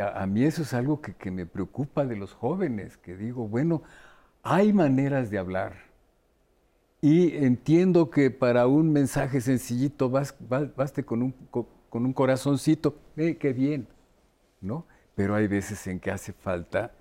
[0.00, 3.82] a, mí eso es algo que, me preocupa de los jóvenes, que digo, bueno,
[4.42, 5.74] hay maneras de hablar.
[7.02, 11.66] Y entiendo que para un mensaje sencillito baste con un, con
[12.06, 13.86] un corazoncito, eh, qué bien,
[14.62, 14.86] ¿no?
[15.16, 16.92] Pero hay veces en que hace falta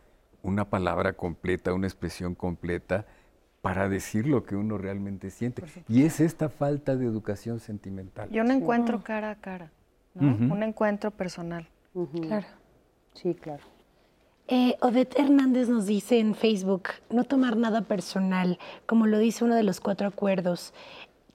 [0.41, 3.05] una palabra completa, una expresión completa
[3.61, 5.63] para decir lo que uno realmente siente.
[5.87, 8.29] Y es esta falta de educación sentimental.
[8.31, 9.71] Y un encuentro cara a cara,
[10.15, 11.67] un encuentro personal.
[12.21, 12.47] Claro.
[13.13, 13.63] Sí, claro.
[14.47, 19.55] Eh, Odette Hernández nos dice en Facebook, no tomar nada personal, como lo dice uno
[19.55, 20.73] de los cuatro acuerdos.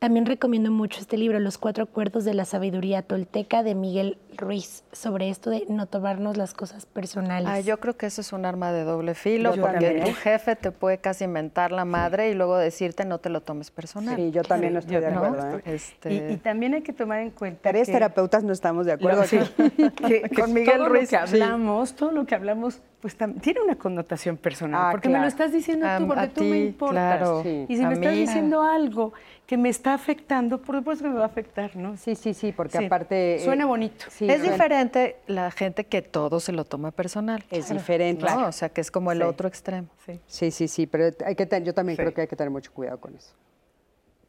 [0.01, 4.83] También recomiendo mucho este libro, Los Cuatro Acuerdos de la Sabiduría Tolteca de Miguel Ruiz,
[4.93, 7.67] sobre esto de no tomarnos las cosas personales.
[7.67, 10.97] yo creo que eso es un arma de doble filo, porque tu jefe te puede
[10.97, 14.17] casi inventar la madre y luego decirte no te lo tomes personal.
[14.17, 15.59] Sí, yo también no estoy de acuerdo.
[15.59, 15.63] ¿eh?
[15.67, 16.33] Este...
[16.33, 17.69] Y, también hay que tomar en cuenta.
[17.69, 19.25] Tres terapeutas no estamos de acuerdo.
[19.29, 21.11] que, con Miguel Ruiz.
[21.11, 25.27] que hablamos, todo lo que hablamos pues tiene una connotación personal, ah, porque me lo
[25.27, 27.47] estás diciendo tú, porque tú me importas.
[27.47, 29.15] Y si me estás diciendo algo
[29.51, 31.97] que me está afectando, por supuesto que me va a afectar, ¿no?
[31.97, 33.35] Sí, sí, sí, porque aparte...
[33.35, 34.05] Eh, suena bonito.
[34.21, 37.43] es diferente la gente que todo se lo toma personal.
[37.51, 38.25] Es diferente.
[38.27, 39.89] O sea, que es como el otro extremo.
[40.29, 43.01] Sí, sí, sí, pero hay que yo también creo que hay que tener mucho cuidado
[43.01, 43.35] con eso.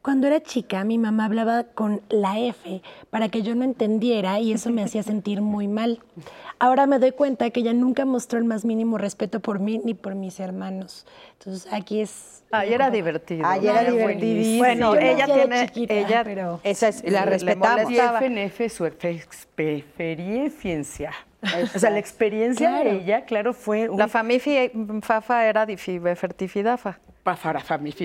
[0.02, 4.52] Cuando era chica, mi mamá hablaba con la F para que yo no entendiera y
[4.52, 6.00] eso me hacía sentir muy mal.
[6.58, 9.94] Ahora me doy cuenta que ella nunca mostró el más mínimo respeto por mí ni
[9.94, 11.06] por mis hermanos.
[11.38, 12.42] Entonces aquí es...
[12.50, 13.46] Ayer era divertido.
[13.46, 14.58] Ayer era divertidísimo.
[14.58, 15.70] Bueno, ella tiene...
[15.88, 17.88] ella, pero esa es, la respetamos.
[17.88, 21.12] Y FNF su experiencia.
[21.74, 23.88] O sea, la experiencia de ella, claro, fue...
[23.96, 24.68] La familia
[25.02, 25.64] Fafa era
[26.16, 26.98] fertifidafa.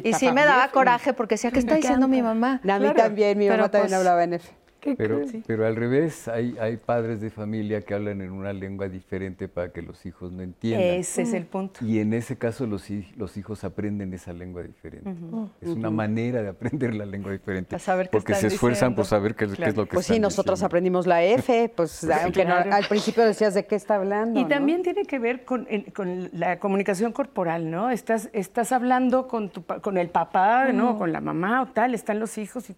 [0.04, 2.62] Y sí me daba coraje porque decía, ¿qué está diciendo mi mamá?
[2.68, 4.52] A mí también, mi mamá también pues, hablaba en F.
[4.98, 9.48] Pero, pero al revés, hay, hay padres de familia que hablan en una lengua diferente
[9.48, 11.00] para que los hijos no entiendan.
[11.00, 11.84] Ese es el punto.
[11.86, 15.14] Y en ese caso los, los hijos aprenden esa lengua diferente.
[15.62, 17.76] Es una manera de aprender la lengua diferente.
[18.12, 21.72] porque se esfuerzan por saber qué, es lo que Pues sí, nosotros aprendimos la F,
[21.76, 24.40] pues aunque al principio decías de qué está hablando.
[24.40, 27.90] Y también tiene que ver con, con, la comunicación corporal, ¿no?
[27.90, 30.98] Estás, estás hablando con, tu, con el papá, ¿no?
[30.98, 32.76] Con la mamá o tal, están los hijos y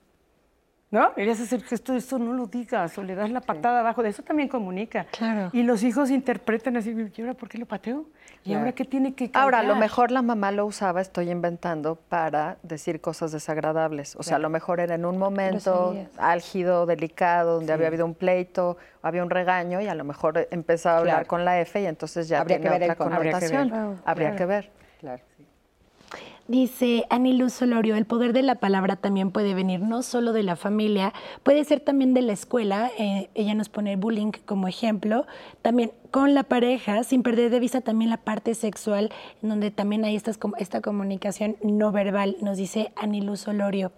[0.91, 1.13] ¿no?
[1.13, 4.23] Querías hacer gesto, esto no lo digas, o le das la patada abajo, de eso
[4.23, 5.05] también comunica.
[5.11, 5.49] Claro.
[5.53, 8.05] Y los hijos interpretan así, ¿y ahora por qué lo pateo?
[8.43, 9.43] ¿Y ahora qué tiene que cambiar?
[9.43, 14.15] Ahora, a lo mejor la mamá lo usaba, estoy inventando, para decir cosas desagradables.
[14.15, 18.15] O sea, a lo mejor era en un momento álgido, delicado, donde había habido un
[18.15, 21.85] pleito, había un regaño, y a lo mejor empezaba a hablar con la F y
[21.85, 23.99] entonces ya habría que ver otra connotación.
[24.05, 24.71] Habría que ver.
[24.99, 25.23] Claro.
[26.49, 30.55] Dice Aniluz Solorio, el poder de la palabra también puede venir no solo de la
[30.55, 31.13] familia,
[31.43, 32.89] puede ser también de la escuela.
[32.97, 35.27] Eh, ella nos pone bullying como ejemplo.
[35.61, 39.11] También con la pareja, sin perder de vista también la parte sexual,
[39.43, 43.91] en donde también hay estas, esta comunicación no verbal, nos dice Aniluz Solorio.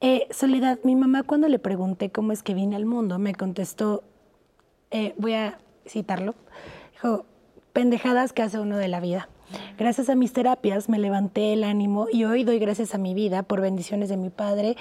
[0.00, 4.02] Eh, Soledad, mi mamá cuando le pregunté cómo es que vine al mundo, me contestó,
[4.90, 6.34] eh, voy a citarlo,
[6.94, 7.26] dijo,
[7.72, 9.28] pendejadas que hace uno de la vida.
[9.78, 13.42] Gracias a mis terapias me levanté el ánimo y hoy doy gracias a mi vida
[13.42, 14.76] por bendiciones de mi Padre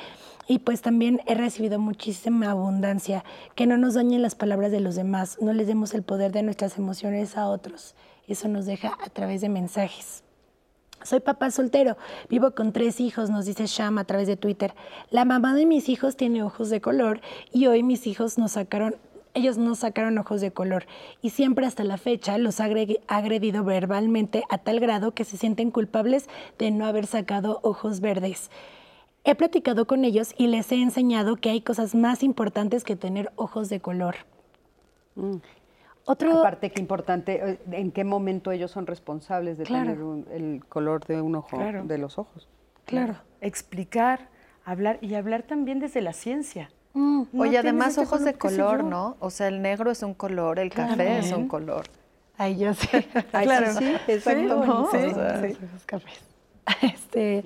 [0.48, 3.24] y pues también he recibido muchísima abundancia.
[3.56, 6.44] Que no nos dañen las palabras de los demás, no les demos el poder de
[6.44, 7.96] nuestras emociones a otros.
[8.28, 10.24] Eso nos deja a través de mensajes.
[11.04, 11.98] Soy papá soltero,
[12.30, 14.74] vivo con tres hijos, nos dice Sham a través de Twitter.
[15.10, 17.20] La mamá de mis hijos tiene ojos de color
[17.52, 18.96] y hoy mis hijos nos sacaron
[19.34, 20.86] ellos no sacaron ojos de color
[21.22, 22.66] y siempre hasta la fecha los ha
[23.08, 28.52] agredido verbalmente a tal grado que se sienten culpables de no haber sacado ojos verdes.
[29.24, 33.32] He platicado con ellos y les he enseñado que hay cosas más importantes que tener
[33.36, 34.16] ojos de color.
[35.16, 35.38] Mm.
[36.06, 36.40] Otro...
[36.40, 39.98] Aparte, que importante, eh, ¿en qué momento ellos son responsables de tener
[40.32, 42.50] el color de un ojo, de los ojos?
[42.84, 43.16] Claro.
[43.40, 44.28] Explicar,
[44.66, 46.70] hablar y hablar también desde la ciencia.
[46.94, 49.18] Mm, Oye, además ojos de color, ¿no?
[49.20, 51.86] O sea, el negro es un color, el café es un color.
[52.38, 53.08] Ay, yo sé.
[53.32, 53.74] claro.
[53.74, 54.90] Sí, exacto.
[54.92, 54.98] Sí,
[55.54, 56.22] sí, cafés.
[56.82, 57.44] Este,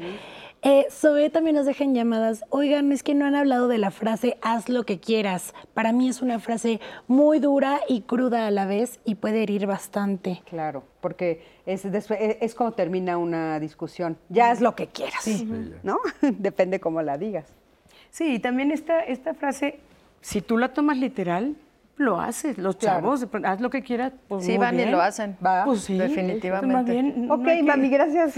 [0.61, 2.43] eh, Zoe también nos dejan llamadas.
[2.49, 5.53] Oigan, es que no han hablado de la frase haz lo que quieras.
[5.73, 9.65] Para mí es una frase muy dura y cruda a la vez y puede herir
[9.65, 10.41] bastante.
[10.45, 14.17] Claro, porque es, es, como termina una discusión.
[14.29, 15.47] Ya haz lo que quieras, sí.
[15.83, 15.97] ¿no?
[16.21, 17.45] Depende cómo la digas.
[18.09, 19.79] Sí, y también esta, esta frase,
[20.21, 21.55] si tú la tomas literal,
[21.97, 22.57] lo haces.
[22.57, 24.13] Los chavos, haz lo que quieras.
[24.27, 25.35] Pues sí, van y lo hacen.
[25.43, 25.65] Va.
[25.65, 26.91] Pues sí, definitivamente.
[26.91, 28.35] Bien, ok, mami, gracias.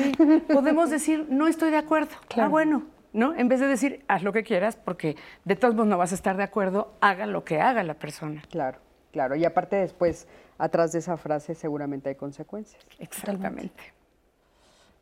[0.51, 2.15] Podemos decir, no estoy de acuerdo.
[2.37, 2.83] Ah, bueno.
[3.11, 3.33] ¿No?
[3.35, 6.15] En vez de decir, haz lo que quieras, porque de todos modos no vas a
[6.15, 8.43] estar de acuerdo, haga lo que haga la persona.
[8.51, 8.77] Claro,
[9.11, 9.35] claro.
[9.35, 10.27] Y aparte después,
[10.59, 12.85] atrás de esa frase seguramente hay consecuencias.
[12.99, 13.98] Exactamente.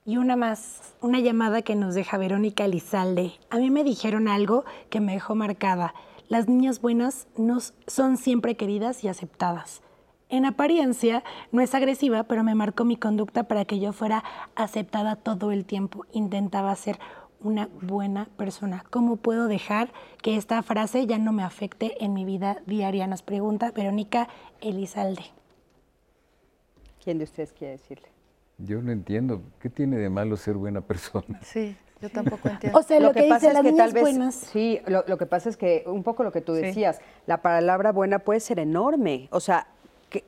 [0.07, 3.33] Y una más, una llamada que nos deja Verónica Elizalde.
[3.49, 5.93] A mí me dijeron algo que me dejó marcada.
[6.29, 7.57] Las niñas buenas no
[7.87, 9.81] son siempre queridas y aceptadas.
[10.29, 14.23] En apariencia no es agresiva, pero me marcó mi conducta para que yo fuera
[14.55, 16.05] aceptada todo el tiempo.
[16.13, 16.99] Intentaba ser
[17.41, 18.85] una buena persona.
[18.89, 23.07] ¿Cómo puedo dejar que esta frase ya no me afecte en mi vida diaria?
[23.07, 24.29] Nos pregunta Verónica
[24.61, 25.25] Elizalde.
[27.03, 28.16] ¿Quién de ustedes quiere decirle?
[28.57, 29.41] Yo no entiendo.
[29.59, 31.39] ¿Qué tiene de malo ser buena persona?
[31.43, 32.77] Sí, yo tampoco entiendo.
[32.77, 34.35] O sea, lo, que, pasa es que tal vez, buenas.
[34.35, 38.19] Sí, lo, que pasa es que un poco lo que tú decías, la palabra buena
[38.19, 39.27] puede ser enorme.
[39.31, 39.67] O sea,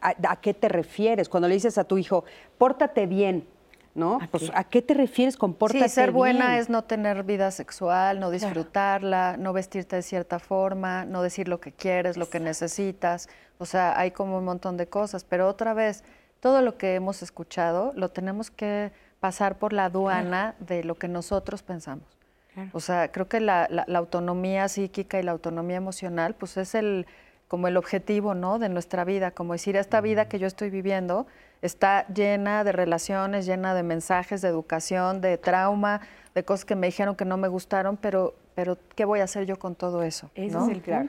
[0.02, 1.30] a, qué te refieres?
[1.30, 2.24] Cuando le dices a tu hijo,
[2.60, 3.48] pórtate bien,
[3.96, 4.20] ¿no?
[4.22, 4.52] ¿A pues, qué?
[4.54, 5.90] ¿a qué te refieres con pórtate bien?
[5.90, 11.06] Sí, ser buena es no tener vida sexual, no disfrutarla, no vestirte de cierta forma,
[11.06, 13.28] no decir lo que quieres, lo que necesitas.
[13.58, 16.04] O sea, hay como un montón de cosas, pero otra vez
[16.40, 21.08] todo lo que hemos escuchado lo tenemos que pasar por la aduana de lo que
[21.08, 22.08] nosotros pensamos.
[22.74, 27.08] O sea, creo que la, autonomía psíquica y la autonomía emocional, pues es el
[27.48, 28.60] como el objetivo, ¿no?
[28.60, 31.26] De nuestra vida, como decir, esta vida que yo estoy viviendo
[31.62, 36.02] está llena de relaciones, llena de mensajes, de educación, de trauma,
[36.36, 39.46] de cosas que me dijeron que no me gustaron, pero, pero ¿qué voy a hacer
[39.46, 40.30] yo con todo eso?
[40.36, 40.54] es,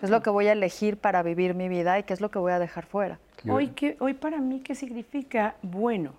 [0.02, 2.38] es lo que voy a elegir para vivir mi vida y qué es lo que
[2.38, 3.18] voy a dejar fuera.
[3.48, 6.14] Hoy, ¿qué, hoy para mí, ¿qué significa bueno?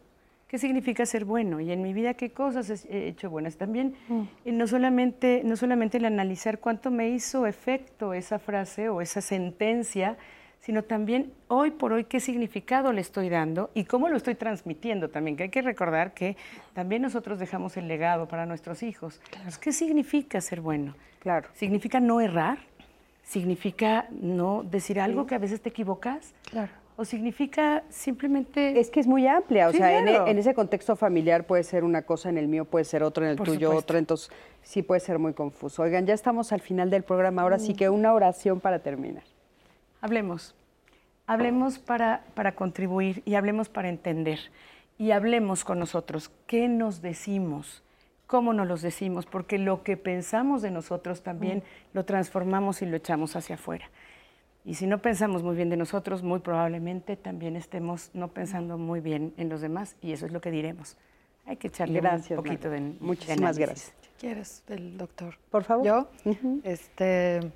[0.48, 1.62] ¿Qué significa ser bueno?
[1.62, 3.56] Y en mi vida, ¿qué cosas he hecho buenas?
[3.56, 4.22] También, mm.
[4.44, 9.22] eh, no, solamente, no solamente el analizar cuánto me hizo efecto esa frase o esa
[9.22, 10.18] sentencia,
[10.62, 15.10] sino también hoy por hoy qué significado le estoy dando y cómo lo estoy transmitiendo
[15.10, 16.38] también, que hay que recordar que
[16.74, 19.20] también nosotros dejamos el legado para nuestros hijos.
[19.60, 20.96] ¿Qué significa ser bueno?
[21.20, 21.50] Claro.
[21.54, 22.60] ¿Significa no errar?
[23.24, 26.34] ¿Significa no decir algo que a veces te equivocas?
[26.50, 28.80] Claro o significa simplemente...
[28.80, 32.04] Es que es muy amplia, o sea, e, en, ese contexto familiar puede ser una
[32.04, 34.30] cosa, en el mío puede ser otra, en el tuyo otra, entonces
[34.62, 35.82] sí puede ser muy confuso.
[35.82, 37.76] Oigan, ya estamos al final del programa, ahora sí mm.
[37.76, 39.24] que una oración para terminar.
[40.02, 40.56] Hablemos,
[41.28, 44.40] hablemos para, para contribuir y hablemos para entender
[44.98, 46.32] y hablemos con nosotros.
[46.48, 47.84] ¿Qué nos decimos?
[48.32, 51.62] cómo nos los decimos, porque lo que pensamos de nosotros también mm.
[51.92, 53.90] lo transformamos y lo echamos hacia afuera.
[54.64, 59.02] Y si no pensamos muy bien de nosotros, muy probablemente también estemos no pensando muy
[59.02, 60.96] bien en los demás y eso es lo que diremos.
[61.46, 63.94] Hay que echarle un poquito de Muchísimas gracias.
[64.18, 65.36] ¿Quieres del doctor?
[65.50, 65.86] Por favor.
[65.86, 66.10] Yo,
[66.64, 67.52] este,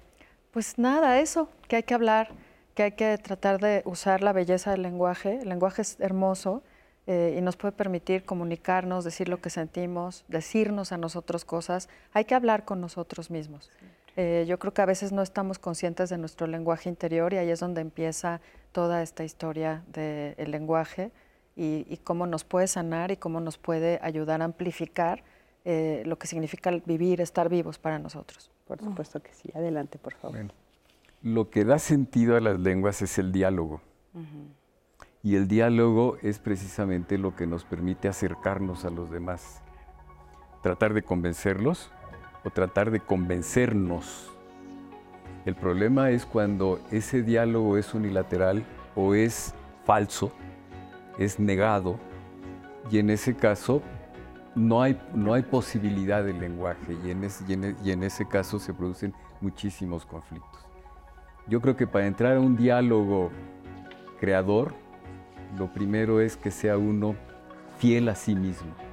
[0.55, 2.29] pues nada, eso, que hay que hablar,
[2.75, 5.41] que hay que tratar de usar la belleza del lenguaje.
[5.41, 6.63] El lenguaje es hermoso
[7.07, 11.89] eh, y nos puede permitir comunicarnos, decir lo que sentimos, decirnos a nosotros cosas.
[12.13, 13.69] Hay que hablar con nosotros mismos.
[14.15, 17.49] Eh, yo creo que a veces no estamos conscientes de nuestro lenguaje interior y ahí
[17.49, 18.39] es donde empieza
[18.71, 21.11] toda esta historia del lenguaje
[21.57, 25.21] y, cómo nos puede sanar y cómo nos puede ayudar a amplificar
[25.65, 28.51] eh, lo que significa vivir, estar vivos para nosotros.
[28.67, 29.51] Por supuesto que sí.
[29.55, 30.37] Adelante, por favor.
[31.21, 33.81] lo que da sentido a las lenguas es el diálogo.
[35.23, 39.63] Y el diálogo es precisamente lo que nos permite acercarnos a los demás.
[40.61, 41.91] Tratar de convencerlos
[42.43, 44.31] o tratar de convencernos.
[45.45, 48.63] El problema es cuando ese diálogo es unilateral
[48.95, 50.31] o es falso,
[51.17, 51.99] es negado,
[52.91, 53.81] y en ese caso
[54.55, 58.73] no hay, no hay posibilidad de lenguaje y en, e, y en ese caso se
[58.73, 60.65] producen muchísimos conflictos.
[61.47, 63.31] Yo creo que para entrar a un diálogo
[64.19, 64.73] creador,
[65.57, 67.15] lo primero es que sea uno
[67.77, 68.84] fiel a sí mismo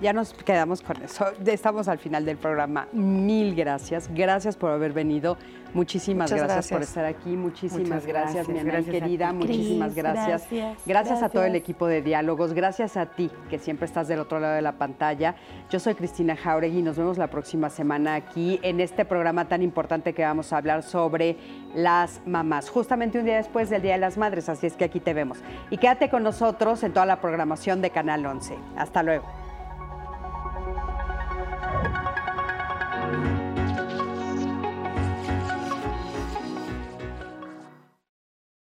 [0.00, 1.26] ya nos quedamos con eso.
[1.44, 2.88] Estamos al final del programa.
[2.92, 4.08] Mil gracias.
[4.12, 5.36] Gracias por haber venido.
[5.74, 7.36] Muchísimas gracias, por estar aquí.
[7.36, 9.32] Muchísimas gracias, mi Ana querida.
[9.32, 10.46] Muchísimas gracias.
[10.86, 11.22] gracias.
[11.22, 12.54] a todo el equipo de diálogos.
[12.54, 15.34] Gracias a ti, que siempre estás del otro lado de la pantalla.
[15.70, 19.62] Yo soy Cristina Jauregui y nos vemos la próxima semana aquí en este programa tan
[19.62, 21.36] importante que vamos a hablar sobre
[21.74, 22.70] las mamás.
[22.70, 25.38] Justamente un día después del Día de las Madres, así es que aquí te vemos.
[25.70, 28.56] Y quédate con nosotros en toda la programación de Canal 11.
[28.76, 29.47] Hasta luego.